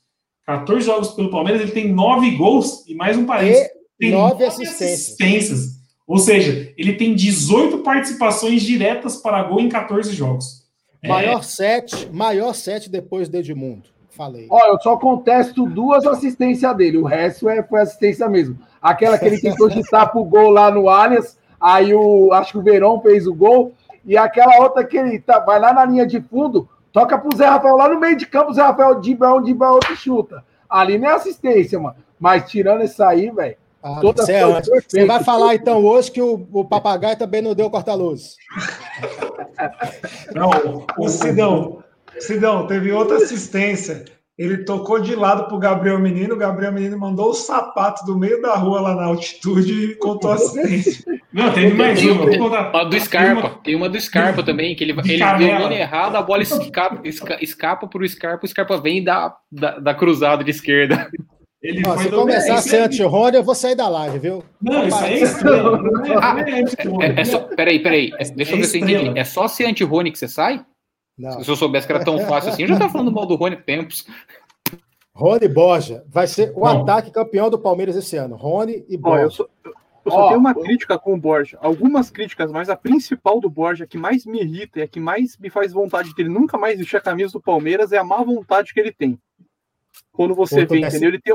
[0.44, 3.68] 14 jogos pelo Palmeiras, ele tem 9 gols e mais um parênteses.
[3.96, 4.90] Tem nove nove assistências.
[4.90, 5.76] assistências.
[6.04, 10.66] Ou seja, ele tem 18 participações diretas para gol em 14 jogos.
[11.00, 11.06] É...
[11.06, 13.88] Maior sete, maior sete depois do Edmundo.
[14.16, 14.46] Falei.
[14.48, 16.96] Olha, eu só contesto duas assistências dele.
[16.96, 18.58] O resto é, foi assistência mesmo.
[18.80, 22.62] Aquela que ele tentou chutar pro gol lá no Allianz, aí o, acho que o
[22.62, 23.74] Verão fez o gol,
[24.06, 27.44] e aquela outra que ele tá, vai lá na linha de fundo, toca pro Zé
[27.44, 30.42] Rafael lá no meio de campo, o Zé Rafael de um de outro chuta.
[30.68, 31.96] Ali não é assistência, mano.
[32.18, 33.56] Mas tirando isso aí, velho.
[33.82, 37.70] Ah, você, é você vai falar então hoje que o, o papagaio também não deu
[37.70, 38.36] corta-luz.
[40.34, 40.50] Não,
[40.98, 41.84] o Sidão,
[42.20, 44.04] Sidão, teve outra assistência.
[44.38, 48.40] Ele tocou de lado pro Gabriel Menino, o Gabriel Menino mandou o sapato do meio
[48.42, 51.02] da rua lá na altitude e contou a assistência.
[51.32, 52.30] Não, teve mais Tem, uma.
[52.30, 53.60] tem, uma do Scarpa.
[53.64, 56.42] Tem uma do Scarpa também, que ele, De ele deu o nome errado, a bola
[56.42, 61.08] escapa, esca- escapa pro Scarpa, o Scarpa vem e dá, dá, dá cruzado de esquerda.
[61.62, 64.44] Ele Ó, se começar a ser anti-Rony, eu vou sair da live, viu?
[64.60, 65.82] Não, isso aí é estranho.
[65.82, 67.16] Não é- Ah, é.
[67.18, 68.10] É, é só, peraí, peraí.
[68.18, 69.02] É- deixa eu ver se eu estrela.
[69.04, 69.18] entendi.
[69.18, 70.62] É só ser anti-Rony que você sai?
[71.18, 71.42] Não.
[71.42, 73.56] Se eu soubesse que era tão fácil assim, eu já tava falando mal do Rony
[73.56, 74.06] tempos.
[75.14, 76.82] Rony Borja vai ser o Não.
[76.82, 78.36] ataque campeão do Palmeiras esse ano.
[78.36, 79.30] Rony e Ó, eu Borja.
[79.30, 79.46] só,
[80.04, 81.56] eu só Ó, tenho uma crítica com o Borja.
[81.62, 85.00] Algumas críticas, mas a principal do Borja, a que mais me irrita e a que
[85.00, 88.04] mais me faz vontade de ele nunca mais vestir a camisa do Palmeiras é a
[88.04, 89.18] má vontade que ele tem.
[90.12, 91.08] Quando você vê, entendeu?
[91.08, 91.34] Ele tem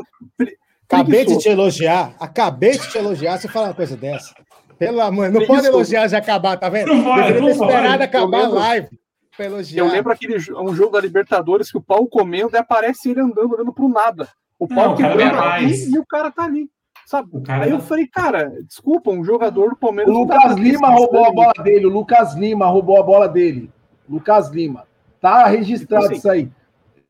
[0.88, 2.14] Acabei de te elogiar.
[2.20, 3.40] Acabei de te elogiar.
[3.40, 4.36] Você fala uma coisa dessa.
[4.78, 6.94] Pelo amor, não pode elogiar de acabar, tá vendo?
[6.94, 8.04] Não pode, Deveria não ter esperado pode.
[8.04, 9.01] acabar a live
[9.42, 9.84] pra elogiar.
[9.84, 13.54] Eu lembro aquele um jogo da Libertadores que o pau comendo e aparece ele andando,
[13.54, 14.28] olhando pro nada.
[14.60, 16.70] O pau Não, o quebrando vai aqui e o cara tá ali.
[17.06, 17.30] Sabe?
[17.34, 20.14] O cara Aí eu tá- falei, cara, desculpa, um jogador do O Palmeiras.
[20.14, 21.86] não dá Lucas Lima roubou a bola dele.
[21.86, 23.72] O Lucas Lima roubou a bola dele.
[24.08, 24.86] Lucas Lima.
[25.20, 26.52] Tá registrado Tipo assim, isso aí.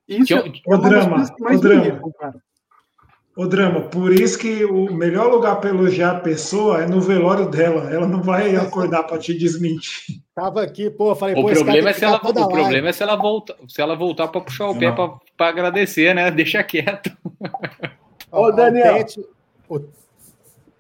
[0.08, 2.02] Isso Tinha- é O drama, o drama.
[3.38, 7.50] Ô, Drama, por isso que o melhor lugar para elogiar a pessoa é no velório
[7.50, 7.90] dela.
[7.90, 10.22] Ela não vai acordar para te desmentir.
[10.42, 12.50] Tava aqui, pô, falei, O pô, problema, é se ela, o live.
[12.50, 16.16] problema é se ela voltar, se ela voltar para puxar o pé para pra agradecer,
[16.16, 16.32] né?
[16.34, 17.16] Deixa quieto.
[18.32, 19.06] Ô, Daniel.
[19.70, 19.80] o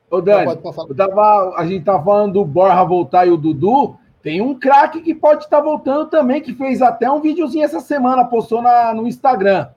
[0.10, 3.96] Ô, Dani, pode- pode tava, a gente tá falando do Borja voltar e o Dudu.
[4.24, 8.26] Tem um craque que pode estar voltando também, que fez até um videozinho essa semana,
[8.26, 9.68] postou na, no Instagram.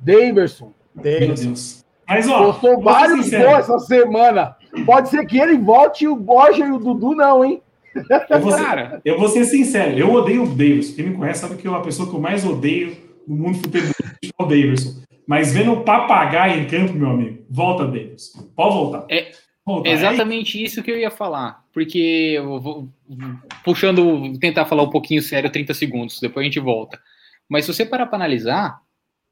[0.00, 0.72] Daverson.
[0.92, 1.84] Meu Deus.
[2.08, 4.56] Mas, ó, Postou vários gols essa semana.
[4.84, 7.62] Pode ser que ele volte e o Borja e o Dudu não, hein?
[8.30, 10.90] Eu vou ser- Cara, Eu vou ser sincero, eu odeio o Davis.
[10.94, 12.96] Quem me conhece sabe que eu, a pessoa que eu mais odeio
[13.26, 13.90] no mundo futebol
[14.22, 15.00] é o Davidson.
[15.26, 18.32] Mas vendo o papagaio em campo, meu amigo, volta, Davis.
[18.56, 19.06] Pode voltar.
[19.08, 19.30] É-
[19.64, 19.88] Volta.
[19.88, 21.64] é exatamente isso que eu ia falar.
[21.72, 22.88] Porque eu vou
[23.64, 26.98] puxando, vou tentar falar um pouquinho sério 30 segundos, depois a gente volta.
[27.48, 28.80] Mas se você parar para analisar,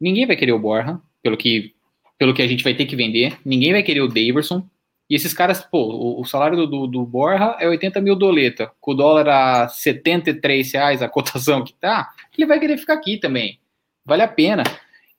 [0.00, 1.72] ninguém vai querer o Borja, pelo que,
[2.18, 4.64] pelo que a gente vai ter que vender, ninguém vai querer o Daverson.
[5.08, 8.90] E esses caras, pô, o, o salário do, do, Borja é 80 mil doleta, com
[8.92, 13.58] o dólar a 73 reais, a cotação que tá, ele vai querer ficar aqui também.
[14.04, 14.64] Vale a pena.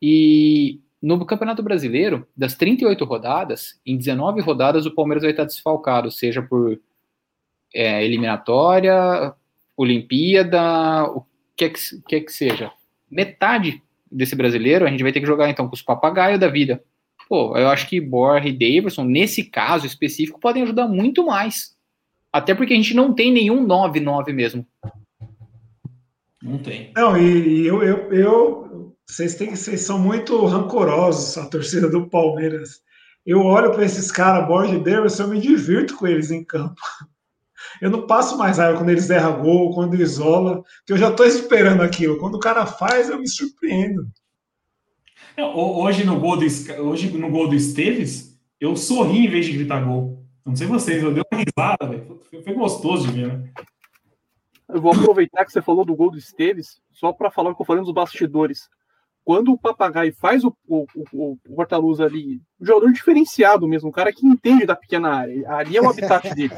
[0.02, 6.11] E no Campeonato Brasileiro, das 38 rodadas, em 19 rodadas o Palmeiras vai estar desfalcado,
[6.11, 6.80] seja por
[7.74, 9.34] é, eliminatória,
[9.76, 11.26] Olimpíada, o
[11.56, 12.72] que é que, que é que seja.
[13.10, 16.84] Metade desse brasileiro a gente vai ter que jogar então com os papagaios da vida.
[17.30, 21.76] Pô, eu acho que Borja e Davidson, nesse caso específico, podem ajudar muito mais.
[22.34, 24.66] Até porque a gente não tem nenhum 9-9 mesmo.
[26.42, 26.92] Não tem.
[26.96, 32.10] Não, e, e eu, eu, eu vocês, têm, vocês são muito rancorosos, a torcida do
[32.10, 32.82] Palmeiras.
[33.24, 36.82] Eu olho para esses caras, Borja e Davis, eu me divirto com eles em campo.
[37.80, 41.26] Eu não passo mais raiva quando eles erram gol, quando isola, que eu já estou
[41.26, 42.18] esperando aquilo.
[42.18, 44.08] Quando o cara faz, eu me surpreendo.
[45.38, 46.46] É, ho- Hoje no gol do,
[46.84, 50.24] hoje no gol do Esteves, eu sorri em vez de gritar gol.
[50.46, 52.20] Não sei vocês, eu dei uma risada, velho.
[52.44, 53.50] Foi, gostoso de ver, né?
[54.68, 57.62] Eu vou aproveitar que você falou do gol do Esteves, só para falar o que
[57.62, 58.68] eu falei nos bastidores.
[59.24, 63.92] Quando o papagaio faz o, o, o, o porta-luz ali, um jogador diferenciado mesmo, um
[63.92, 66.54] cara que entende da pequena área, ali é o habitat dele.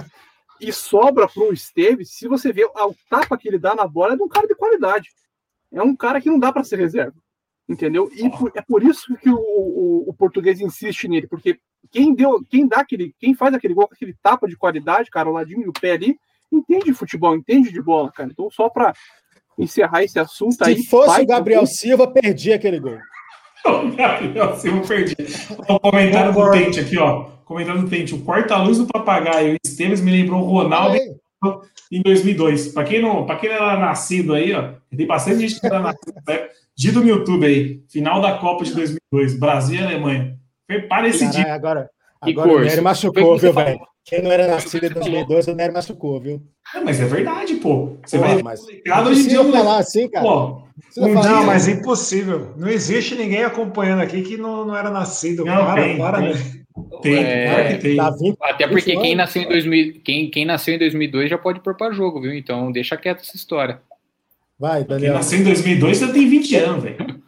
[0.60, 4.18] E sobra pro Esteves, se você vê o tapa que ele dá na bola, é
[4.18, 5.10] de um cara de qualidade.
[5.72, 7.16] É um cara que não dá para ser reserva.
[7.72, 8.10] Entendeu?
[8.14, 11.58] E por- é por isso que o, o, o português insiste nele, porque
[11.90, 15.30] quem deu, quem dá aquele, quem faz aquele gol com aquele tapa de qualidade, cara,
[15.30, 16.18] o ladinho do pé ali,
[16.52, 18.30] entende de futebol, entende de bola, cara.
[18.30, 18.94] Então, só para
[19.58, 20.78] encerrar esse assunto aí.
[20.78, 22.98] Se fosse vai o Gabriel Silva, perdia aquele gol.
[23.64, 25.16] O Gabriel Silva perdi.
[25.70, 26.52] O comentário do.
[26.52, 27.26] Tente aqui, ó.
[27.46, 28.16] Comentário do Tente.
[28.16, 31.16] O porta-luz do papagaio e Esteves me lembrou o Ronaldo Aí,
[31.92, 32.70] em 2002.
[32.70, 35.80] Para quem não, para quem não era nascido aí, ó, tem bastante gente que era
[35.80, 36.50] nascido época.
[36.76, 40.38] Dito no YouTube aí, final da Copa de 2002, Brasil e Alemanha.
[40.70, 41.34] Foi parecido.
[41.34, 41.90] caralho, agora,
[42.22, 42.60] agora o?
[42.62, 43.80] Nery machucou, viu, velho?
[44.04, 46.42] Quem não era nascido em 2002, o Nery machucou, viu?
[46.74, 47.98] É, mas é verdade, pô.
[48.06, 48.42] Você Pô, vai.
[48.42, 49.44] mas não hoje em dia.
[49.52, 50.26] falar assim, cara.
[50.26, 50.64] Pô,
[50.96, 51.46] dia- Não, assim.
[51.46, 52.54] mas é impossível.
[52.58, 55.46] Não existe ninguém acompanhando aqui que não, não era nascido.
[55.46, 56.34] Não, para, tem, para, tem.
[56.34, 56.61] né?
[57.02, 57.96] Tem, É, claro que tem.
[57.98, 61.60] Tá 20, Até porque quem nasceu em 2000, quem, quem nasceu em 2002 já pode
[61.60, 62.34] pôr pra jogo, viu?
[62.34, 63.82] Então deixa quieto essa história.
[64.60, 65.14] Vai, Quem Daniel.
[65.16, 67.22] nasceu em 2002 já tem 20 anos, velho.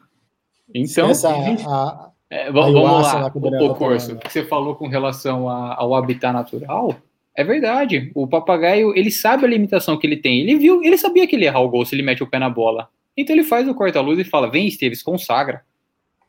[0.74, 4.22] Então, Essa, a, é, vamos lá, lá o o, Daniel tá Corso, falando.
[4.22, 6.96] o que você falou com relação a- ao habitat natural,
[7.36, 8.12] é verdade.
[8.16, 10.40] O papagaio, ele sabe a limitação que ele tem.
[10.42, 12.40] Ele viu, ele sabia que ele ia errar o gol se ele mete o pé
[12.40, 12.88] na bola.
[13.16, 15.62] Então ele faz o corta-luz e fala: vem, Esteves, consagra.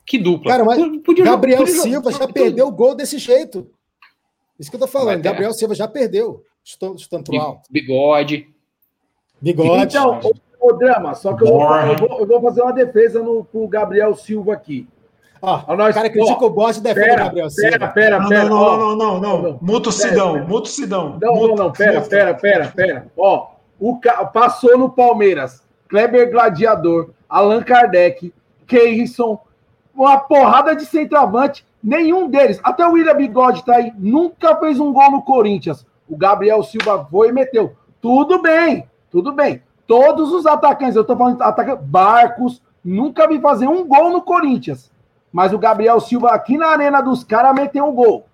[0.06, 0.50] Que dupla.
[0.50, 2.32] Cara, mas Podia- Gabriel podia jogar- Silva já tudo.
[2.32, 3.66] perdeu o gol desse jeito.
[4.58, 5.16] Isso que eu tô falando.
[5.22, 5.28] Ter.
[5.30, 6.44] Gabriel Silva já perdeu.
[6.64, 6.94] Estou
[7.24, 7.62] pro alto.
[7.70, 8.48] Bigode.
[9.40, 9.84] Bigode.
[9.96, 10.20] Então,
[10.60, 13.44] ô, ô, Drama, só que eu vou, eu, vou, eu vou fazer uma defesa no,
[13.44, 14.88] pro Gabriel Silva aqui.
[15.42, 17.88] Ó, nós- o cara critica ó, o bote e defende o Pera, Gabriel pera, Silva.
[17.88, 18.44] pera, Não, pera.
[18.48, 18.76] não, ó.
[18.78, 19.58] não, não, não, não.
[19.60, 21.18] Muta o Sidão, muta o Sidão.
[21.20, 23.06] Não, não, não, pera, pera, pera, pera.
[23.16, 23.48] Ó,
[23.78, 24.24] o ca...
[24.24, 25.62] passou no Palmeiras.
[25.88, 28.32] Kleber Gladiador, Allan Kardec,
[28.66, 29.38] Keirson,
[29.94, 34.92] uma porrada de centroavante, nenhum deles, até o William Bigode tá aí, nunca fez um
[34.92, 35.86] gol no Corinthians.
[36.08, 37.74] O Gabriel Silva foi e meteu.
[38.00, 39.62] Tudo bem, tudo bem.
[39.86, 44.22] Todos os atacantes, eu tô falando de atacante, Barcos, nunca vi fazer um gol no
[44.22, 44.90] Corinthians.
[45.32, 48.26] Mas o Gabriel Silva aqui na arena dos caras meteu um gol.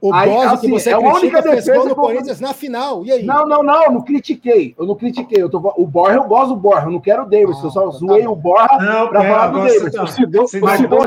[0.00, 2.04] O Aí, Borja assim, que você é a única critica fez defesa gol no vou
[2.04, 3.04] Corinthians na final.
[3.04, 3.24] E aí?
[3.24, 4.74] Não, não, não, eu não critiquei.
[4.78, 5.42] Eu não critiquei.
[5.42, 5.58] Eu tô...
[5.76, 6.86] O Borja, eu gosto do Borja.
[6.86, 7.56] Eu não quero o Davis.
[7.60, 9.82] Ah, eu só tá zoei o Borja Não, pra é, falar do Davis.
[9.82, 10.04] Sidão.
[10.04, 10.98] O Sidão, Sidão, o Sidão,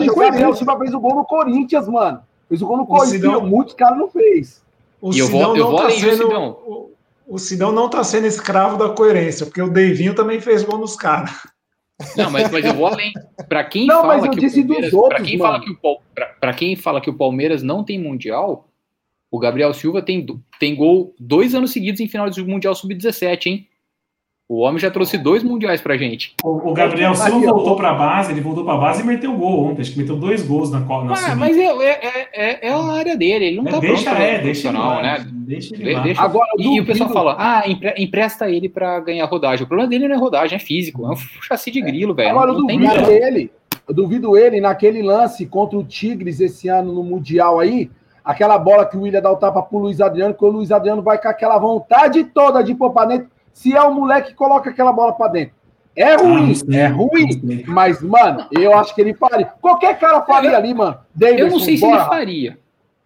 [0.51, 0.55] o.
[0.55, 2.19] Silva fez o gol no Corinthians, mano.
[2.49, 3.11] Fez o gol no Corinthians.
[3.21, 4.63] Sidão- Muitos caras não fez.
[4.99, 6.23] O E eu Sidão vou- eu não vou tá além do sendo.
[6.23, 6.49] Sidão.
[6.65, 6.91] O,
[7.27, 10.95] o Sidão não tá sendo escravo da coerência, porque o Deivinho também fez gol nos
[10.95, 11.31] caras.
[12.17, 13.11] Não, mas, mas eu vou além.
[13.47, 16.25] Pra quem Não, fala mas eu que Palmeiras, outros, quem fala que o Pal- pra,
[16.39, 18.65] pra quem fala que o Palmeiras não tem mundial,
[19.31, 20.25] o Gabriel Silva tem
[20.59, 23.67] tem gol dois anos seguidos em final de mundial sub-17, hein?
[24.51, 26.33] O homem já trouxe dois mundiais pra gente.
[26.43, 29.81] O, o Gabriel Silva voltou pra base, ele voltou pra base e meteu gol ontem.
[29.81, 31.13] Acho que meteu dois gols na Copa.
[31.15, 34.41] Ah, mas é, é, é, é a área dele, ele não tá deixa, pronto é,
[34.41, 35.27] deixa ele lá, né?
[35.31, 36.01] Deixa ele lá.
[36.01, 39.65] deixa- Agora, E o pessoal duvido- fala, ah, empre- empresta ele pra ganhar rodagem.
[39.65, 41.05] O problema dele não é rodagem, é físico.
[41.05, 42.31] É um chassi de grilo, velho.
[42.31, 43.51] Agora, eu duvido ele.
[43.87, 47.87] Eu duvido ele naquele lance contra o Tigres esse ano no Mundial aí.
[48.23, 51.01] Aquela bola que o William dá o tapa pro Luiz Adriano, que o Luiz Adriano
[51.01, 53.29] vai com aquela vontade toda de pôr pra dentro.
[53.53, 55.53] Se é o moleque que coloca aquela bola pra dentro.
[55.95, 57.63] É Ah, ruim, não sei, é ruim.
[57.67, 59.47] Mas, mano, eu acho que ele faria.
[59.59, 60.97] Qualquer cara faria ali, mano.
[61.13, 62.57] Davidson, Eu não sei se ele faria.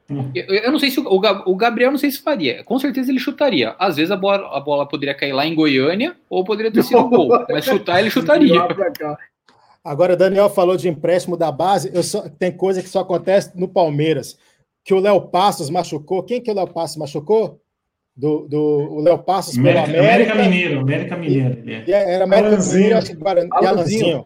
[0.10, 0.30] Hum.
[0.36, 2.64] Eu, eu não sei se o, o Gab- o Gabriel não sei se faria.
[2.66, 3.74] Com certeza ele chutaria.
[3.80, 7.08] Às vezes a bola, a bola poderia cair lá em Goiânia ou poderia ter sido
[7.08, 7.30] gol.
[7.50, 8.62] Mas chutar ele chutaria.
[9.84, 11.90] Agora, o Daniel falou de empréstimo da base.
[11.94, 14.38] Eu só- tem coisa que só acontece no Palmeiras.
[14.84, 16.24] Que o Léo Passos machucou.
[16.24, 17.60] Quem que o Léo Passos machucou?
[18.16, 18.60] Do, do,
[18.92, 20.34] o Léo Passos pelo América, América.
[20.34, 21.70] América Mineiro, América Mineiro.
[21.70, 21.84] é.
[21.88, 22.76] E era América Alanzinho.
[22.78, 23.70] Mineiro, acho que Guarani, e Alanzinho.
[24.06, 24.26] Alanzinho.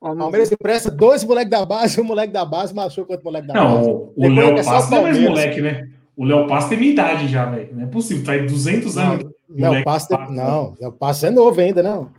[0.00, 3.24] Ó, O não- Palmeiras empresta dois moleques da base, um moleque da base machucou outro
[3.24, 3.88] moleque da base.
[3.88, 5.88] Não, o, Léo é só Passos não é mais moleque, né?
[6.16, 7.68] O Léo Passos tem minha idade já, velho.
[7.74, 9.24] Não é possível, tá aí 200 anos.
[9.48, 10.36] Léo Passos, Passos.
[10.36, 12.10] não, Léo Passos é novo ainda, não.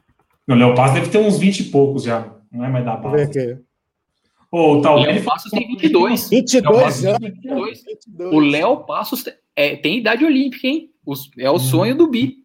[0.46, 2.28] Não, o Léo Passos deve ter uns 20 e poucos já.
[2.52, 3.69] Não é mais da Deixa eu ver
[4.52, 4.82] o.
[4.82, 6.30] Léo Passos tem 22.
[6.30, 7.20] 22 Passos anos.
[7.20, 7.84] tem 22.
[7.86, 8.34] 22.
[8.34, 9.24] O Léo Passos
[9.56, 10.90] é, tem idade olímpica, hein?
[11.06, 12.38] Os- é o sonho do Bi.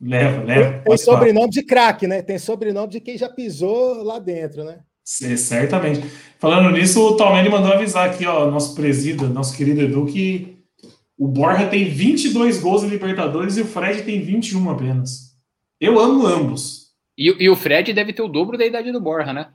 [0.00, 0.82] Leva, leva.
[0.84, 2.22] Tem sobrenome de craque, né?
[2.22, 4.80] Tem sobrenome de quem já pisou lá dentro, né?
[5.04, 6.00] C- Certamente.
[6.38, 10.56] Falando nisso, o Talmelli mandou avisar aqui, ó, nosso presida, nosso querido Edu, que
[11.18, 15.32] o Borja tem 22 gols em Libertadores e o Fred tem 21 apenas.
[15.80, 16.88] Eu amo ambos.
[17.16, 19.48] E, e o Fred deve ter o dobro da idade do Borja, né?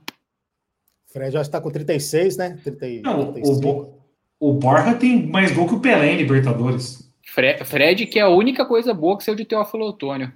[1.12, 2.58] Fred já está com 36, né?
[2.62, 3.60] 30, Não, o, 35.
[3.60, 3.98] Bo-
[4.40, 7.10] o Borja tem mais gol que o Pelé em Libertadores.
[7.26, 10.32] Fre- Fred, que é a única coisa boa que saiu de Teófilo Otônio.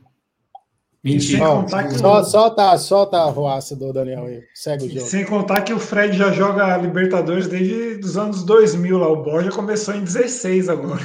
[1.05, 1.45] Mentira.
[1.47, 4.41] Contar que só, o- solta, solta a voaça do Daniel aí.
[4.55, 5.01] Segue o jogo.
[5.07, 9.09] Sem contar que o Fred já joga Libertadores desde os anos 2000 lá.
[9.09, 11.03] O Borja começou em 16 agora.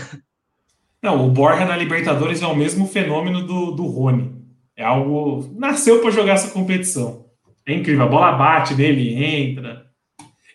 [1.02, 4.36] Não, o Borja na Libertadores é o mesmo fenômeno do, do Rony.
[4.76, 5.50] É algo.
[5.56, 7.26] Nasceu para jogar essa competição.
[7.68, 8.06] É incrível.
[8.06, 9.86] A bola bate nele, entra.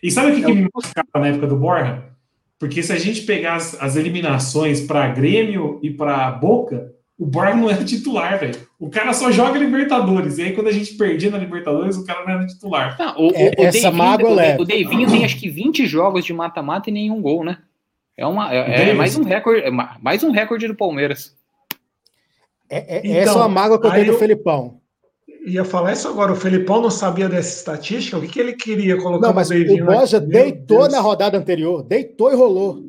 [0.01, 2.03] E sabe o que, que me machucava na época do Borja?
[2.59, 7.55] Porque se a gente pegar as, as eliminações para Grêmio e para Boca, o Borja
[7.55, 8.55] não era titular, velho.
[8.79, 10.37] O cara só joga Libertadores.
[10.39, 12.97] E aí, quando a gente perdia na Libertadores, o cara não era titular.
[12.99, 14.61] Ah, o, É, o essa mágoa o, leva.
[14.61, 17.59] o Deivinho tem acho que 20 jogos de mata-mata e nenhum gol, né?
[18.17, 21.35] É, uma, é, é mais um recorde, é ma- mais um recorde do Palmeiras.
[22.69, 24.79] É, é- Então, essa é uma mágoa que eu tenho do eu- Felipão.
[25.45, 26.31] Ia falar isso agora.
[26.31, 28.17] O Felipão não sabia dessa estatística?
[28.17, 31.83] O que, que ele queria colocar Não, mas o Borja deitou na rodada anterior.
[31.83, 32.81] Deitou e rolou.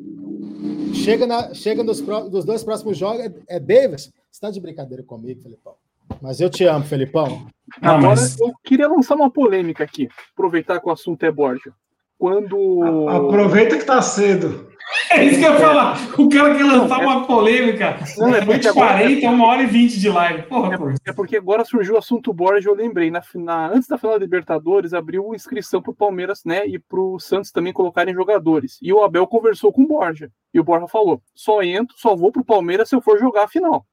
[0.93, 4.03] chega, na, chega nos, nos dois próximos jogos, é, é Davis.
[4.03, 5.73] Você está de brincadeira comigo, Felipão.
[6.21, 7.47] Mas eu te amo, Felipão.
[7.81, 8.39] Agora, mas...
[8.39, 11.73] eu queria lançar uma polêmica aqui, aproveitar que o assunto é Borja.
[12.17, 13.07] Quando.
[13.09, 14.69] Aproveita que tá cedo.
[15.15, 15.97] É isso que eu ia falar.
[16.19, 17.97] O cara quer lançar é uma polêmica.
[18.17, 20.43] Não, é porque 40, uma hora e 20 de live.
[20.43, 23.09] Porra, é, é, porque agora surgiu o assunto Borja, eu lembrei.
[23.09, 26.67] Na, na, antes da final da Libertadores, abriu inscrição pro Palmeiras, né?
[26.67, 28.77] E pro Santos também colocarem jogadores.
[28.81, 30.29] E o Abel conversou com o Borja.
[30.53, 33.47] E o Borja falou: só entro, só vou pro Palmeiras se eu for jogar a
[33.47, 33.85] final.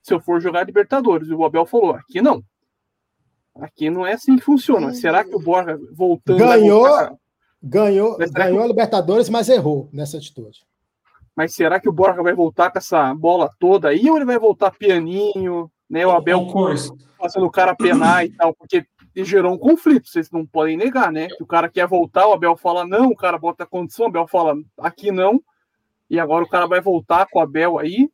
[0.00, 1.28] Se eu for jogar a Libertadores.
[1.28, 2.42] E o Abel falou: aqui não.
[3.56, 4.94] Aqui não é assim que funciona.
[4.94, 6.38] Será que o Borja voltando.
[6.38, 6.86] Ganhou.
[7.60, 10.64] Ganhou, ganhou a Libertadores, mas errou nessa atitude.
[11.38, 14.36] Mas será que o Borja vai voltar com essa bola toda aí ou ele vai
[14.40, 16.04] voltar pianinho, né?
[16.04, 16.44] O Abel
[17.16, 18.84] fazendo o cara penar e tal, porque
[19.14, 21.28] gerou um conflito, vocês não podem negar, né?
[21.28, 24.08] Que o cara quer voltar, o Abel fala não, o cara bota a condição, o
[24.08, 25.40] Abel fala aqui não,
[26.10, 28.10] e agora o cara vai voltar com o Abel aí.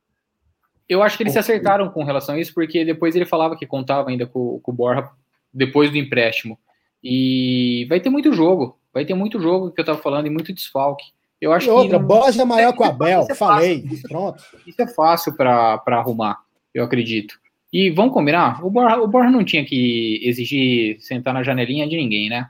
[0.86, 3.66] Eu acho que eles se acertaram com relação a isso, porque depois ele falava que
[3.66, 5.08] contava ainda com, com o Borja
[5.50, 6.58] depois do empréstimo.
[7.02, 8.78] E vai ter muito jogo.
[8.92, 11.06] Vai ter muito jogo que eu tava falando e muito desfalque.
[11.44, 12.04] Eu acho e outra, que.
[12.06, 13.84] Borja é maior que o Abel, é falei.
[14.08, 14.42] Pronto.
[14.66, 16.38] Isso é fácil para arrumar,
[16.72, 17.38] eu acredito.
[17.70, 18.64] E vamos combinar?
[18.64, 22.48] O Borja, o Borja não tinha que exigir sentar na janelinha de ninguém, né?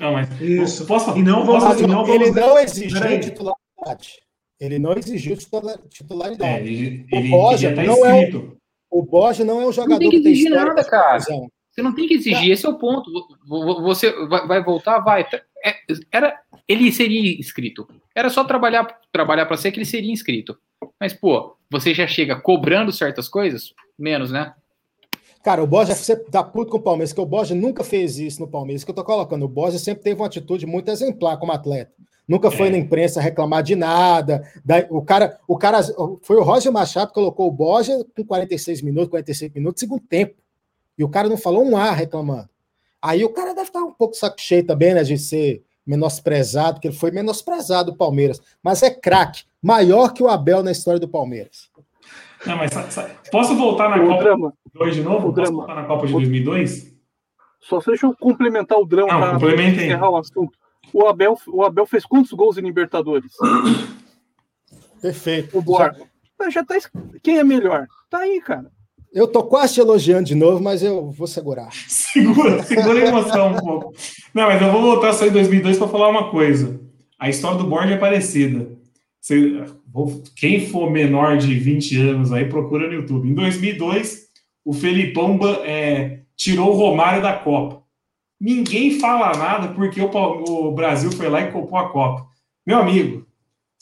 [0.00, 0.40] Não, mas.
[0.40, 0.86] Isso.
[0.86, 4.22] Posso, e não vamos, e não ele não exigiu titularidade.
[4.58, 7.06] Ele não exigiu titularidade.
[7.12, 8.30] É, ele, o Borja tá não é.
[8.90, 11.20] O Borja não é um jogador não tem que exigir que tem nada, cara.
[11.20, 13.10] Você não tem que exigir, esse é o ponto.
[13.82, 15.26] Você vai voltar, vai.
[15.62, 15.74] É,
[16.10, 17.86] era, ele seria inscrito.
[18.14, 20.56] Era só trabalhar trabalhar para ser que ele seria inscrito.
[21.00, 23.74] Mas, pô, você já chega cobrando certas coisas?
[23.98, 24.54] Menos, né?
[25.42, 28.40] Cara, o Borja, você tá puto com o Palmeiras, que o Borja nunca fez isso
[28.40, 29.44] no Palmeiras, que eu tô colocando.
[29.44, 31.92] O Borja sempre teve uma atitude muito exemplar como atleta.
[32.26, 32.70] Nunca foi é.
[32.70, 34.42] na imprensa reclamar de nada.
[34.88, 35.80] o cara, o cara
[36.22, 40.34] foi o Roger Machado que colocou o Borja com 46 minutos, 45 minutos, segundo tempo.
[40.96, 42.48] E o cara não falou um A reclamando.
[43.02, 46.88] Aí o cara deve estar um pouco saco cheio também, né, de ser menosprezado, porque
[46.88, 48.40] ele foi menosprezado o Palmeiras.
[48.62, 51.70] Mas é craque, maior que o Abel na história do Palmeiras.
[52.46, 52.70] Não, mas
[53.30, 54.52] posso voltar na o Copa drama.
[54.74, 55.28] 2 de novo?
[55.28, 55.58] O posso drama.
[55.58, 56.94] voltar na Copa de 2002?
[57.60, 60.58] Só deixa eu complementar o drama para encerrar o assunto.
[60.92, 63.32] O Abel, o Abel fez quantos gols em Libertadores?
[65.00, 65.58] Perfeito.
[65.58, 65.96] O Borja.
[66.40, 66.50] Já...
[66.50, 66.74] já tá.
[67.22, 67.86] Quem é melhor?
[68.10, 68.70] Tá aí, cara.
[69.14, 71.70] Eu tô quase elogiando de novo, mas eu vou segurar.
[71.86, 73.94] Segura, segura a emoção um pouco.
[74.34, 76.80] Não, mas eu vou voltar só em 2002 para falar uma coisa.
[77.16, 78.68] A história do Borja é parecida.
[80.34, 83.28] quem for menor de 20 anos aí, procura no YouTube.
[83.28, 84.24] Em 2002,
[84.64, 87.84] o Felipão é, tirou o Romário da Copa.
[88.40, 92.26] Ninguém fala nada porque o, o Brasil foi lá e copou a Copa.
[92.66, 93.24] Meu amigo,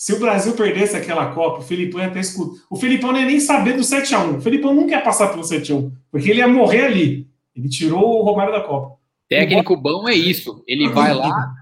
[0.03, 2.55] se o Brasil perdesse aquela Copa, o Felipão ia ter escudo.
[2.69, 4.39] O Felipão não ia nem saber do 7x1.
[4.39, 7.29] O Felipão não quer passar pelo 7x1, porque ele ia morrer ali.
[7.55, 8.97] Ele tirou o Romário da Copa.
[9.29, 10.61] Técnico bom é isso.
[10.67, 11.55] Ele vai lá,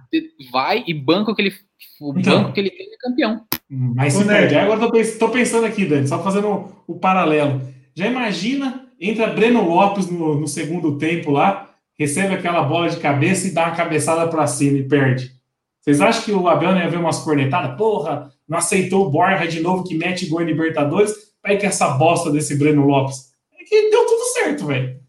[0.50, 1.54] vai e banco que ele,
[2.00, 3.42] o então, banco que ele tem é campeão.
[3.68, 4.54] Mas se perde.
[4.54, 7.60] Agora estou pensando aqui, Dani, só fazendo o, o, paralelo.
[7.94, 13.46] Já imagina, entra Breno Lopes no, no segundo tempo lá, recebe aquela bola de cabeça
[13.46, 15.38] e dá uma cabeçada para cima e perde.
[15.80, 17.76] Vocês acham que o Abel não ia ver umas cornetadas?
[17.76, 21.14] Porra, não aceitou o Borja de novo que mete gol em Libertadores?
[21.42, 23.30] Vai que essa bosta desse Breno Lopes.
[23.58, 25.00] É que deu tudo certo, velho.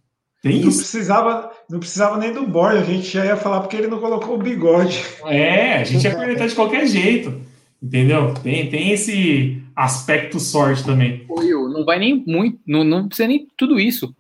[0.42, 0.80] Tem não isso.
[0.80, 4.36] Precisava, não precisava nem do Borja, a gente já ia falar porque ele não colocou
[4.36, 5.04] o bigode.
[5.26, 7.42] É, a gente ia cornetar de qualquer jeito.
[7.82, 8.34] Entendeu?
[8.36, 11.26] Tem, tem esse aspecto sorte também.
[11.30, 14.16] Will, não vai nem muito, não, não precisa nem tudo isso.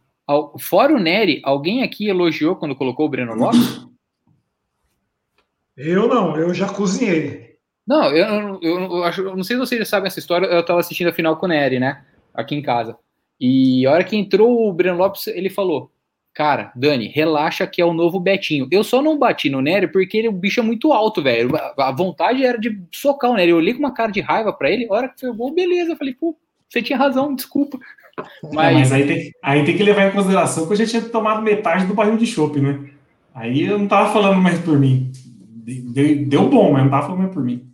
[0.59, 3.85] Fora o Nery, alguém aqui elogiou quando colocou o Breno Lopes?
[5.77, 7.55] Eu não, eu já cozinhei.
[7.87, 10.59] Não, eu, eu, eu, acho, eu não sei se vocês já sabem essa história, eu
[10.59, 12.03] estava assistindo a final com o Nery, né?
[12.33, 12.97] Aqui em casa.
[13.39, 15.91] E a hora que entrou o Breno Lopes, ele falou:
[16.33, 18.67] Cara, Dani, relaxa que é o novo Betinho.
[18.71, 21.51] Eu só não bati no Nery porque ele, o bicho é muito alto, velho.
[21.77, 23.51] A vontade era de socar o Nery.
[23.51, 24.87] Eu olhei com uma cara de raiva para ele.
[24.89, 25.91] A hora que foi o gol, beleza.
[25.91, 26.37] Eu falei, pô,
[26.69, 27.77] você tinha razão, desculpa.
[28.53, 31.01] Mas, não, mas aí, tem, aí tem que levar em consideração que eu já tinha
[31.01, 32.89] tomado metade do barril de chopp, né?
[33.33, 35.09] Aí eu não tava falando mais por mim.
[35.63, 37.71] Deu, deu bom, mas não tava falando por mim.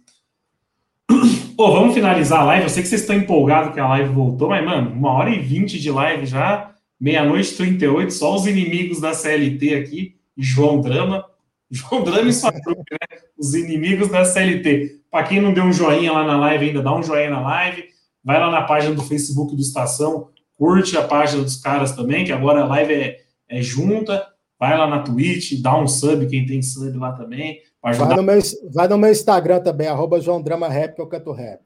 [1.58, 2.64] Pô, vamos finalizar a live.
[2.64, 5.40] Eu sei que vocês estão empolgados que a live voltou, mas, mano, uma hora e
[5.40, 11.26] vinte de live já, meia-noite e 38, só os inimigos da CLT aqui, João Drama.
[11.72, 13.20] João Drama e sua trupe, né?
[13.38, 15.02] Os inimigos da CLT.
[15.10, 17.86] Para quem não deu um joinha lá na live ainda, dá um joinha na live.
[18.24, 22.32] Vai lá na página do Facebook do Estação, curte a página dos caras também, que
[22.32, 24.28] agora a live é, é junta.
[24.60, 27.62] Vai lá na Twitch, dá um sub, quem tem sub lá também.
[27.82, 28.40] Vai no, meu,
[28.74, 31.62] vai no meu Instagram também, arroba João Drama Rap, que eu canto rap.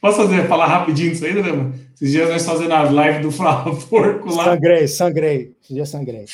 [0.00, 1.72] Posso fazer, falar rapidinho disso aí, Drama?
[1.94, 4.44] Esses dias nós fazendo a live do Flávio Porco lá.
[4.44, 5.54] Sangrei, sangrei.
[5.62, 6.24] Esse dia sangrei.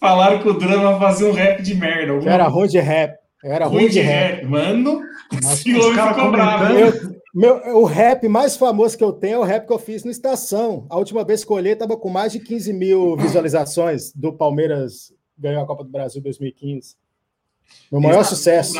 [0.00, 2.12] Falaram que o Drama fazia um rap de merda.
[2.12, 3.16] Eu era ruim de rap.
[3.42, 4.40] Eu era ruim, ruim de rap.
[4.40, 4.46] rap.
[4.46, 5.00] Mano,
[5.32, 6.72] Mas esse homem ficou bravo.
[6.72, 10.02] Eu, meu, o rap mais famoso que eu tenho é o rap que eu fiz
[10.02, 10.86] no Estação.
[10.90, 15.12] A última vez que eu olhei, estava com mais de 15 mil visualizações do Palmeiras
[15.38, 16.96] ganhou a Copa do Brasil 2015.
[17.90, 18.74] Meu maior sucesso.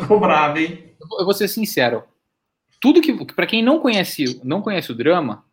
[0.00, 0.92] Ficou bravo, hein?
[1.18, 2.04] Eu vou ser sincero.
[2.80, 5.44] Tudo que, para quem não conhece, não conhece o drama,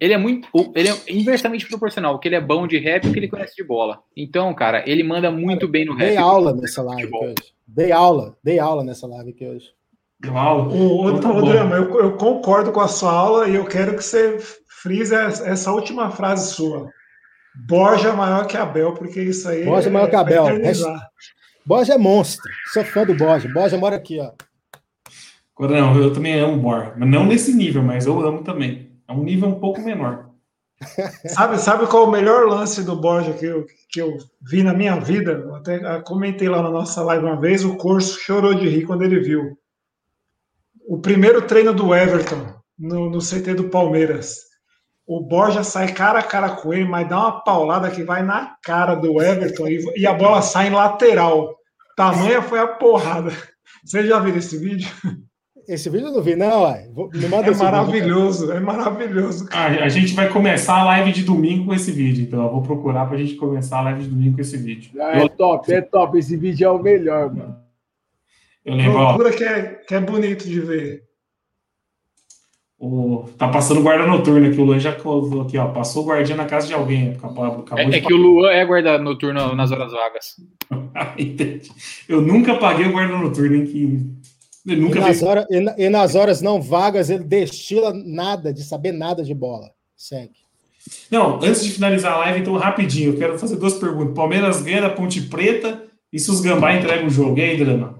[0.00, 3.18] ele é muito, ele é inversamente proporcional, que ele é bom de rap e que
[3.18, 4.02] ele conhece de bola.
[4.16, 6.08] Então, cara, ele manda muito bem no rap.
[6.08, 7.34] Dei aula nessa live hoje.
[7.66, 9.66] Dei aula, dei aula nessa live aqui hoje.
[10.18, 10.72] Deu aula.
[10.72, 14.02] O, o, o Drama, eu, eu, concordo com a sua aula e eu quero que
[14.02, 16.90] você frise essa última frase sua.
[17.66, 19.64] Borja é maior que Abel, porque isso aí.
[19.64, 20.46] Borja é maior que Abel.
[21.70, 22.50] Borja é monstro.
[22.72, 23.48] Sou fã do Borja.
[23.48, 24.32] Borja mora aqui, ó.
[25.68, 26.96] Não, eu também amo Borja.
[26.96, 28.90] Não nesse nível, mas eu amo também.
[29.06, 30.30] É um nível um pouco menor.
[31.28, 34.74] sabe, sabe qual é o melhor lance do Borja que eu, que eu vi na
[34.74, 35.30] minha vida?
[35.30, 39.02] Eu até comentei lá na nossa live uma vez, o Corso chorou de rir quando
[39.02, 39.56] ele viu
[40.88, 44.38] o primeiro treino do Everton no, no CT do Palmeiras.
[45.06, 48.56] O Borja sai cara a cara com ele, mas dá uma paulada que vai na
[48.60, 51.59] cara do Everton e, e a bola sai em lateral.
[52.00, 53.30] Tamanha foi a porrada.
[53.84, 54.88] Você já viu esse vídeo?
[55.68, 56.88] Esse vídeo eu não vi, não, ué.
[57.14, 58.56] é maravilhoso, vídeo.
[58.56, 59.48] é maravilhoso.
[59.52, 62.62] A, a, gente vai começar a live de domingo com esse vídeo, então eu vou
[62.62, 64.90] procurar pra gente começar a live de domingo com esse vídeo.
[65.00, 66.18] É top, é top.
[66.18, 67.56] Esse vídeo é o melhor, mano.
[68.64, 68.92] Eu lembro.
[68.92, 71.04] Procura que é, que é bonito de ver.
[72.82, 75.68] O, tá passando guarda noturno aqui, o Luan já colocou aqui, ó.
[75.68, 77.10] Passou guardinha na casa de alguém.
[77.10, 80.36] Acabou, acabou é, é que o Luan é guarda noturno nas horas vagas.
[82.08, 84.00] Eu nunca paguei o guarda noturno, em que.
[84.66, 88.62] Ele nunca e, nas hora, e, e, nas horas não vagas, ele destila nada de
[88.62, 89.70] saber nada de bola.
[89.94, 90.40] Segue.
[91.10, 94.14] Não, antes de finalizar a live, então, rapidinho, eu quero fazer duas perguntas.
[94.14, 97.38] Palmeiras ganha da Ponte Preta e se os Gambá entregam o jogo?
[97.38, 97.98] E aí, Drama?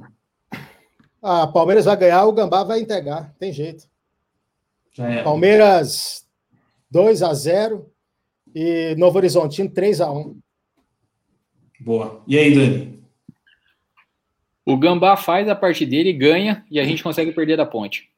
[1.23, 3.35] Ah, Palmeiras vai ganhar, o Gambá vai entregar.
[3.39, 3.90] Tem jeito.
[4.99, 5.23] É.
[5.23, 6.27] Palmeiras
[6.91, 7.91] 2 a 0
[8.55, 10.39] e Novo Horizontino 3 a 1.
[11.81, 12.23] Boa.
[12.27, 13.01] E aí, Dani?
[14.67, 18.09] O Gambá faz a parte dele, ganha e a gente consegue perder da ponte.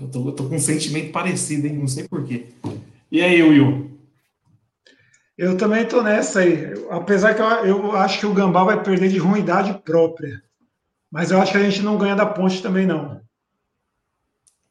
[0.00, 1.74] Eu tô, eu tô com um sentimento parecido, hein?
[1.74, 2.48] Não sei porquê.
[3.10, 3.90] E aí, Will?
[5.36, 6.74] Eu também tô nessa aí.
[6.90, 10.42] Apesar que eu, eu acho que o Gambá vai perder de ruindade própria.
[11.10, 13.20] Mas eu acho que a gente não ganha da ponte também, não.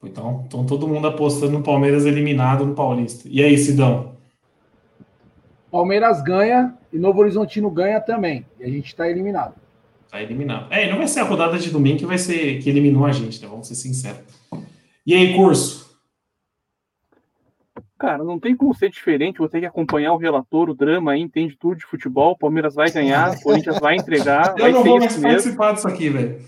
[0.04, 3.28] Então, então todo mundo apostando no Palmeiras eliminado no Paulista.
[3.30, 4.16] E aí, Sidão?
[5.72, 8.46] Palmeiras ganha e Novo Horizontino ganha também.
[8.60, 9.56] E a gente está eliminado.
[10.06, 10.68] Está eliminado.
[10.72, 13.42] É, não vai ser a rodada de domingo que vai ser que eliminou a gente,
[13.42, 13.48] né?
[13.48, 14.20] Vamos ser sinceros.
[15.06, 15.81] E aí, curso?
[18.02, 19.38] Cara, não tem como ser diferente.
[19.38, 22.36] Vou ter que acompanhar o relator, o drama aí, entende tudo de futebol.
[22.36, 24.56] Palmeiras vai ganhar, Corinthians vai entregar.
[24.58, 26.42] Eu vai não vou mais participar disso aqui, velho.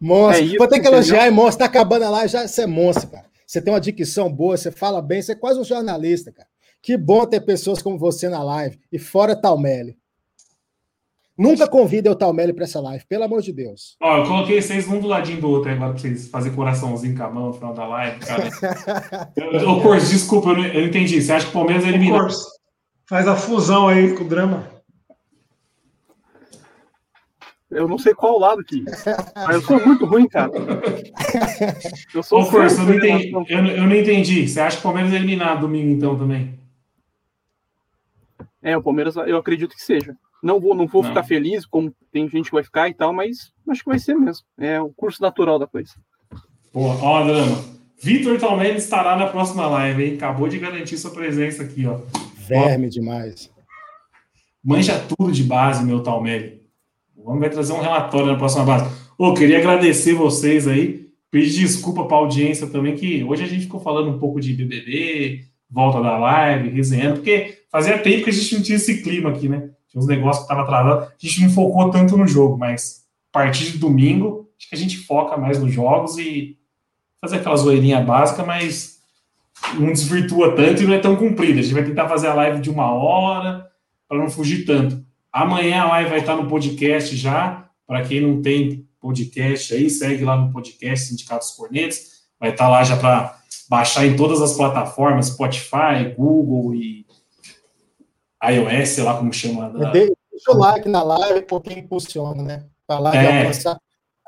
[0.00, 0.40] Monstro.
[0.40, 1.58] É isso, vou ter que elogiar e monstro.
[1.58, 3.24] Tá acabando lá, já você é monstro, cara.
[3.44, 6.48] Você tem uma dicção boa, você fala bem, você é quase um jornalista, cara.
[6.80, 8.78] Que bom ter pessoas como você na live.
[8.92, 9.96] E fora Talmelli.
[11.40, 13.96] Nunca convide o Talmelli para essa live, pelo amor de Deus.
[13.98, 17.22] Ó, eu coloquei vocês um do ladinho do outro agora para vocês fazerem coraçãozinho com
[17.22, 18.50] a mão no final da live, cara.
[19.66, 21.22] Ô, Corso, desculpa, eu não, eu não, entendi.
[21.22, 22.34] Você acha que o Palmeiras é eliminado?
[23.08, 24.68] Faz a fusão aí com o drama.
[27.70, 28.84] Eu não sei qual lado aqui.
[29.34, 30.50] Mas eu sou muito ruim, cara.
[32.14, 34.46] Eu sou Ô, Corso, eu, não entendi, eu, eu não entendi.
[34.46, 36.58] Você acha que o Palmeiras é eliminado domingo, então, também?
[38.60, 40.16] É, o Palmeiras, eu acredito que seja.
[40.42, 41.10] Não vou, não vou não.
[41.10, 44.14] ficar feliz, como tem gente que vai ficar e tal, mas acho que vai ser
[44.14, 44.44] mesmo.
[44.58, 45.92] É o curso natural da coisa.
[46.72, 47.80] Pô, ó, Drama.
[48.02, 50.14] Vitor Talmelli estará na próxima live, hein?
[50.14, 52.00] Acabou de garantir sua presença aqui, ó.
[52.48, 53.50] Verme ó, demais.
[54.64, 56.62] Manja tudo de base, meu Talmelli.
[57.16, 58.90] Vamos vai trazer um relatório na próxima base.
[59.18, 61.10] Ô, queria agradecer vocês aí.
[61.30, 64.52] Pedir desculpa para a audiência também, que hoje a gente ficou falando um pouco de
[64.52, 69.30] BBB, volta da live, resenhando, porque fazia tempo que a gente não tinha esse clima
[69.30, 69.70] aqui, né?
[69.90, 71.08] Tinha uns negócios que estavam atrasados.
[71.08, 74.78] A gente não focou tanto no jogo, mas a partir de domingo, acho que a
[74.78, 76.56] gente foca mais nos jogos e
[77.20, 79.00] fazer aquela zoeirinha básica, mas
[79.78, 81.60] não desvirtua tanto e não é tão comprida.
[81.60, 83.68] A gente vai tentar fazer a live de uma hora
[84.08, 85.04] para não fugir tanto.
[85.32, 87.68] Amanhã a live vai estar no podcast já.
[87.86, 92.20] Para quem não tem podcast aí, segue lá no podcast Sindicatos Cornetes.
[92.38, 93.38] Vai estar lá já para
[93.68, 96.99] baixar em todas as plataformas, Spotify, Google e
[98.42, 99.70] iOS, sei lá como chama.
[99.70, 99.90] Da...
[99.90, 100.14] Deixa
[100.48, 102.64] o like na live porque impulsiona, né?
[102.86, 103.50] Para lá é.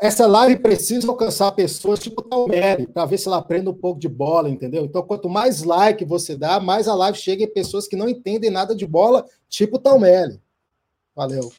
[0.01, 3.99] essa live precisa alcançar pessoas tipo o Talmere, para ver se ela aprende um pouco
[3.99, 4.85] de bola, entendeu?
[4.85, 8.51] Então, quanto mais like você dá, mais a live chega em pessoas que não entendem
[8.51, 10.41] nada de bola, tipo o Talmere.
[11.15, 11.51] Valeu.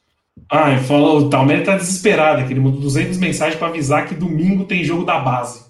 [0.50, 4.66] Ah, falou, o Talmere tá desesperado, que ele mandou 200 mensagens para avisar que domingo
[4.66, 5.64] tem jogo da base.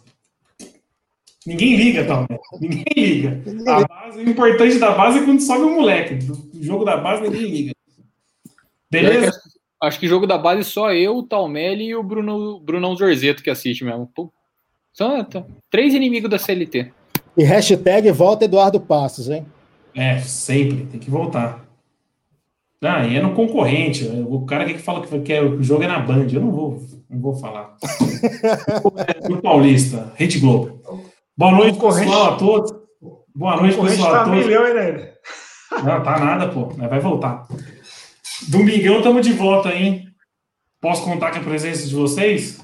[1.46, 2.40] Ninguém liga, Talmere.
[2.60, 3.42] Ninguém liga.
[3.68, 6.20] A base, o importante da base é quando sobe o moleque.
[6.32, 7.74] O jogo da base ninguém liga.
[8.90, 9.32] Beleza?
[9.82, 13.50] Acho que jogo da base só eu, o Talmelli e o Bruno, Brunão Zorzeto que
[13.50, 14.10] assiste mesmo.
[14.16, 14.32] Pô,
[14.94, 16.92] são tá, três inimigos da CLT.
[17.36, 19.46] E hashtag volta Eduardo Passos, hein?
[19.94, 21.66] É, sempre, tem que voltar.
[22.82, 24.06] Ah, e é no concorrente.
[24.28, 26.28] O cara que fala que, quer, o jogo é na Band.
[26.32, 27.78] Eu não vou, não vou falar.
[29.30, 30.82] no Paulista, Rede Globo.
[31.36, 32.72] Boa noite, pessoal, a todos.
[33.34, 34.46] Boa noite, pessoal, tá a todos.
[34.46, 35.08] milhão, hein, Nélio?
[35.72, 36.66] Não, tá nada, pô.
[36.66, 37.48] Vai voltar.
[38.50, 40.08] Domingão estamos de volta, hein?
[40.80, 42.64] Posso contar com a presença de vocês?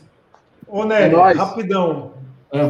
[0.68, 2.14] Ô, Nélio, É rapidão.
[2.52, 2.62] É.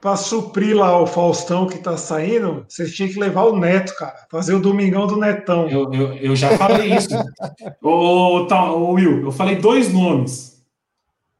[0.00, 4.26] Para suprir lá o Faustão que tá saindo, vocês tinham que levar o Neto, cara.
[4.30, 5.66] Fazer o Domingão do Netão.
[5.66, 7.08] Eu, eu, eu já falei isso.
[7.80, 10.62] ô, tá, ô, Will, eu falei dois nomes.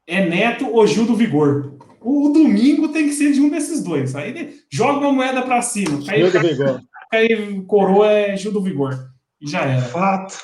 [0.07, 1.74] É Neto ou Gil do Vigor.
[2.05, 4.15] O, o domingo tem que ser de um desses dois.
[4.15, 6.05] Aí joga uma moeda pra cima.
[6.05, 6.81] Cai, Gil do Vigor.
[7.09, 7.27] cai
[7.67, 9.09] coroa é Gil do Vigor.
[9.41, 9.81] E já era.
[9.81, 10.37] Fato.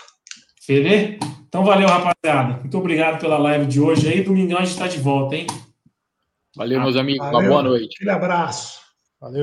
[0.67, 1.19] Beleza?
[1.47, 2.59] Então valeu, rapaziada.
[2.61, 4.23] Muito obrigado pela live de hoje aí.
[4.23, 5.45] Domingão a gente tá de volta, hein?
[6.55, 7.25] Valeu, meus amigos.
[7.27, 7.49] Uma Valeu.
[7.49, 7.95] boa noite.
[7.95, 8.80] Aquele abraço.